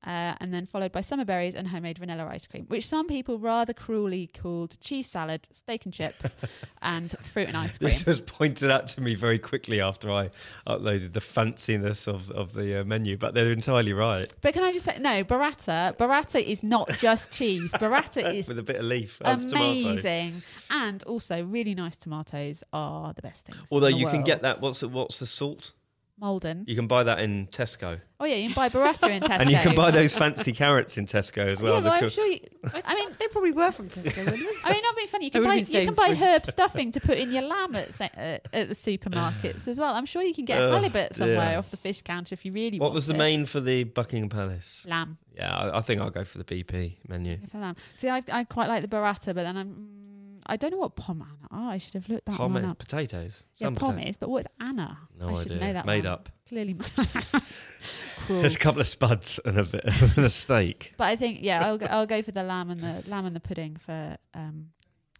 Uh, 0.06 0.36
and 0.40 0.54
then 0.54 0.66
followed 0.66 0.92
by 0.92 1.02
summer 1.02 1.26
berries 1.26 1.56
and 1.56 1.68
homemade 1.68 1.98
vanilla 1.98 2.28
ice 2.28 2.46
cream, 2.46 2.66
which 2.68 2.88
some 2.88 3.08
people 3.08 3.40
rather 3.40 3.74
cruelly 3.74 4.28
called 4.28 4.80
cheese 4.80 5.08
salad, 5.08 5.48
steak 5.52 5.86
and 5.86 5.94
chips, 5.94 6.36
and 6.82 7.18
fruit 7.20 7.48
and 7.48 7.58
ice 7.58 7.78
cream. 7.78 7.90
This 7.90 8.06
was 8.06 8.22
pointed 8.22 8.70
out 8.70 8.88
to 8.90 9.02
me 9.02 9.16
very 9.16 9.40
quickly 9.40 9.82
after 9.82 10.12
I 10.12 10.30
uploaded 10.68 11.14
the 11.14 11.22
fanciness 11.22 12.08
of, 12.08 12.30
of 12.32 12.54
the 12.54 12.82
uh, 12.82 12.84
menu, 12.84 13.18
but 13.18 13.34
they're 13.34 13.52
entirely 13.52 13.94
right. 13.94 14.32
But 14.42 14.54
can 14.54 14.64
I 14.64 14.72
just 14.72 14.86
say, 14.86 14.98
no, 15.00 15.24
burrata, 15.24 15.98
burrata 15.98 16.42
is 16.42 16.64
not 16.64 16.90
just 16.98 17.32
cheese. 17.32 17.72
Burrata 17.86 18.34
is 18.34 18.48
With 18.48 18.60
a 18.60 18.64
bit 18.64 18.78
of 18.78 18.84
leaf. 18.84 19.22
Amazing, 19.24 20.42
and 20.70 21.04
also 21.04 21.44
really 21.44 21.76
nice 21.76 21.96
tomatoes 21.96 22.64
are 22.74 23.14
the 23.14 23.22
best 23.22 23.46
things. 23.46 23.60
in 23.60 23.68
Although 23.72 23.88
the 23.88 23.98
you 23.98 24.08
can 24.08 24.24
get 24.24 24.42
that. 24.44 24.62
What's 24.62 24.80
the, 24.80 24.88
what's 24.88 25.20
the 25.20 25.26
salt? 25.26 25.72
Maldon. 26.20 26.64
You 26.68 26.76
can 26.76 26.88
buy 26.88 27.04
that 27.04 27.20
in 27.20 27.48
Tesco. 27.48 28.00
Oh 28.22 28.26
yeah, 28.26 28.36
you 28.36 28.48
can 28.48 28.56
buy 28.56 28.70
burrata 28.70 29.10
in 29.10 29.22
Tesco, 29.22 29.38
And 29.42 29.50
you 29.50 29.58
can 29.58 29.76
buy 29.76 29.92
those 29.92 30.16
fancy 30.16 30.54
carrots 30.54 30.98
in 30.98 31.06
Tesco 31.06 31.40
as 31.46 31.60
well. 31.60 31.76
yeah, 31.76 31.90
well, 31.90 32.04
I'm 32.04 32.10
sure. 32.10 32.26
You, 32.26 32.40
I 32.86 32.96
mean, 32.96 33.10
They 33.20 33.28
probably 33.28 33.52
were 33.52 33.72
from 33.72 33.90
Tesco, 33.90 34.16
weren't 34.26 34.40
they? 34.40 34.48
I 34.64 34.72
mean, 34.72 34.82
not 34.82 34.96
being 34.96 35.08
funny. 35.10 35.26
You 35.26 35.32
can 35.32 35.44
buy 35.44 35.56
would've 35.56 35.72
been 35.72 35.82
you 35.82 35.88
can 35.88 35.96
buy 35.96 36.16
herb 36.16 36.46
stuffing 36.46 36.92
to 36.94 37.02
put 37.02 37.18
in 37.18 37.32
your 37.32 37.42
lamb 37.44 37.76
at 37.76 38.00
uh, 38.02 38.06
at 38.54 38.70
the 38.70 38.76
supermarkets 38.76 39.68
as 39.68 39.78
well. 39.78 39.94
I'm 39.94 40.06
sure 40.06 40.22
you 40.22 40.34
can 40.34 40.46
get 40.46 40.62
Ugh, 40.62 40.72
halibut 40.72 41.16
somewhere 41.16 41.52
yeah. 41.52 41.58
off 41.58 41.70
the 41.72 41.78
fish 41.78 42.02
counter 42.02 42.34
if 42.34 42.46
you 42.46 42.54
really 42.54 42.80
want 42.80 42.80
to 42.80 42.80
what 42.80 42.88
want 42.90 42.96
was 42.96 43.08
the 43.08 43.14
it. 43.16 43.18
main 43.18 43.46
for 43.46 43.60
the 43.60 43.84
Buckingham 43.84 44.30
Palace? 44.30 44.86
lamb? 44.88 45.18
Yeah, 45.36 45.54
I, 45.54 45.80
I 45.80 45.82
think 45.82 46.00
I'll 46.02 46.10
go 46.12 46.24
for 46.24 46.38
the 46.38 46.46
BP 46.46 46.96
menu. 47.10 47.38
For 47.52 47.58
lamb. 47.58 47.76
See, 47.98 48.08
I, 48.08 48.22
I 48.32 48.46
quite 48.46 48.70
like 48.70 48.82
the 48.82 48.88
burrata, 48.88 49.26
but 49.36 49.44
then 49.44 49.58
I'm. 49.58 50.05
I 50.48 50.58
don't 50.58 50.72
know 50.72 50.78
what 50.78 50.96
pommes 50.96 51.24
Anna 51.24 51.48
are. 51.64 51.72
I 51.72 51.78
should 51.78 51.94
have 51.96 52.08
looked 52.10 52.26
that 52.26 52.40
one 52.40 52.54
Pommes, 52.54 52.66
up. 52.72 52.78
potatoes. 52.78 53.44
Yeah, 53.56 53.66
Some 53.68 53.76
pom 53.76 53.98
pota- 53.98 54.10
is, 54.10 54.18
but 54.18 54.30
what's 54.30 54.48
Anna? 54.60 54.98
No 55.20 55.30
I 55.30 55.34
should 55.44 55.52
idea. 55.54 55.60
know 55.68 55.74
that 55.74 55.86
Made 55.86 56.04
one. 56.06 56.14
up. 56.14 56.30
Clearly. 56.48 56.76
Cruel. 58.26 58.42
There's 58.42 58.56
a 58.56 58.60
couple 58.60 58.82
of 58.82 58.88
spuds 58.88 59.40
and 59.46 59.58
a 59.60 59.64
bit 59.64 59.84
and 60.18 60.26
a 60.26 60.30
steak. 60.44 60.94
But 60.98 61.06
I 61.08 61.16
think 61.16 61.40
yeah, 61.42 61.66
I'll 61.66 61.78
go, 61.78 61.86
I'll 61.88 62.06
go 62.08 62.22
for 62.22 62.32
the 62.32 62.44
lamb 62.44 62.70
and 62.70 62.82
the 62.82 63.10
lamb 63.10 63.26
and 63.26 63.36
the 63.36 63.40
pudding 63.40 63.76
for 63.78 64.18
um 64.34 64.68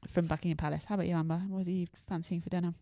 from 0.10 0.26
Buckingham 0.26 0.58
Palace. 0.58 0.86
How 0.86 0.96
about 0.96 1.08
you, 1.08 1.16
Amber? 1.16 1.42
What 1.50 1.66
are 1.68 1.72
you 1.72 1.88
fancying 2.08 2.42
for 2.42 2.50
dinner? 2.50 2.74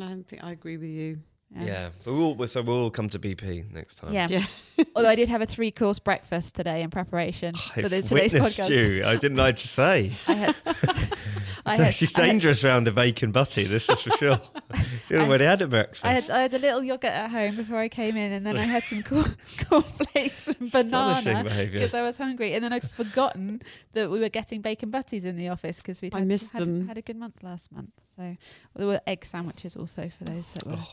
I 0.00 0.16
think 0.28 0.44
I 0.44 0.52
agree 0.52 0.76
with 0.76 0.90
you. 0.90 1.20
Yeah, 1.50 1.90
but 2.04 2.12
we'll 2.12 2.34
we'll- 2.34 2.46
so 2.46 2.60
we'll 2.62 2.76
all 2.84 2.90
come 2.90 3.08
to 3.08 3.18
BP 3.18 3.72
next 3.72 3.96
time. 3.96 4.12
Yeah. 4.12 4.28
Yeah. 4.28 4.44
Although 4.96 5.08
I 5.08 5.14
did 5.14 5.28
have 5.30 5.40
a 5.40 5.46
three 5.46 5.70
course 5.70 5.98
breakfast 5.98 6.54
today 6.54 6.82
in 6.82 6.90
preparation 6.90 7.54
I've 7.56 7.72
for 7.72 7.88
the, 7.88 8.02
today's 8.02 8.34
witnessed 8.34 8.58
podcast. 8.58 8.68
you. 8.68 9.02
I 9.04 9.16
didn't 9.16 9.36
know 9.38 9.50
to 9.50 9.68
say. 9.68 10.12
I 10.28 10.32
had, 10.34 10.56
I 10.66 10.70
It's 10.74 11.64
had, 11.64 11.80
actually 11.80 12.08
I 12.16 12.20
had, 12.20 12.30
dangerous 12.32 12.62
round 12.64 12.86
a 12.86 12.92
bacon 12.92 13.32
butty. 13.32 13.64
This 13.64 13.88
is 13.88 14.00
for 14.02 14.10
sure. 14.18 14.38
you 15.08 15.18
I- 15.18 15.22
already 15.22 15.44
had 15.46 15.62
a 15.62 15.66
breakfast. 15.68 16.04
I 16.04 16.12
had 16.12 16.28
I 16.30 16.40
had 16.42 16.52
a 16.54 16.58
little 16.58 16.82
yogurt 16.84 17.10
at 17.12 17.30
home 17.30 17.56
before 17.56 17.78
I 17.78 17.88
came 17.88 18.16
in, 18.18 18.30
and 18.32 18.44
then 18.46 18.58
I 18.58 18.62
had 18.64 18.82
some 18.84 19.02
corn, 19.02 19.34
cornflakes 19.68 20.48
and 20.48 20.70
banana 20.70 21.44
because 21.44 21.94
I 21.94 22.02
was 22.02 22.18
hungry, 22.18 22.54
and 22.54 22.62
then 22.62 22.74
I'd 22.74 22.88
forgotten 22.90 23.62
that 23.94 24.10
we 24.10 24.20
were 24.20 24.28
getting 24.28 24.60
bacon 24.60 24.90
butties 24.90 25.24
in 25.24 25.36
the 25.36 25.48
office 25.48 25.78
because 25.78 26.02
we'd 26.02 26.12
had, 26.12 26.30
had, 26.30 26.84
had 26.88 26.98
a 26.98 27.02
good 27.02 27.16
month 27.16 27.42
last 27.42 27.72
month. 27.72 27.92
So 28.16 28.22
well, 28.22 28.36
there 28.76 28.86
were 28.86 29.00
egg 29.06 29.24
sandwiches 29.24 29.76
also 29.76 30.10
for 30.16 30.24
those 30.24 30.46
that 30.48 30.66
were 30.66 30.76
Oh. 30.78 30.88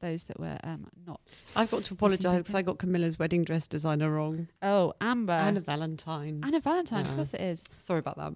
Those 0.00 0.24
that 0.24 0.38
were 0.40 0.58
um, 0.64 0.86
not. 1.06 1.20
I've 1.56 1.70
got 1.70 1.84
to 1.84 1.94
apologise 1.94 2.38
because 2.38 2.54
I 2.54 2.62
got 2.62 2.78
Camilla's 2.78 3.18
wedding 3.18 3.44
dress 3.44 3.66
designer 3.66 4.10
wrong. 4.10 4.48
Oh, 4.62 4.94
Amber 5.00 5.32
Anna 5.32 5.60
Valentine. 5.60 6.40
Anna 6.42 6.60
Valentine, 6.60 7.06
of 7.06 7.16
course 7.16 7.34
it 7.34 7.40
is. 7.40 7.64
Sorry 7.86 7.98
about 8.00 8.16
that. 8.16 8.34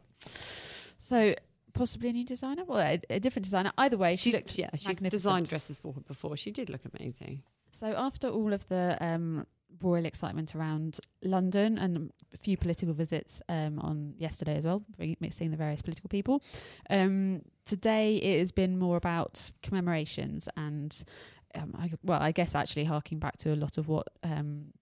So 1.00 1.34
possibly 1.74 2.08
a 2.08 2.12
new 2.12 2.24
designer, 2.24 2.64
well, 2.64 2.78
a, 2.78 3.00
a 3.10 3.20
different 3.20 3.44
designer. 3.44 3.72
Either 3.76 3.96
way, 3.96 4.16
she 4.16 4.30
She's, 4.30 4.34
looked 4.34 4.58
yeah, 4.58 4.70
she's 4.76 4.96
designed 4.96 5.48
dresses 5.48 5.78
for 5.78 5.92
her 5.92 6.00
before. 6.00 6.36
She 6.36 6.50
did 6.50 6.70
look 6.70 6.82
amazing. 6.94 7.42
So 7.72 7.88
after 7.88 8.28
all 8.28 8.52
of 8.52 8.66
the 8.68 8.96
um, 9.00 9.46
royal 9.82 10.04
excitement 10.04 10.54
around 10.54 11.00
London 11.22 11.76
and 11.76 12.12
a 12.32 12.38
few 12.38 12.56
political 12.56 12.94
visits 12.94 13.42
um, 13.48 13.80
on 13.80 14.14
yesterday 14.16 14.56
as 14.56 14.64
well, 14.64 14.84
mixing 15.20 15.50
the 15.50 15.56
various 15.56 15.82
political 15.82 16.08
people, 16.08 16.42
um, 16.88 17.42
today 17.64 18.16
it 18.16 18.38
has 18.38 18.52
been 18.52 18.78
more 18.78 18.96
about 18.96 19.50
commemorations 19.62 20.48
and, 20.56 21.04
um, 21.54 21.74
I, 21.78 21.90
well, 22.02 22.20
I 22.20 22.32
guess 22.32 22.54
actually 22.54 22.84
harking 22.84 23.18
back 23.18 23.36
to 23.38 23.52
a 23.52 23.56
lot 23.56 23.78
of 23.78 23.88
what. 23.88 24.08
Um, 24.22 24.72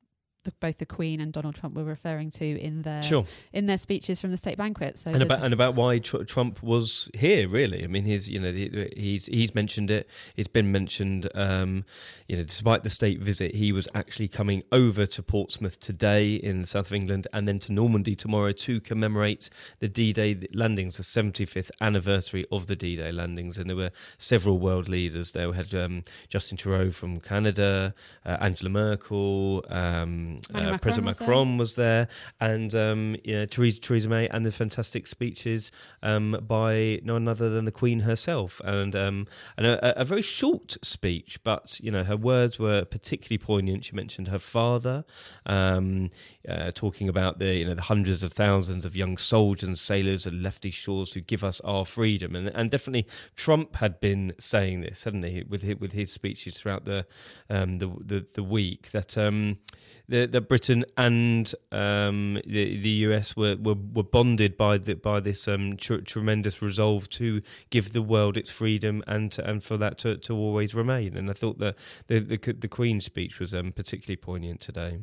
the, 0.45 0.53
both 0.61 0.79
the 0.79 0.87
Queen 0.87 1.21
and 1.21 1.33
Donald 1.33 1.55
Trump 1.55 1.75
were 1.75 1.85
referring 1.85 2.31
to 2.33 2.61
in 2.61 2.83
their 2.83 3.03
Sure, 3.03 3.25
in 3.53 3.67
their 3.67 3.79
speeches 3.79 4.21
from 4.21 4.31
the 4.31 4.37
state 4.37 4.59
banquet. 4.59 4.99
So 4.99 5.11
and 5.11 5.23
about 5.23 5.43
and 5.43 5.55
about 5.55 5.75
why 5.75 5.99
tr- 5.99 6.23
Trump 6.25 6.63
was 6.63 7.11
here. 7.15 7.49
Really, 7.49 7.85
I 7.85 7.87
mean, 7.87 8.05
he's 8.05 8.29
you 8.29 8.41
know 8.41 8.53
the- 8.53 8.93
he's 8.97 9.27
he's 9.27 9.55
mentioned 9.55 9.91
it. 9.91 10.09
It's 10.37 10.49
been 10.49 10.73
mentioned. 10.73 11.29
Um, 11.35 11.85
you 12.29 12.37
know, 12.37 12.45
despite 12.45 12.83
the 12.83 12.91
state 12.91 13.21
visit, 13.21 13.55
he 13.55 13.73
was 13.73 13.89
actually 13.95 14.29
coming 14.29 14.63
over 14.73 15.07
to 15.07 15.23
Portsmouth 15.23 15.79
today 15.81 16.35
in 16.35 16.63
the 16.63 16.67
south 16.67 16.87
of 16.87 16.95
England, 16.95 17.27
and 17.33 17.47
then 17.47 17.59
to 17.61 17.73
Normandy 17.73 18.15
tomorrow 18.15 18.53
to 18.53 18.81
commemorate 18.81 19.51
the 19.81 19.89
D-Day 19.89 20.49
landings, 20.55 20.97
the 20.97 21.03
75th 21.03 21.71
anniversary 21.81 22.47
of 22.51 22.67
the 22.67 22.77
D-Day 22.77 23.13
landings. 23.13 23.59
And 23.59 23.69
there 23.69 23.77
were 23.77 23.91
several 24.19 24.59
world 24.59 24.89
leaders 24.89 25.33
there. 25.33 25.51
We 25.51 25.57
had 25.57 25.75
um, 25.75 26.03
Justin 26.29 26.57
Trudeau 26.57 26.91
from 26.91 27.21
Canada, 27.21 27.95
uh, 28.25 28.39
Angela 28.41 28.71
Merkel. 28.71 29.65
Um, 29.69 30.32
um, 30.55 30.67
uh, 30.75 30.79
President 30.79 31.19
Macron 31.19 31.59
was 31.59 31.77
there. 31.77 31.83
Was 31.83 31.83
there, 31.83 32.09
and 32.41 32.75
um, 32.75 33.17
you 33.25 33.35
know, 33.35 33.47
Theresa 33.47 33.81
Theresa 33.81 34.09
May, 34.09 34.29
and 34.29 34.45
the 34.45 34.53
fantastic 34.53 35.07
speeches 35.07 35.71
um, 36.03 36.39
by 36.47 37.01
none 37.03 37.29
other 37.29 37.51
than 37.51 37.65
the 37.65 37.73
Queen 37.73 38.01
herself, 38.01 38.61
and 38.65 38.95
um, 38.97 39.27
and 39.57 39.67
a, 39.67 40.01
a 40.01 40.05
very 40.05 40.23
short 40.23 40.77
speech, 40.83 41.39
but 41.45 41.79
you 41.81 41.91
know 41.91 42.05
her 42.05 42.17
words 42.17 42.59
were 42.59 42.85
particularly 42.85 43.39
poignant. 43.39 43.85
She 43.85 43.95
mentioned 43.95 44.29
her 44.29 44.39
father, 44.39 45.05
um, 45.47 46.11
uh, 46.49 46.71
talking 46.75 47.09
about 47.09 47.39
the 47.39 47.55
you 47.55 47.65
know 47.65 47.75
the 47.75 47.83
hundreds 47.83 48.23
of 48.23 48.33
thousands 48.33 48.85
of 48.85 48.97
young 48.97 49.17
soldiers 49.17 49.69
and 49.69 49.79
sailors 49.79 50.27
and 50.27 50.43
lefty 50.43 50.71
shores 50.71 51.13
who 51.13 51.21
give 51.21 51.45
us 51.45 51.61
our 51.63 51.85
freedom, 51.85 52.35
and 52.35 52.49
and 52.49 52.71
definitely 52.71 53.07
Trump 53.37 53.77
had 53.77 54.01
been 54.01 54.33
saying 54.39 54.81
this, 54.81 55.05
hadn't 55.05 55.25
he, 55.25 55.43
with 55.49 55.63
his, 55.63 55.77
with 55.79 55.93
his 55.93 56.13
speeches 56.13 56.57
throughout 56.57 56.85
the 56.85 57.07
um, 57.51 57.79
the, 57.79 57.89
the 58.05 58.27
the 58.35 58.43
week 58.43 58.91
that 58.93 59.17
um, 59.19 59.59
that 60.09 60.49
Britain 60.49 60.85
and 60.97 61.55
um, 61.71 62.39
the 62.47 62.79
the 62.79 62.91
US 63.07 63.37
were, 63.37 63.57
were, 63.57 63.77
were 63.95 64.03
bonded 64.03 64.57
by 64.57 64.79
the, 64.79 64.95
by 64.95 65.21
this 65.21 65.49
um, 65.49 65.77
tr- 65.77 65.99
tremendous 65.99 66.61
resolve 66.61 67.09
to 67.11 67.43
give 67.71 67.93
the 67.93 68.03
world 68.03 68.37
its 68.37 68.51
freedom 68.51 69.03
and 69.07 69.33
to, 69.33 69.49
and 69.49 69.63
for 69.63 69.77
that 69.77 69.99
to, 69.99 70.17
to 70.19 70.35
always 70.35 70.75
remain. 70.75 71.17
And 71.17 71.31
I 71.31 71.33
thought 71.33 71.59
that 71.59 71.77
the 72.09 72.21
the, 72.21 72.37
the 72.37 72.69
Queen's 72.69 73.05
speech 73.05 73.39
was 73.39 73.55
um, 73.55 73.73
particularly 73.73 74.17
poignant 74.17 74.61
today. 74.61 74.99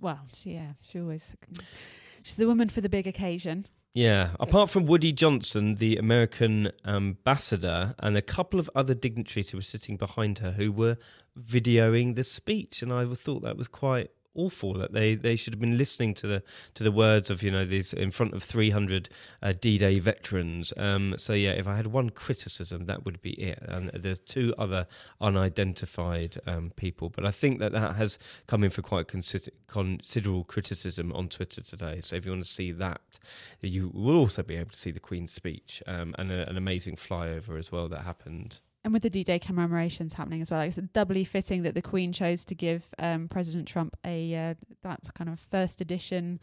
Well, 0.00 0.20
she, 0.34 0.54
yeah, 0.54 0.72
she 0.80 1.00
always. 1.00 1.32
She's 2.22 2.36
the 2.36 2.46
woman 2.46 2.68
for 2.68 2.80
the 2.80 2.88
big 2.88 3.06
occasion. 3.06 3.66
Yeah, 3.94 4.32
apart 4.38 4.68
from 4.68 4.84
Woody 4.84 5.12
Johnson, 5.12 5.76
the 5.76 5.96
American 5.96 6.70
ambassador, 6.84 7.94
and 7.98 8.14
a 8.14 8.20
couple 8.20 8.60
of 8.60 8.68
other 8.74 8.92
dignitaries 8.92 9.48
who 9.50 9.56
were 9.56 9.62
sitting 9.62 9.96
behind 9.96 10.40
her 10.40 10.52
who 10.52 10.70
were 10.70 10.98
videoing 11.40 12.14
the 12.14 12.22
speech, 12.22 12.82
and 12.82 12.92
I 12.92 13.06
thought 13.14 13.42
that 13.42 13.56
was 13.56 13.68
quite 13.68 14.10
awful 14.36 14.74
that 14.74 14.92
they, 14.92 15.14
they 15.14 15.36
should 15.36 15.52
have 15.52 15.60
been 15.60 15.78
listening 15.78 16.14
to 16.14 16.26
the 16.26 16.42
to 16.74 16.84
the 16.84 16.92
words 16.92 17.30
of 17.30 17.42
you 17.42 17.50
know 17.50 17.64
these 17.64 17.92
in 17.92 18.10
front 18.10 18.34
of 18.34 18.42
300 18.42 19.08
uh, 19.42 19.52
D-Day 19.60 19.98
veterans. 19.98 20.72
Um, 20.76 21.14
so 21.18 21.32
yeah, 21.32 21.50
if 21.50 21.66
I 21.66 21.76
had 21.76 21.88
one 21.88 22.10
criticism, 22.10 22.86
that 22.86 23.04
would 23.04 23.20
be 23.20 23.32
it. 23.32 23.58
And 23.62 23.90
there's 23.90 24.20
two 24.20 24.54
other 24.58 24.86
unidentified 25.20 26.38
um, 26.46 26.72
people, 26.76 27.10
but 27.10 27.24
I 27.24 27.30
think 27.30 27.58
that 27.60 27.72
that 27.72 27.96
has 27.96 28.18
come 28.46 28.64
in 28.64 28.70
for 28.70 28.82
quite 28.82 29.08
consider- 29.08 29.52
considerable 29.66 30.44
criticism 30.44 31.12
on 31.12 31.28
Twitter 31.28 31.62
today. 31.62 32.00
So 32.00 32.16
if 32.16 32.24
you 32.24 32.32
want 32.32 32.44
to 32.44 32.50
see 32.50 32.72
that, 32.72 33.18
you 33.60 33.90
will 33.94 34.16
also 34.16 34.42
be 34.42 34.56
able 34.56 34.70
to 34.70 34.78
see 34.78 34.90
the 34.90 35.00
Queen's 35.00 35.32
speech 35.32 35.82
um, 35.86 36.14
and 36.18 36.30
a, 36.30 36.48
an 36.48 36.56
amazing 36.56 36.96
flyover 36.96 37.58
as 37.58 37.72
well 37.72 37.88
that 37.88 38.02
happened. 38.02 38.60
And 38.86 38.92
with 38.92 39.02
the 39.02 39.10
D-Day 39.10 39.40
commemorations 39.40 40.12
happening 40.12 40.40
as 40.40 40.52
well, 40.52 40.60
it's 40.60 40.76
doubly 40.76 41.24
fitting 41.24 41.64
that 41.64 41.74
the 41.74 41.82
Queen 41.82 42.12
chose 42.12 42.44
to 42.44 42.54
give 42.54 42.84
um, 43.00 43.26
President 43.26 43.66
Trump 43.66 43.96
a 44.06 44.32
uh, 44.36 44.54
that's 44.84 45.10
kind 45.10 45.28
of 45.28 45.40
first 45.40 45.80
edition 45.80 46.38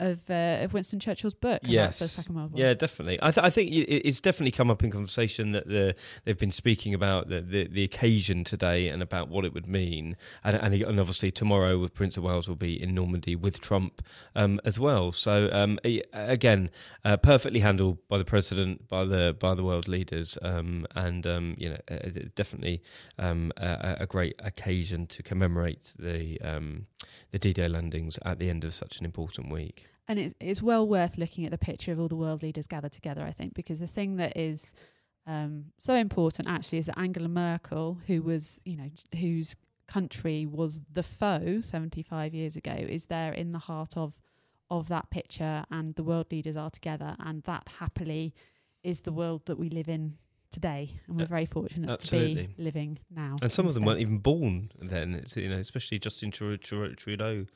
of 0.00 0.28
uh, 0.28 0.58
of 0.64 0.72
Winston 0.72 0.98
Churchill's 0.98 1.34
book 1.34 1.60
Yes. 1.62 1.98
the 2.00 2.08
Second 2.08 2.34
World 2.34 2.52
War. 2.52 2.60
Yeah, 2.60 2.74
definitely. 2.74 3.18
I, 3.22 3.30
th- 3.30 3.44
I 3.44 3.50
think 3.50 3.70
it's 3.72 4.20
definitely 4.20 4.50
come 4.50 4.70
up 4.70 4.82
in 4.82 4.90
conversation 4.90 5.52
that 5.52 5.68
the, 5.68 5.94
they've 6.24 6.38
been 6.38 6.50
speaking 6.50 6.94
about 6.94 7.28
the, 7.28 7.40
the, 7.40 7.68
the 7.68 7.84
occasion 7.84 8.42
today 8.42 8.88
and 8.88 9.02
about 9.02 9.28
what 9.28 9.44
it 9.44 9.54
would 9.54 9.68
mean. 9.68 10.16
And, 10.42 10.56
and, 10.56 10.74
and 10.74 10.98
obviously, 10.98 11.30
tomorrow, 11.30 11.78
with 11.78 11.94
Prince 11.94 12.16
of 12.16 12.24
Wales 12.24 12.48
will 12.48 12.56
be 12.56 12.82
in 12.82 12.94
Normandy 12.94 13.36
with 13.36 13.60
Trump 13.60 14.02
um, 14.34 14.60
as 14.64 14.80
well. 14.80 15.12
So, 15.12 15.48
um, 15.52 15.78
again, 16.12 16.70
uh, 17.04 17.16
perfectly 17.18 17.60
handled 17.60 17.98
by 18.08 18.18
the 18.18 18.24
president, 18.24 18.88
by 18.88 19.04
the 19.04 19.36
by 19.38 19.54
the 19.54 19.62
world 19.62 19.86
leaders, 19.86 20.38
um, 20.42 20.86
and 20.94 21.26
um, 21.26 21.54
you 21.58 21.68
know, 21.70 21.78
uh, 21.90 22.08
definitely 22.34 22.82
um, 23.18 23.52
a, 23.56 23.98
a 24.00 24.06
great 24.06 24.34
occasion 24.40 25.06
to 25.08 25.22
commemorate 25.22 25.92
the 25.98 26.40
um, 26.40 26.86
the 27.30 27.38
D-Day 27.38 27.68
landings 27.68 28.18
at 28.24 28.38
the 28.38 28.50
end 28.50 28.64
of 28.64 28.74
such 28.74 28.98
an 28.98 29.04
important 29.04 29.50
week. 29.50 29.86
And 30.08 30.18
it, 30.18 30.36
it's 30.40 30.62
well 30.62 30.86
worth 30.86 31.18
looking 31.18 31.44
at 31.44 31.50
the 31.50 31.58
picture 31.58 31.92
of 31.92 32.00
all 32.00 32.08
the 32.08 32.16
world 32.16 32.42
leaders 32.42 32.66
gathered 32.66 32.92
together, 32.92 33.22
I 33.22 33.30
think, 33.30 33.54
because 33.54 33.80
the 33.80 33.86
thing 33.86 34.16
that 34.16 34.36
is 34.36 34.72
um, 35.26 35.66
so 35.78 35.94
important 35.94 36.48
actually 36.48 36.78
is 36.78 36.86
that 36.86 36.98
Angela 36.98 37.28
Merkel, 37.28 37.98
who 38.06 38.22
was, 38.22 38.58
you 38.64 38.76
know, 38.76 38.90
whose 39.18 39.54
country 39.86 40.46
was 40.46 40.80
the 40.92 41.02
foe 41.02 41.60
75 41.60 42.34
years 42.34 42.56
ago, 42.56 42.74
is 42.74 43.06
there 43.06 43.32
in 43.32 43.52
the 43.52 43.58
heart 43.58 43.96
of 43.96 44.18
of 44.70 44.86
that 44.86 45.10
picture, 45.10 45.64
and 45.70 45.96
the 45.96 46.04
world 46.04 46.30
leaders 46.30 46.56
are 46.56 46.70
together, 46.70 47.16
and 47.18 47.42
that 47.42 47.68
happily 47.80 48.32
is 48.84 49.00
the 49.00 49.12
world 49.12 49.42
that 49.46 49.58
we 49.58 49.68
live 49.68 49.88
in 49.88 50.16
today, 50.50 50.90
and 51.06 51.16
we're 51.16 51.24
Uh, 51.24 51.26
very 51.28 51.46
fortunate 51.46 51.88
absolutely. 51.90 52.46
to 52.46 52.48
be 52.54 52.62
living 52.62 52.98
now. 53.10 53.36
And 53.42 53.52
some 53.52 53.66
of 53.66 53.74
them 53.74 53.84
weren't 53.84 54.00
even 54.00 54.18
born 54.18 54.70
then. 54.80 55.14
It's, 55.14 55.36
you 55.36 55.48
know, 55.48 55.58
especially 55.58 55.98
Justin 55.98 56.30
Tru- 56.30 56.56
Tru- 56.58 56.94
Trudeau. 56.94 57.46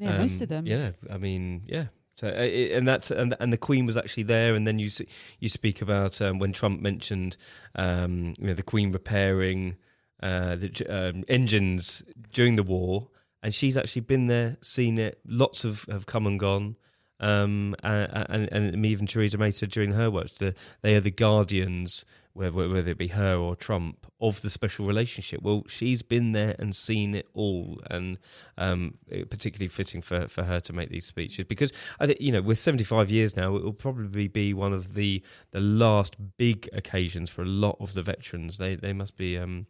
yeah, 0.00 0.18
most 0.18 0.36
Um, 0.38 0.42
of 0.42 0.48
them. 0.48 0.66
Yeah, 0.66 0.92
I 1.08 1.18
mean, 1.18 1.62
yeah. 1.66 1.86
So, 2.16 2.28
uh, 2.28 2.32
it- 2.42 2.72
and 2.72 2.86
that's 2.86 3.10
and 3.10 3.34
and 3.40 3.52
the 3.52 3.56
Queen 3.58 3.86
was 3.86 3.96
actually 3.96 4.24
there. 4.24 4.54
And 4.54 4.66
then 4.66 4.78
you 4.78 4.90
you 5.38 5.48
speak 5.48 5.80
about 5.80 6.20
um, 6.20 6.38
when 6.38 6.52
Trump 6.52 6.80
mentioned, 6.82 7.36
um, 7.76 8.34
you 8.38 8.46
know, 8.48 8.54
the 8.54 8.62
Queen 8.62 8.90
repairing 8.92 9.76
uh, 10.22 10.56
the 10.56 10.70
um, 10.88 11.24
engines 11.28 12.02
during 12.32 12.56
the 12.56 12.62
war, 12.62 13.08
and 13.42 13.54
she's 13.54 13.76
actually 13.76 14.02
been 14.02 14.26
there, 14.26 14.58
seen 14.60 14.98
it. 14.98 15.18
Lots 15.24 15.64
of 15.64 15.84
have 15.90 16.04
come 16.06 16.26
and 16.26 16.38
gone. 16.38 16.76
Um, 17.20 17.74
and, 17.82 18.26
and, 18.30 18.48
and 18.74 18.86
even 18.86 19.06
Theresa 19.06 19.36
May 19.36 19.50
said 19.50 19.70
during 19.70 19.92
her 19.92 20.10
work, 20.10 20.34
the, 20.36 20.54
they 20.80 20.94
are 20.96 21.00
the 21.00 21.10
guardians, 21.10 22.06
whether, 22.48 22.88
it 22.88 22.98
be 22.98 23.08
her 23.08 23.36
or 23.36 23.54
Trump, 23.56 24.06
of 24.20 24.42
the 24.42 24.50
special 24.50 24.86
relationship. 24.86 25.42
Well, 25.42 25.64
she's 25.68 26.02
been 26.02 26.32
there 26.32 26.56
and 26.58 26.74
seen 26.74 27.14
it 27.14 27.28
all, 27.34 27.80
and 27.90 28.18
um, 28.56 28.94
particularly 29.08 29.68
fitting 29.68 30.02
for, 30.02 30.28
for 30.28 30.44
her 30.44 30.60
to 30.60 30.72
make 30.72 30.90
these 30.90 31.06
speeches 31.06 31.44
because 31.44 31.72
I 31.98 32.06
think 32.06 32.20
you 32.20 32.32
know 32.32 32.42
with 32.42 32.58
75 32.58 33.10
years 33.10 33.36
now, 33.36 33.56
it 33.56 33.62
will 33.62 33.72
probably 33.72 34.28
be 34.28 34.54
one 34.54 34.72
of 34.72 34.94
the 34.94 35.22
the 35.52 35.60
last 35.60 36.16
big 36.36 36.68
occasions 36.72 37.30
for 37.30 37.42
a 37.42 37.46
lot 37.46 37.76
of 37.80 37.94
the 37.94 38.02
veterans. 38.02 38.58
They 38.58 38.74
they 38.74 38.92
must 38.92 39.16
be 39.16 39.38
um, 39.38 39.66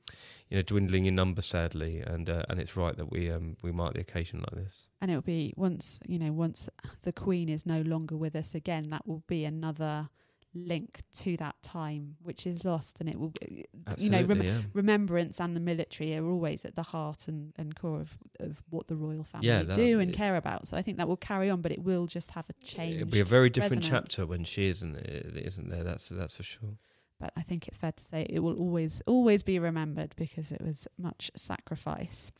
you 0.48 0.56
know 0.56 0.62
dwindling 0.62 1.06
in 1.06 1.14
number 1.14 1.42
sadly, 1.42 2.00
and 2.00 2.28
uh, 2.28 2.42
and 2.48 2.60
it's 2.60 2.76
right 2.76 2.96
that 2.96 3.10
we 3.10 3.30
um, 3.30 3.56
we 3.62 3.72
mark 3.72 3.94
the 3.94 4.00
occasion 4.00 4.40
like 4.40 4.62
this. 4.62 4.88
and 5.00 5.10
it'll 5.10 5.22
be 5.22 5.54
once 5.56 6.00
you 6.06 6.18
know 6.18 6.32
once 6.32 6.68
the 7.02 7.12
queen 7.12 7.48
is 7.48 7.64
no 7.64 7.80
longer 7.80 8.16
with 8.16 8.34
us 8.36 8.54
again 8.54 8.90
that 8.90 9.06
will 9.06 9.22
be 9.26 9.44
another 9.44 10.08
link 10.52 11.00
to 11.14 11.36
that 11.36 11.54
time 11.62 12.16
which 12.22 12.44
is 12.46 12.64
lost 12.64 12.96
and 13.00 13.08
it 13.08 13.18
will 13.20 13.32
be- 13.40 13.66
you 13.98 14.10
know 14.10 14.22
rem- 14.22 14.42
yeah. 14.42 14.60
remembrance 14.72 15.40
and 15.40 15.54
the 15.54 15.60
military 15.60 16.16
are 16.16 16.26
always 16.28 16.64
at 16.64 16.74
the 16.74 16.82
heart 16.82 17.28
and, 17.28 17.52
and 17.56 17.76
core 17.76 18.00
of, 18.00 18.18
of 18.40 18.60
what 18.68 18.88
the 18.88 18.96
royal 18.96 19.22
family 19.22 19.46
Yeah, 19.46 19.62
that- 19.62 19.76
do 19.76 20.00
and 20.00 20.12
care 20.12 20.34
about 20.34 20.66
so 20.66 20.76
i 20.76 20.82
think 20.82 20.96
that 20.96 21.06
will 21.06 21.16
carry 21.16 21.48
on 21.50 21.60
but 21.60 21.70
it 21.70 21.82
will 21.84 22.06
just 22.06 22.32
have 22.32 22.46
a 22.50 22.52
change 22.64 22.96
It'll 22.96 23.08
be 23.12 23.20
a 23.20 23.24
very 23.24 23.48
different 23.48 23.84
resonance. 23.84 24.10
chapter 24.10 24.26
when 24.26 24.42
she 24.44 24.66
isn't 24.68 24.96
isn't 24.96 25.68
there. 25.70 25.84
That's 25.84 26.08
that's 26.08 26.34
for 26.34 26.42
sure. 26.42 26.74
but 27.20 27.32
i 27.36 27.42
think 27.42 27.68
it's 27.68 27.78
fair 27.78 27.92
to 27.92 28.02
say 28.04 28.26
it 28.28 28.40
will 28.40 28.56
always 28.58 29.02
always 29.06 29.44
be 29.44 29.58
remembered 29.60 30.14
because 30.16 30.50
it 30.50 30.60
was 30.60 30.88
much 30.98 31.30
sacrifice 31.36 32.32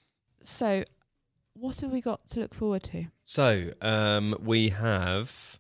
so 0.43 0.83
what 1.55 1.81
have 1.81 1.93
we 1.93 2.01
got 2.01 2.27
to 2.29 2.41
look 2.41 2.55
forward 2.55 2.83
to 2.85 3.05
So 3.23 3.71
um, 3.83 4.35
we 4.43 4.71
have. 4.71 5.60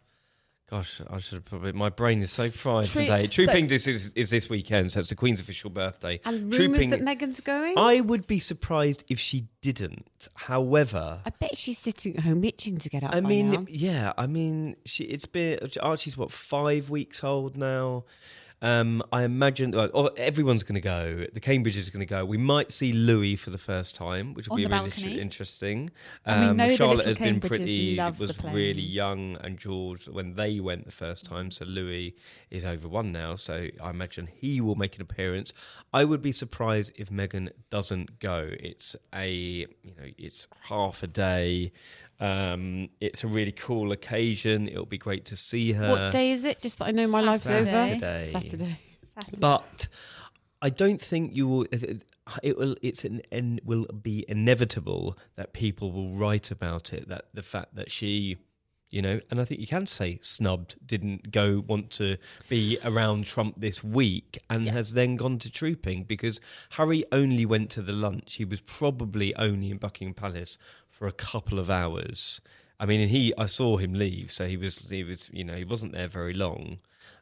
Gosh, 0.71 1.01
I 1.11 1.19
should 1.19 1.35
have 1.35 1.45
probably. 1.47 1.73
My 1.73 1.89
brain 1.89 2.23
is 2.23 2.31
so 2.31 2.49
fried 2.49 2.87
Tre- 2.87 3.03
today. 3.07 3.25
so- 3.25 3.31
Trooping 3.31 3.67
is, 3.71 3.89
is 3.89 4.13
is 4.15 4.31
this 4.31 4.49
weekend, 4.49 4.93
so 4.93 5.01
it's 5.01 5.09
the 5.09 5.17
Queen's 5.17 5.41
official 5.41 5.69
birthday. 5.69 6.21
And 6.25 6.55
rumours 6.55 6.87
that 6.89 7.01
Meghan's 7.01 7.41
going? 7.41 7.77
I 7.77 8.01
would 8.01 8.29
be 8.29 8.39
surprised 8.39 9.03
if 9.09 9.19
she 9.19 9.49
didn't. 9.63 10.29
However, 10.35 11.23
I 11.27 11.31
bet 11.31 11.57
she's 11.57 11.79
sitting 11.79 12.17
at 12.17 12.23
home 12.23 12.45
itching 12.45 12.79
to 12.79 12.89
get 12.89 13.03
up. 13.03 13.13
I 13.13 13.21
mean, 13.21 13.51
now. 13.51 13.67
yeah, 13.69 14.13
I 14.17 14.29
mean, 14.29 14.77
she. 14.85 15.05
It's 15.05 15.27
been 15.27 15.59
Archie's 15.83 16.17
what 16.17 16.31
five 16.31 16.89
weeks 16.89 17.25
old 17.25 17.57
now. 17.57 18.05
Um, 18.63 19.03
I 19.11 19.25
imagine 19.25 19.71
well, 19.73 20.11
everyone's 20.17 20.63
going 20.65 20.75
to 20.75 20.81
go. 20.83 21.25
The 21.33 21.41
Cambridge 21.41 21.79
is 21.79 21.89
going 21.89 22.01
to 22.01 22.07
go. 22.07 22.25
We 22.27 22.37
might 22.37 22.71
see 22.71 22.93
Louis 22.93 23.37
for 23.37 23.51
the 23.51 23.59
first 23.59 23.95
time, 23.95 24.35
which 24.35 24.49
will 24.49 24.57
be 24.57 24.67
really 24.67 24.91
balcony. 24.91 25.19
interesting. 25.19 25.91
Um, 26.27 26.59
Charlotte 26.77 27.07
has 27.07 27.19
been 27.19 27.41
pretty 27.41 27.99
was 28.19 28.43
really 28.45 28.83
young, 28.83 29.37
and 29.37 29.59
George 29.59 30.09
when 30.09 30.35
they 30.35 30.61
went 30.61 30.85
the 30.85 30.93
first 30.93 31.25
time. 31.25 31.51
So 31.51 31.65
Louis 31.65 32.15
is 32.51 32.65
over 32.67 32.87
one 32.87 33.13
now. 33.13 33.37
So 33.37 33.69
I 33.83 33.91
imagine 33.91 34.27
he 34.27 34.61
will 34.61 34.77
make 34.77 34.97
an 34.97 35.03
appearance. 35.03 35.55
I 35.95 36.05
would 36.05 36.21
be 36.21 36.33
surprised 36.33 36.93
if 36.97 37.09
Meghan 37.09 37.51
doesn't 37.71 38.19
go. 38.19 38.51
It's 38.61 38.95
a 39.15 39.31
you 39.31 39.95
know 39.97 40.11
it's 40.19 40.47
half 40.69 41.03
a 41.03 41.07
day. 41.07 41.73
Um, 42.21 42.91
it's 43.01 43.25
a 43.25 43.27
really 43.27 43.53
cool 43.53 43.93
occasion. 43.93 44.69
It'll 44.69 44.85
be 44.85 44.99
great 44.99 45.25
to 45.27 45.37
see 45.37 45.73
her. 45.73 45.89
what 45.89 46.13
day 46.13 46.33
is 46.33 46.45
it? 46.45 46.61
Just 46.61 46.79
that 46.79 46.89
I 46.89 46.91
know 46.91 47.09
my 47.09 47.23
life's 47.23 47.47
over. 47.47 47.65
Saturday. 47.65 48.31
Saturday. 48.31 48.79
Saturday. 49.15 49.39
But 49.39 49.89
I 50.61 50.69
don't 50.69 51.01
think 51.01 51.35
you 51.35 51.49
will. 51.49 51.67
It 52.43 52.59
will. 52.59 52.77
It's 52.83 53.05
an. 53.05 53.23
And 53.33 53.61
will 53.65 53.87
be 53.87 54.25
inevitable 54.29 55.17
that 55.37 55.55
people 55.55 55.93
will 55.93 56.13
write 56.15 56.51
about 56.51 56.93
it. 56.93 57.09
That 57.09 57.25
the 57.33 57.43
fact 57.43 57.75
that 57.75 57.91
she, 57.91 58.37
you 58.91 59.01
know, 59.01 59.21
and 59.31 59.41
I 59.41 59.47
think 59.47 59.63
you 59.63 59.67
can 59.67 59.87
say 59.87 60.19
snubbed, 60.21 60.77
didn't 60.85 61.31
go 61.31 61.65
want 61.67 61.91
to 61.93 62.19
be 62.51 62.79
around 62.85 63.25
Trump 63.25 63.55
this 63.59 63.83
week, 63.83 64.39
and 64.51 64.69
has 64.69 64.93
then 64.93 65.17
gone 65.17 65.39
to 65.39 65.51
trooping 65.51 66.05
because 66.05 66.39
Harry 66.71 67.03
only 67.11 67.47
went 67.47 67.71
to 67.71 67.83
the 67.83 67.95
lunch. 67.95 68.35
He 68.35 68.45
was 68.45 68.61
probably 68.61 69.35
only 69.37 69.71
in 69.71 69.79
Buckingham 69.79 70.13
Palace 70.13 70.59
for 71.01 71.07
a 71.07 71.13
couple 71.13 71.59
of 71.59 71.71
hours. 71.71 72.43
I 72.79 72.85
mean, 72.87 73.09
he 73.09 73.33
I 73.39 73.47
saw 73.47 73.79
him 73.79 73.95
leave, 73.95 74.31
so 74.33 74.47
he 74.47 74.57
was 74.59 74.91
he 74.91 75.03
was 75.03 75.31
you 75.33 75.45
know 75.45 75.57
he 75.57 75.65
wasn't 75.65 75.93
there 75.93 76.09
very 76.09 76.35
long. 76.35 76.79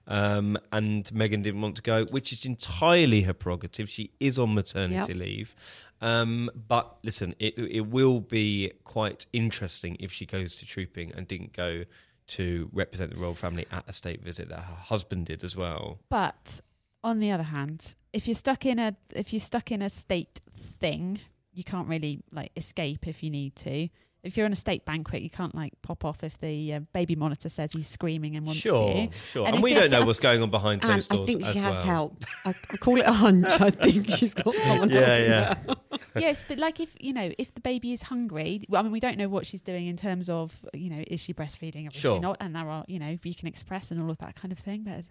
Um, 0.08 0.56
and 0.72 1.04
Meghan 1.06 1.42
didn't 1.42 1.60
want 1.60 1.76
to 1.76 1.82
go, 1.82 2.06
which 2.06 2.32
is 2.32 2.44
entirely 2.44 3.22
her 3.22 3.34
prerogative. 3.34 3.88
She 3.88 4.10
is 4.18 4.38
on 4.38 4.54
maternity 4.54 5.12
Yep. 5.12 5.16
leave. 5.16 5.54
Um, 6.00 6.50
but 6.66 6.96
listen, 7.04 7.34
it 7.38 7.56
it 7.56 7.86
will 7.88 8.20
be 8.20 8.72
quite 8.84 9.26
interesting 9.32 9.96
if 10.00 10.10
she 10.12 10.26
goes 10.26 10.56
to 10.56 10.66
trooping 10.66 11.12
and 11.14 11.28
didn't 11.28 11.52
go 11.52 11.84
to 12.28 12.68
represent 12.72 13.12
the 13.14 13.20
royal 13.20 13.34
family 13.34 13.66
at 13.70 13.84
a 13.88 13.92
state 13.92 14.22
visit 14.22 14.48
that 14.48 14.60
her 14.60 14.74
husband 14.74 15.26
did 15.26 15.44
as 15.44 15.54
well. 15.56 15.98
But 16.08 16.60
on 17.04 17.20
the 17.20 17.30
other 17.30 17.44
hand, 17.44 17.94
if 18.12 18.26
you're 18.26 18.34
stuck 18.34 18.66
in 18.66 18.78
a 18.80 18.96
if 19.14 19.32
you're 19.32 19.40
stuck 19.52 19.70
in 19.70 19.82
a 19.82 19.90
state 19.90 20.40
thing, 20.80 21.20
you 21.58 21.64
can't 21.64 21.88
really 21.88 22.20
like 22.30 22.52
escape 22.56 23.08
if 23.08 23.20
you 23.20 23.30
need 23.30 23.56
to. 23.56 23.88
If 24.24 24.36
you're 24.36 24.46
in 24.46 24.52
a 24.52 24.56
state 24.56 24.84
banquet, 24.84 25.22
you 25.22 25.30
can't 25.30 25.54
like 25.54 25.72
pop 25.82 26.04
off 26.04 26.24
if 26.24 26.38
the 26.40 26.74
uh, 26.74 26.80
baby 26.92 27.14
monitor 27.14 27.48
says 27.48 27.72
he's 27.72 27.86
screaming 27.86 28.34
and 28.36 28.44
wants 28.44 28.60
Sure, 28.60 28.96
you. 28.96 29.10
sure. 29.30 29.46
And 29.46 29.54
And, 29.56 29.62
we 29.62 29.74
don't 29.74 29.90
know 29.90 30.04
what's 30.06 30.18
going 30.20 30.42
on 30.42 30.50
behind 30.50 30.82
closed 30.82 31.08
doors. 31.08 31.28
I 31.28 31.32
doors 31.32 31.36
think 31.36 31.46
as 31.46 31.52
she 31.54 31.58
has 31.60 31.72
well. 31.72 31.82
help. 31.84 32.24
I, 32.44 32.50
I 32.72 32.76
call 32.78 32.98
it 33.00 33.06
a 33.06 33.12
hunch. 33.12 33.46
I 33.46 33.70
think 33.70 34.10
she's 34.10 34.34
got 34.34 34.54
someone 34.66 34.90
Yeah, 34.90 35.00
helping 35.00 35.30
yeah. 35.30 35.54
her. 35.94 35.98
yes, 36.20 36.44
but 36.48 36.58
like 36.58 36.80
if 36.80 36.94
you 37.00 37.12
know 37.12 37.30
if 37.38 37.54
the 37.54 37.60
baby 37.60 37.92
is 37.92 38.02
hungry, 38.02 38.64
well, 38.68 38.80
I 38.80 38.82
mean 38.82 38.92
we 38.92 39.00
don't 39.00 39.18
know 39.18 39.28
what 39.28 39.46
she's 39.46 39.62
doing 39.62 39.86
in 39.86 39.96
terms 39.96 40.28
of 40.28 40.58
you 40.74 40.90
know 40.90 41.04
is 41.06 41.20
she 41.20 41.32
breastfeeding 41.32 41.86
or 41.86 41.90
is 41.90 41.94
Sure. 41.94 42.16
she 42.16 42.20
not, 42.20 42.36
and 42.40 42.56
there 42.56 42.68
are 42.68 42.84
you 42.88 42.98
know 42.98 43.16
you 43.22 43.34
can 43.34 43.46
express 43.46 43.90
and 43.92 44.02
all 44.02 44.10
of 44.10 44.18
that 44.18 44.34
kind 44.34 44.50
of 44.52 44.58
thing. 44.58 44.82
But 44.82 45.04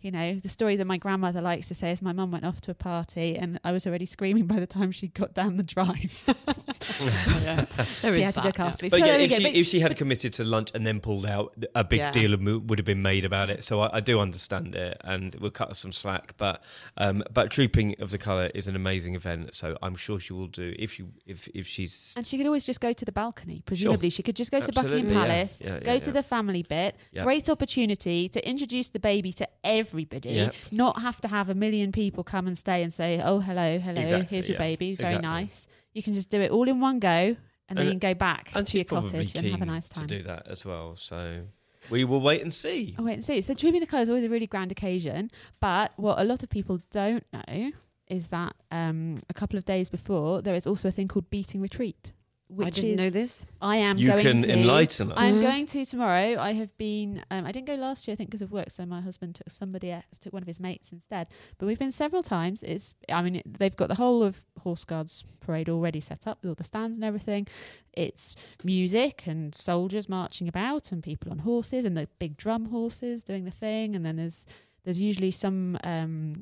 you 0.00 0.10
know 0.10 0.36
the 0.36 0.48
story 0.48 0.76
that 0.76 0.86
my 0.86 0.96
grandmother 0.96 1.42
likes 1.42 1.68
to 1.68 1.74
say 1.74 1.90
is 1.90 2.00
my 2.00 2.12
mum 2.12 2.30
went 2.30 2.44
off 2.46 2.62
to 2.62 2.70
a 2.70 2.74
party 2.74 3.36
and 3.36 3.60
I 3.62 3.72
was 3.72 3.86
already 3.86 4.06
screaming 4.06 4.46
by 4.46 4.58
the 4.58 4.66
time 4.66 4.90
she 4.90 5.08
got 5.08 5.34
down 5.34 5.58
the 5.58 5.62
drive. 5.62 6.10
There 6.26 8.12
she 8.12 8.20
is 8.20 8.24
had 8.24 8.34
to 8.34 8.40
that, 8.40 8.44
look 8.44 8.60
yeah. 8.64 8.70
after 8.70 8.84
me. 8.84 8.88
But 8.90 9.00
So 9.00 9.06
yeah, 9.06 9.16
if 9.16 9.30
go. 9.30 9.36
she, 9.36 9.42
But- 9.42 9.54
if 9.54 9.66
she 9.66 9.80
had 9.80 9.96
committed 9.96 10.32
to 10.34 10.44
lunch 10.44 10.70
and 10.74 10.86
then 10.86 11.00
pulled 11.00 11.26
out, 11.26 11.54
a 11.74 11.84
big 11.84 11.98
Yeah. 11.98 12.12
deal 12.12 12.36
would 12.38 12.78
have 12.78 12.86
been 12.86 13.02
made 13.02 13.24
about 13.24 13.50
it. 13.50 13.62
So 13.64 13.80
I, 13.80 13.96
I 13.96 14.00
do 14.00 14.20
understand 14.20 14.74
it, 14.74 14.96
and 15.04 15.34
we'll 15.40 15.50
cut 15.50 15.68
her 15.68 15.74
some 15.74 15.92
slack. 15.92 16.34
But 16.36 16.62
um, 16.96 17.22
but 17.32 17.50
Trooping 17.50 17.96
of 18.00 18.10
the 18.10 18.18
Colour 18.18 18.50
is 18.54 18.66
an 18.68 18.76
amazing 18.76 19.14
event, 19.14 19.54
so 19.54 19.76
I'm 19.82 19.96
sure 19.96 20.18
she 20.18 20.32
will 20.32 20.48
do. 20.48 20.74
If 20.78 20.98
you 20.98 21.12
if 21.26 21.48
if 21.54 21.66
she's 21.66 22.12
And 22.16 22.26
she 22.26 22.36
could 22.36 22.46
always 22.46 22.64
just 22.64 22.80
go 22.80 22.92
to 22.92 23.04
the 23.04 23.12
balcony. 23.12 23.62
Presumably, 23.66 24.10
she 24.10 24.22
could 24.22 24.36
just 24.36 24.50
go 24.50 24.60
to 24.60 24.72
Buckingham. 24.72 25.12
Palace, 25.14 25.60
Yeah, 25.64 25.74
yeah, 25.74 25.80
go 25.80 25.98
to 25.98 26.10
the 26.12 26.22
family 26.22 26.62
bit. 26.62 26.96
Great 27.22 27.48
opportunity 27.48 28.28
to 28.28 28.48
introduce 28.48 28.88
the 28.88 28.98
baby 29.00 29.32
to 29.34 29.48
everybody, 29.62 30.50
not 30.70 31.00
have 31.02 31.20
to 31.20 31.28
have 31.28 31.48
a 31.48 31.54
million 31.54 31.92
people 31.92 32.24
come 32.24 32.46
and 32.46 32.56
stay 32.56 32.82
and 32.82 32.92
say, 32.92 33.20
"Oh, 33.22 33.40
hello, 33.40 33.78
hello, 33.78 34.00
Exactly, 34.00 34.26
here's 34.30 34.48
your 34.48 34.58
baby, 34.58 34.94
very 34.94 35.14
Exactly. 35.16 35.26
nice." 35.28 35.66
You 35.92 36.02
can 36.02 36.14
just 36.14 36.28
do 36.30 36.40
it 36.40 36.50
all 36.50 36.68
in 36.68 36.80
one 36.80 36.98
go, 36.98 37.36
and, 37.68 37.78
then 37.78 37.86
And- 37.86 37.94
you 37.94 38.00
can 38.00 38.10
go 38.10 38.14
back 38.18 38.50
to 38.52 38.76
your 38.78 38.84
cottage 38.84 39.34
and 39.34 39.46
have 39.48 39.62
a 39.62 39.66
nice 39.66 39.88
time. 39.88 40.06
to 40.06 40.16
do 40.18 40.22
that 40.24 40.46
as 40.48 40.64
well. 40.64 40.96
So 40.96 41.44
we 41.90 42.04
will 42.04 42.20
wait 42.20 42.40
and 42.42 42.52
see. 42.52 42.94
Oh, 42.98 43.04
wait 43.04 43.14
and 43.14 43.24
see. 43.24 43.40
So 43.40 43.54
Trooping 43.54 43.80
the 43.80 43.86
Colour 43.86 44.02
is 44.02 44.08
always 44.08 44.24
a 44.24 44.28
really 44.28 44.46
grand 44.46 44.72
occasion, 44.72 45.30
but 45.60 45.92
what 45.96 46.18
a 46.18 46.24
lot 46.24 46.42
of 46.42 46.48
people 46.50 46.80
don't 46.90 47.24
know 47.32 47.72
is 48.08 48.28
that 48.28 48.54
um, 48.70 49.20
a 49.30 49.34
couple 49.34 49.58
of 49.58 49.64
days 49.64 49.88
before 49.88 50.42
there 50.42 50.54
is 50.54 50.66
also 50.66 50.88
a 50.88 50.92
thing 50.92 51.08
called 51.08 51.28
Beating 51.30 51.60
Retreat. 51.60 52.12
Which 52.48 52.66
I 52.66 52.70
didn't 52.70 52.90
is, 52.90 52.96
know 52.98 53.10
this. 53.10 53.46
I 53.62 53.76
am 53.78 53.96
You 53.96 54.08
going 54.08 54.22
can 54.22 54.42
to. 54.42 54.52
enlighten 54.52 55.10
us. 55.12 55.18
I'm 55.18 55.40
going 55.40 55.64
to 55.66 55.84
tomorrow. 55.86 56.36
I 56.38 56.52
have 56.52 56.76
been. 56.76 57.24
Um, 57.30 57.46
I 57.46 57.52
didn't 57.52 57.66
go 57.66 57.74
last 57.74 58.06
year, 58.06 58.12
I 58.12 58.16
think, 58.16 58.28
because 58.30 58.42
of 58.42 58.52
work. 58.52 58.70
So 58.70 58.84
my 58.84 59.00
husband 59.00 59.36
took 59.36 59.50
somebody 59.50 59.90
else, 59.90 60.04
took 60.20 60.34
one 60.34 60.42
of 60.42 60.46
his 60.46 60.60
mates 60.60 60.92
instead. 60.92 61.28
But 61.56 61.66
we've 61.66 61.78
been 61.78 61.90
several 61.90 62.22
times. 62.22 62.62
It's. 62.62 62.94
I 63.08 63.22
mean, 63.22 63.36
it, 63.36 63.58
they've 63.58 63.74
got 63.74 63.88
the 63.88 63.94
whole 63.94 64.22
of 64.22 64.44
Horse 64.60 64.84
Guards 64.84 65.24
parade 65.40 65.70
already 65.70 66.00
set 66.00 66.26
up 66.26 66.38
with 66.42 66.50
all 66.50 66.54
the 66.54 66.64
stands 66.64 66.98
and 66.98 67.04
everything. 67.04 67.46
It's 67.94 68.36
music 68.62 69.22
and 69.26 69.54
soldiers 69.54 70.06
marching 70.06 70.46
about 70.46 70.92
and 70.92 71.02
people 71.02 71.32
on 71.32 71.40
horses 71.40 71.86
and 71.86 71.96
the 71.96 72.08
big 72.18 72.36
drum 72.36 72.66
horses 72.66 73.24
doing 73.24 73.46
the 73.46 73.50
thing. 73.50 73.96
And 73.96 74.04
then 74.04 74.16
there's 74.16 74.44
there's 74.84 75.00
usually 75.00 75.30
some, 75.30 75.78
um, 75.82 76.34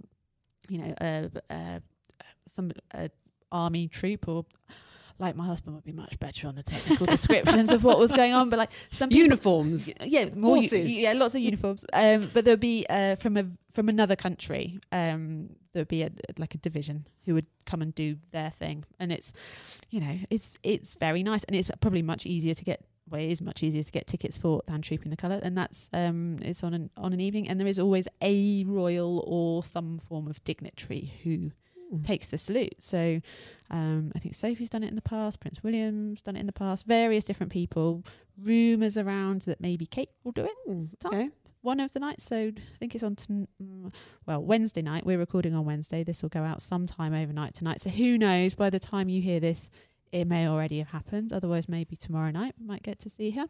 you 0.69 0.79
know, 0.79 0.95
uh, 1.01 1.29
uh, 1.49 1.79
some 2.49 2.73
uh, 2.93 3.07
army 3.53 3.87
troop 3.87 4.27
or. 4.27 4.45
Like 5.23 5.37
my 5.37 5.47
husband 5.47 5.77
would 5.77 5.85
be 5.85 5.93
much 5.93 6.19
better 6.19 6.49
on 6.49 6.57
the 6.57 6.65
technical 6.65 7.07
descriptions 7.07 7.71
of 7.71 7.85
what 7.85 7.99
was 7.99 8.11
going 8.11 8.35
on, 8.35 8.51
but 8.51 8.59
like 8.59 8.73
some 8.91 9.09
people, 9.09 9.23
Uniforms. 9.23 9.89
yeah, 10.05 10.27
more 10.35 10.57
Horses. 10.57 10.91
yeah, 10.91 11.13
lots 11.13 11.37
of 11.37 11.41
uniforms. 11.41 11.87
Um, 11.93 12.29
but 12.35 12.45
there'd 12.45 12.59
be 12.59 12.85
uh, 12.91 13.15
from 13.17 13.37
a 13.37 13.47
from 13.73 13.89
another 13.89 14.17
country. 14.17 14.81
Um, 14.91 15.51
there'd 15.73 15.87
be 15.87 16.03
a 16.03 16.11
like 16.39 16.55
a 16.57 16.59
division 16.59 17.07
who 17.25 17.35
would 17.35 17.47
come 17.67 17.83
and 17.83 17.95
do 17.95 18.17
their 18.33 18.51
thing, 18.51 18.85
and 18.99 19.13
it's 19.13 19.33
you 19.91 20.01
know 20.01 20.19
it's 20.29 20.57
it's 20.65 20.97
very 20.97 21.23
nice, 21.23 21.45
and 21.45 21.55
it's 21.55 21.71
probably 21.81 22.03
much 22.03 22.27
easier 22.27 22.55
to 22.55 22.65
get. 22.65 22.85
Well, 23.09 23.21
it 23.21 23.31
is 23.31 23.43
much 23.43 23.63
easier 23.63 23.83
to 23.85 23.93
get 23.93 24.07
tickets 24.07 24.39
for 24.39 24.63
than 24.67 24.83
Trooping 24.83 25.11
the 25.11 25.17
Colour, 25.17 25.39
and 25.43 25.57
that's 25.57 25.89
um, 25.93 26.39
it's 26.43 26.65
on 26.65 26.75
an 26.75 26.91
on 26.97 27.13
an 27.13 27.21
evening, 27.21 27.49
and 27.49 27.61
there 27.61 27.69
is 27.69 27.79
always 27.79 28.09
a 28.21 28.65
royal 28.65 29.23
or 29.27 29.63
some 29.65 30.01
form 30.09 30.27
of 30.27 30.43
dignitary 30.45 31.13
who 31.23 31.53
takes 32.05 32.29
the 32.29 32.39
salute. 32.39 32.75
So 32.79 33.21
um, 33.71 34.13
I 34.15 34.19
think 34.19 34.35
Sophie's 34.35 34.71
done 34.71 34.83
it 34.83 34.89
in 34.89 34.97
the 34.97 35.03
past, 35.03 35.41
Prince 35.41 35.63
William's 35.63 36.23
done 36.23 36.37
it 36.37 36.41
in 36.41 36.47
the 36.47 36.53
past, 36.53 36.87
various 36.87 37.25
different 37.25 37.53
people. 37.53 38.05
Rumours 38.41 38.97
around 38.97 39.43
that 39.43 39.61
maybe 39.61 39.87
Kate 39.87 40.11
will 40.25 40.33
do 40.33 40.45
it 40.45 40.53
Mm, 40.69 40.89
Okay. 41.05 41.31
one 41.61 41.81
of 41.81 41.93
the 41.93 42.01
nights. 42.01 42.25
So 42.25 42.37
I 42.57 42.77
think 42.79 42.95
it's 42.95 43.05
on, 43.05 43.17
to, 43.17 43.29
mm, 43.63 43.93
well, 44.27 44.43
Wednesday 44.43 44.83
night. 44.83 45.05
We're 45.07 45.19
recording 45.19 45.55
on 45.55 45.65
Wednesday. 45.65 46.03
This 46.03 46.23
will 46.23 46.29
go 46.29 46.43
out 46.43 46.63
sometime 46.63 47.15
overnight 47.15 47.55
tonight. 47.55 47.81
So 47.81 47.91
who 47.91 48.17
knows, 48.19 48.55
by 48.55 48.71
the 48.71 48.81
time 48.81 49.09
you 49.09 49.21
hear 49.23 49.39
this, 49.41 49.71
it 50.13 50.27
may 50.27 50.47
already 50.47 50.79
have 50.79 50.89
happened. 50.89 51.33
Otherwise, 51.33 51.69
maybe 51.69 51.97
tomorrow 51.97 52.31
night 52.31 52.55
we 52.61 52.67
might 52.67 52.83
get 52.83 53.01
to 53.01 53.11
see 53.11 53.31
her, 53.31 53.47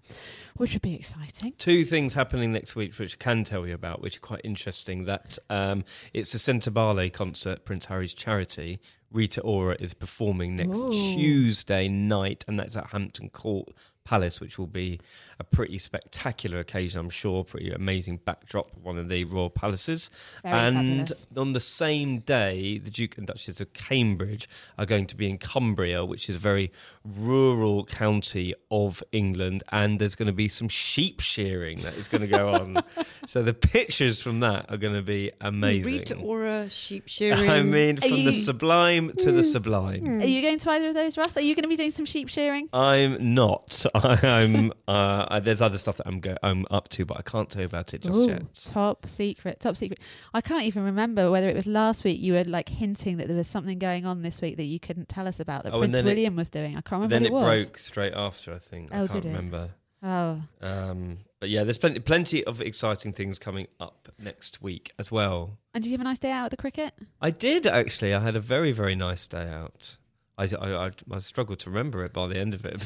which 0.56 0.72
would 0.72 0.82
be 0.82 0.94
exciting. 0.94 1.52
Two 1.58 1.84
things 1.84 2.14
happening 2.14 2.52
next 2.52 2.76
week, 2.76 2.96
which 2.98 3.16
I 3.20 3.22
can 3.22 3.44
tell 3.44 3.66
you 3.66 3.74
about, 3.74 4.00
which 4.00 4.16
are 4.16 4.20
quite 4.20 4.42
interesting. 4.44 5.04
That 5.04 5.38
um, 5.50 5.84
it's 6.14 6.32
a 6.34 6.38
Sentebale 6.38 7.12
concert, 7.12 7.64
Prince 7.64 7.86
Harry's 7.86 8.14
charity. 8.14 8.80
Rita 9.10 9.42
Ora 9.42 9.76
is 9.78 9.92
performing 9.92 10.56
next 10.56 10.78
Ooh. 10.78 10.90
Tuesday 10.90 11.86
night, 11.86 12.44
and 12.48 12.58
that's 12.58 12.76
at 12.76 12.86
Hampton 12.86 13.28
Court 13.28 13.68
Palace, 14.04 14.40
which 14.40 14.58
will 14.58 14.66
be 14.66 15.00
a 15.38 15.44
pretty 15.44 15.78
spectacular 15.78 16.58
occasion, 16.58 17.00
I'm 17.00 17.10
sure. 17.10 17.44
Pretty 17.44 17.70
amazing 17.70 18.20
backdrop, 18.24 18.70
one 18.82 18.98
of 18.98 19.08
the 19.08 19.24
royal 19.24 19.50
palaces. 19.50 20.10
Very 20.42 20.54
and 20.54 21.08
fabulous. 21.08 21.26
on 21.36 21.52
the 21.52 21.60
same 21.60 22.20
day, 22.20 22.78
the 22.78 22.90
Duke 22.90 23.18
and 23.18 23.26
Duchess 23.26 23.60
of 23.60 23.72
Cambridge 23.72 24.48
are 24.78 24.86
going 24.86 25.06
to 25.06 25.16
be 25.16 25.28
in 25.28 25.38
Cumbria, 25.38 26.04
which 26.04 26.28
is 26.28 26.36
a 26.36 26.38
very 26.38 26.72
rural 27.04 27.84
county 27.84 28.54
of 28.70 29.02
England, 29.12 29.62
and 29.70 29.98
there's 29.98 30.14
going 30.14 30.26
to 30.26 30.32
be 30.32 30.48
some 30.48 30.68
sheep 30.68 31.20
shearing 31.20 31.82
that 31.82 31.94
is 31.94 32.08
going 32.08 32.20
to 32.22 32.26
go 32.28 32.52
on. 32.54 32.82
so 33.26 33.42
the 33.42 33.54
pictures 33.54 34.20
from 34.20 34.40
that 34.40 34.66
are 34.70 34.76
going 34.76 34.94
to 34.94 35.02
be 35.02 35.30
amazing. 35.40 35.84
Rita 35.98 36.14
Ora, 36.16 36.70
sheep 36.70 37.04
shearing. 37.06 37.48
I 37.50 37.62
mean, 37.62 37.98
Are 37.98 38.08
from 38.08 38.24
the 38.24 38.32
sublime 38.32 39.12
to 39.18 39.32
the 39.32 39.44
sublime. 39.44 40.20
Are 40.20 40.24
you 40.24 40.42
going 40.42 40.58
to 40.58 40.70
either 40.70 40.88
of 40.88 40.94
those, 40.94 41.16
Russ? 41.18 41.36
Are 41.36 41.40
you 41.42 41.54
going 41.54 41.64
to 41.64 41.68
be 41.68 41.76
doing 41.76 41.90
some 41.90 42.04
sheep 42.04 42.28
shearing? 42.28 42.68
I'm 42.72 43.34
not. 43.34 43.84
I'm. 43.94 44.72
Uh, 44.88 45.26
I- 45.28 45.40
there's 45.40 45.60
other 45.60 45.78
stuff 45.78 45.96
that 45.96 46.06
I'm 46.06 46.20
go- 46.20 46.36
I'm 46.42 46.66
up 46.70 46.88
to, 46.90 47.04
but 47.04 47.18
I 47.18 47.22
can't 47.22 47.50
tell 47.50 47.62
you 47.62 47.66
about 47.66 47.92
it 47.94 48.02
just 48.02 48.14
Ooh, 48.16 48.26
yet. 48.28 48.42
top 48.64 49.06
secret, 49.08 49.58
top 49.60 49.76
secret. 49.76 49.98
I 50.32 50.40
can't 50.40 50.64
even 50.64 50.84
remember 50.84 51.30
whether 51.30 51.48
it 51.48 51.56
was 51.56 51.66
last 51.66 52.04
week 52.04 52.20
you 52.20 52.34
were 52.34 52.44
like 52.44 52.68
hinting 52.68 53.16
that 53.16 53.26
there 53.26 53.36
was 53.36 53.48
something 53.48 53.78
going 53.78 54.06
on 54.06 54.22
this 54.22 54.40
week 54.40 54.56
that 54.56 54.64
you 54.64 54.78
couldn't 54.78 55.08
tell 55.08 55.26
us 55.26 55.40
about 55.40 55.64
that 55.64 55.72
Oh, 55.72 55.80
Prince 55.80 55.94
then 55.96 56.06
it- 56.06 56.08
William 56.10 56.36
was 56.36 56.48
doing. 56.48 56.76
I 56.76 56.80
can't 56.92 57.02
remember 57.10 57.14
Then 57.14 57.24
it 57.24 57.36
it 57.36 57.64
broke 57.66 57.78
straight 57.78 58.12
after. 58.14 58.52
I 58.52 58.58
think. 58.58 58.90
Oh, 58.92 59.04
I 59.04 59.06
can't 59.06 59.24
remember. 59.24 59.70
Oh, 60.04 60.42
Um, 60.60 61.18
but 61.38 61.48
yeah, 61.48 61.62
there's 61.62 61.78
plenty, 61.78 62.00
plenty 62.00 62.42
of 62.44 62.60
exciting 62.60 63.12
things 63.12 63.38
coming 63.38 63.68
up 63.78 64.08
next 64.18 64.60
week 64.60 64.90
as 64.98 65.12
well. 65.12 65.58
and 65.74 65.82
did 65.82 65.90
you 65.90 65.94
have 65.94 66.00
a 66.00 66.04
nice 66.04 66.18
day 66.18 66.32
out 66.32 66.46
at 66.46 66.50
the 66.50 66.56
cricket? 66.56 66.92
I 67.20 67.30
did 67.30 67.66
actually. 67.66 68.12
I 68.12 68.20
had 68.20 68.34
a 68.36 68.40
very, 68.40 68.72
very 68.72 68.96
nice 68.96 69.28
day 69.28 69.48
out. 69.48 69.96
I, 70.42 70.56
I, 70.60 70.86
I, 70.86 70.90
I 71.12 71.18
struggled 71.20 71.58
to 71.60 71.70
remember 71.70 72.04
it 72.04 72.12
by 72.12 72.26
the 72.26 72.38
end 72.38 72.54
of 72.54 72.64
it. 72.64 72.82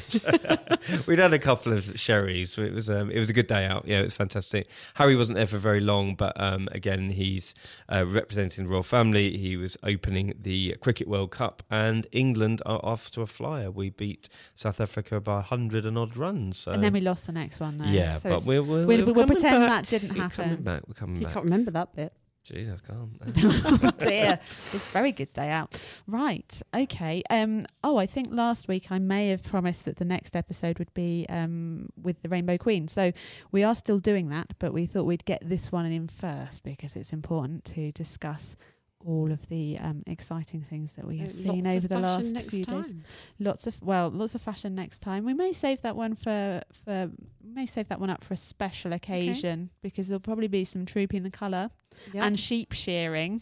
We'd 1.07 1.19
had 1.19 1.33
a 1.33 1.39
couple 1.39 1.73
of 1.73 1.99
sherries. 1.99 2.53
so 2.53 2.61
It 2.61 2.73
was 2.73 2.89
um, 2.89 3.09
it 3.11 3.19
was 3.19 3.29
a 3.29 3.33
good 3.33 3.47
day 3.47 3.65
out. 3.65 3.87
Yeah, 3.87 3.99
it 3.99 4.03
was 4.03 4.13
fantastic. 4.13 4.69
Harry 4.95 5.15
wasn't 5.15 5.37
there 5.37 5.47
for 5.47 5.57
very 5.57 5.79
long, 5.79 6.15
but 6.15 6.33
um, 6.39 6.67
again, 6.71 7.09
he's 7.09 7.53
uh, 7.89 8.05
representing 8.07 8.65
the 8.65 8.69
royal 8.69 8.83
family. 8.83 9.37
He 9.37 9.57
was 9.57 9.77
opening 9.83 10.33
the 10.41 10.75
Cricket 10.81 11.07
World 11.07 11.31
Cup, 11.31 11.63
and 11.69 12.05
England 12.11 12.61
are 12.65 12.79
off 12.83 13.09
to 13.11 13.21
a 13.21 13.27
flyer. 13.27 13.71
We 13.71 13.89
beat 13.89 14.29
South 14.55 14.79
Africa 14.81 15.19
by 15.19 15.41
hundred 15.41 15.85
and 15.85 15.97
odd 15.97 16.17
runs. 16.17 16.57
So. 16.57 16.71
and 16.71 16.83
then 16.83 16.93
we 16.93 17.01
lost 17.01 17.25
the 17.25 17.31
next 17.31 17.59
one. 17.59 17.77
Though. 17.77 17.85
yeah, 17.85 18.17
so 18.17 18.29
but 18.29 18.43
we're, 18.43 18.61
we're, 18.61 18.85
we'll, 18.85 19.05
we're 19.05 19.13
we'll 19.13 19.27
pretend 19.27 19.65
back. 19.67 19.85
that 19.85 19.89
didn't 19.89 20.09
We're 20.17 20.29
coming 20.29 20.49
happen. 20.49 20.63
back. 20.63 20.81
We're 20.87 20.93
coming 20.93 21.15
You 21.17 21.23
back. 21.25 21.33
can't 21.33 21.45
remember 21.45 21.71
that 21.71 21.95
bit. 21.95 22.13
Jeez, 22.49 22.73
I 22.73 22.77
can't. 22.87 23.83
oh 23.83 23.91
dear, 23.97 24.39
it's 24.71 24.89
a 24.89 24.91
very 24.93 25.11
good 25.11 25.33
day 25.33 25.49
out. 25.49 25.77
Right, 26.07 26.61
okay. 26.73 27.21
Um, 27.29 27.65
oh, 27.83 27.97
I 27.97 28.05
think 28.05 28.29
last 28.31 28.67
week 28.67 28.89
I 28.89 28.99
may 28.99 29.29
have 29.29 29.43
promised 29.43 29.83
that 29.85 29.97
the 29.97 30.05
next 30.05 30.35
episode 30.35 30.79
would 30.79 30.93
be 30.93 31.25
um, 31.29 31.89
with 32.01 32.21
the 32.21 32.29
Rainbow 32.29 32.57
Queen. 32.57 32.87
So 32.87 33.11
we 33.51 33.63
are 33.63 33.75
still 33.75 33.99
doing 33.99 34.29
that, 34.29 34.53
but 34.59 34.73
we 34.73 34.85
thought 34.85 35.03
we'd 35.03 35.25
get 35.25 35.47
this 35.47 35.71
one 35.71 35.85
in 35.85 36.07
first 36.07 36.63
because 36.63 36.95
it's 36.95 37.11
important 37.11 37.65
to 37.65 37.91
discuss 37.91 38.55
all 39.07 39.31
of 39.31 39.47
the 39.47 39.77
um, 39.79 40.03
exciting 40.05 40.61
things 40.61 40.93
that 40.93 41.07
we 41.07 41.17
have 41.19 41.29
Uh, 41.29 41.31
seen 41.31 41.65
over 41.65 41.87
the 41.87 41.97
last 41.99 42.25
next 42.25 42.49
few 42.49 42.65
days. 42.65 42.93
Lots 43.39 43.65
of 43.65 43.81
well, 43.81 44.09
lots 44.09 44.35
of 44.35 44.41
fashion 44.41 44.75
next 44.75 44.99
time. 45.01 45.23
We 45.23 45.33
may 45.33 45.53
save 45.53 45.81
that 45.81 45.95
one 45.95 46.13
for 46.15 46.61
for 46.85 47.09
may 47.43 47.65
save 47.65 47.87
that 47.87 47.99
one 48.01 48.09
up 48.09 48.23
for 48.23 48.33
a 48.33 48.37
special 48.37 48.91
occasion 48.93 49.69
because 49.81 50.07
there'll 50.07 50.19
probably 50.19 50.47
be 50.49 50.65
some 50.65 50.85
trooping 50.85 51.23
the 51.23 51.29
colour 51.31 51.69
Yeah. 52.13 52.25
and 52.25 52.37
sheep 52.37 52.73
shearing 52.73 53.41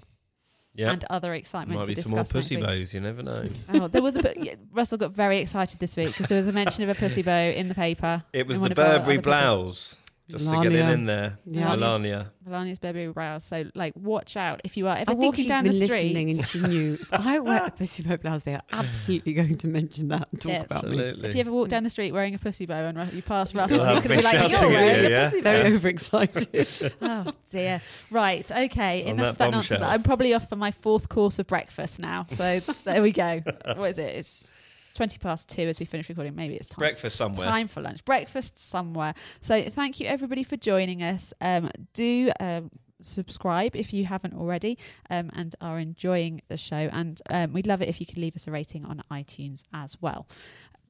Yeah. 0.76 0.91
and 0.91 1.03
other 1.09 1.34
excitement 1.34 1.80
Might 1.80 1.86
to 1.86 1.88
be 1.88 1.93
discuss 1.95 2.09
some 2.09 2.16
more 2.16 2.24
pussy 2.26 2.57
week. 2.57 2.66
bows. 2.66 2.93
You 2.93 3.01
never 3.01 3.24
know. 3.24 3.47
Oh, 3.70 3.88
there 3.88 4.03
was 4.03 4.16
a 4.18 4.22
bit, 4.22 4.38
yeah, 4.38 4.55
Russell 4.72 4.97
got 4.99 5.11
very 5.13 5.39
excited 5.39 5.80
this 5.80 5.95
week 5.97 6.09
because 6.09 6.28
there 6.28 6.38
was 6.38 6.47
a 6.47 6.51
mention 6.51 6.84
of 6.84 6.89
a 6.89 6.95
pussy 6.95 7.22
bow 7.32 7.49
in 7.49 7.70
the 7.70 7.76
paper. 7.76 8.24
It 8.34 8.45
was 8.45 8.57
the 8.57 8.61
one 8.61 8.72
of 8.72 8.78
our 8.80 8.86
Burberry 8.99 9.01
other 9.01 9.11
papers. 9.13 9.24
blouse. 9.24 9.95
Just 10.28 10.49
to 10.49 10.61
get 10.63 10.71
it 10.71 10.89
in 10.89 11.05
there. 11.05 11.38
Yeah. 11.45 11.76
Melania. 11.76 12.32
Melania's 12.47 12.80
Burberry 12.80 13.07
brows. 13.11 13.43
So, 13.43 13.65
like, 13.76 13.93
watch 13.95 14.36
out 14.36 14.61
if 14.63 14.76
you 14.76 14.88
are 14.88 14.95
ever 14.97 15.11
I 15.11 15.13
think 15.13 15.19
walking 15.21 15.43
she's 15.43 15.47
down 15.47 15.63
been 15.65 15.80
the 15.80 15.86
street. 15.86 16.03
listening 16.15 16.30
and 16.32 16.47
she 16.47 16.59
knew 16.61 16.93
if 16.99 17.13
I 17.13 17.39
wear 17.39 17.63
a 17.65 17.69
pussy 17.71 18.01
bow 18.01 18.17
blouse, 18.17 18.41
they 18.43 18.55
are 18.55 18.61
absolutely 18.71 19.34
going 19.34 19.55
to 19.57 19.67
mention 19.67 20.07
that 20.07 20.28
and 20.32 20.41
talk 20.41 20.51
Yeah. 20.51 20.61
about 20.63 20.84
me. 20.86 20.91
Absolutely. 20.93 21.30
If 21.30 21.36
you 21.36 21.41
ever 21.41 21.51
walk 21.51 21.69
down 21.69 21.84
the 21.84 21.89
street 21.91 22.11
wearing 22.11 22.34
a 22.34 22.39
pussy 22.39 22.65
bow 22.65 22.86
and 22.88 23.13
you 23.13 23.21
pass 23.21 23.53
Russell, 23.53 23.78
You'll 23.78 23.86
he's 23.88 24.01
going 24.01 24.09
to 24.09 24.17
be 24.17 24.21
like, 24.23 24.49
"You're 24.51 24.67
wearing 24.69 25.01
you, 25.01 25.07
a 25.07 25.09
yeah? 25.11 25.30
pussy 25.30 25.41
bow." 25.41 25.51
Very 25.61 25.76
overexcited. 25.76 26.93
Oh 27.01 27.32
dear. 27.51 27.82
Right. 28.09 28.49
Okay. 28.51 29.03
On 29.03 29.09
Enough 29.09 29.30
of 29.34 29.38
that 29.38 29.45
that 29.45 29.51
nonsense. 29.51 29.84
I'm 29.84 30.01
probably 30.03 30.34
off 30.34 30.49
for 30.49 30.55
my 30.55 30.71
fourth 30.71 31.07
course 31.09 31.38
of 31.39 31.45
breakfast 31.47 31.99
now. 31.99 32.26
So 32.30 32.59
there 32.84 33.01
we 33.03 33.11
go. 33.11 33.41
What 33.76 33.91
is 33.91 33.97
it? 33.99 34.15
It's 34.15 34.49
twenty 34.96 35.20
past 35.20 35.48
two 35.48 35.64
as 35.64 35.80
we 35.80 35.86
finish 35.86 36.10
recording. 36.10 36.36
Maybe 36.36 36.56
it's 36.56 36.68
time. 36.68 36.80
Breakfast 36.80 37.16
somewhere. 37.16 37.46
Time 37.48 37.68
for 37.68 37.82
lunch. 37.82 38.04
Breakfast 38.06 38.58
somewhere. 38.58 39.14
So 39.41 39.62
thank 39.62 40.00
you 40.00 40.08
everybody 40.08 40.43
for 40.43 40.58
joining 40.58 41.04
us. 41.04 41.34
Um, 41.39 41.70
do 41.93 42.32
um, 42.39 42.72
subscribe 43.02 43.76
if 43.76 43.93
you 43.93 44.06
haven't 44.06 44.34
already 44.34 44.78
um, 45.10 45.30
and 45.34 45.56
are 45.62 45.78
enjoying 45.78 46.41
the 46.48 46.58
show. 46.58 46.89
And 46.91 47.22
um, 47.30 47.54
we'd 47.54 47.68
love 47.68 47.82
it 47.82 47.89
if 47.89 48.00
you 48.00 48.06
could 48.08 48.18
leave 48.18 48.36
us 48.36 48.48
a 48.48 48.52
rating 48.52 48.86
on 48.86 49.04
iTunes 49.12 49.64
as 49.74 50.02
well. 50.02 50.28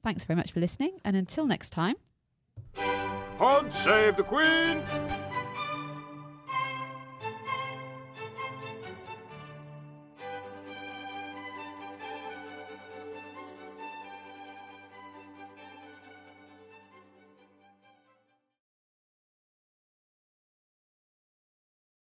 Thanks 0.04 0.24
very 0.24 0.38
much 0.38 0.52
for 0.52 0.60
listening. 0.60 1.00
And 1.04 1.16
until 1.16 1.46
next 1.46 1.72
time. 1.72 1.96
Pod 3.38 3.74
save 3.74 4.16
the 4.16 4.24
Queen! 4.24 4.82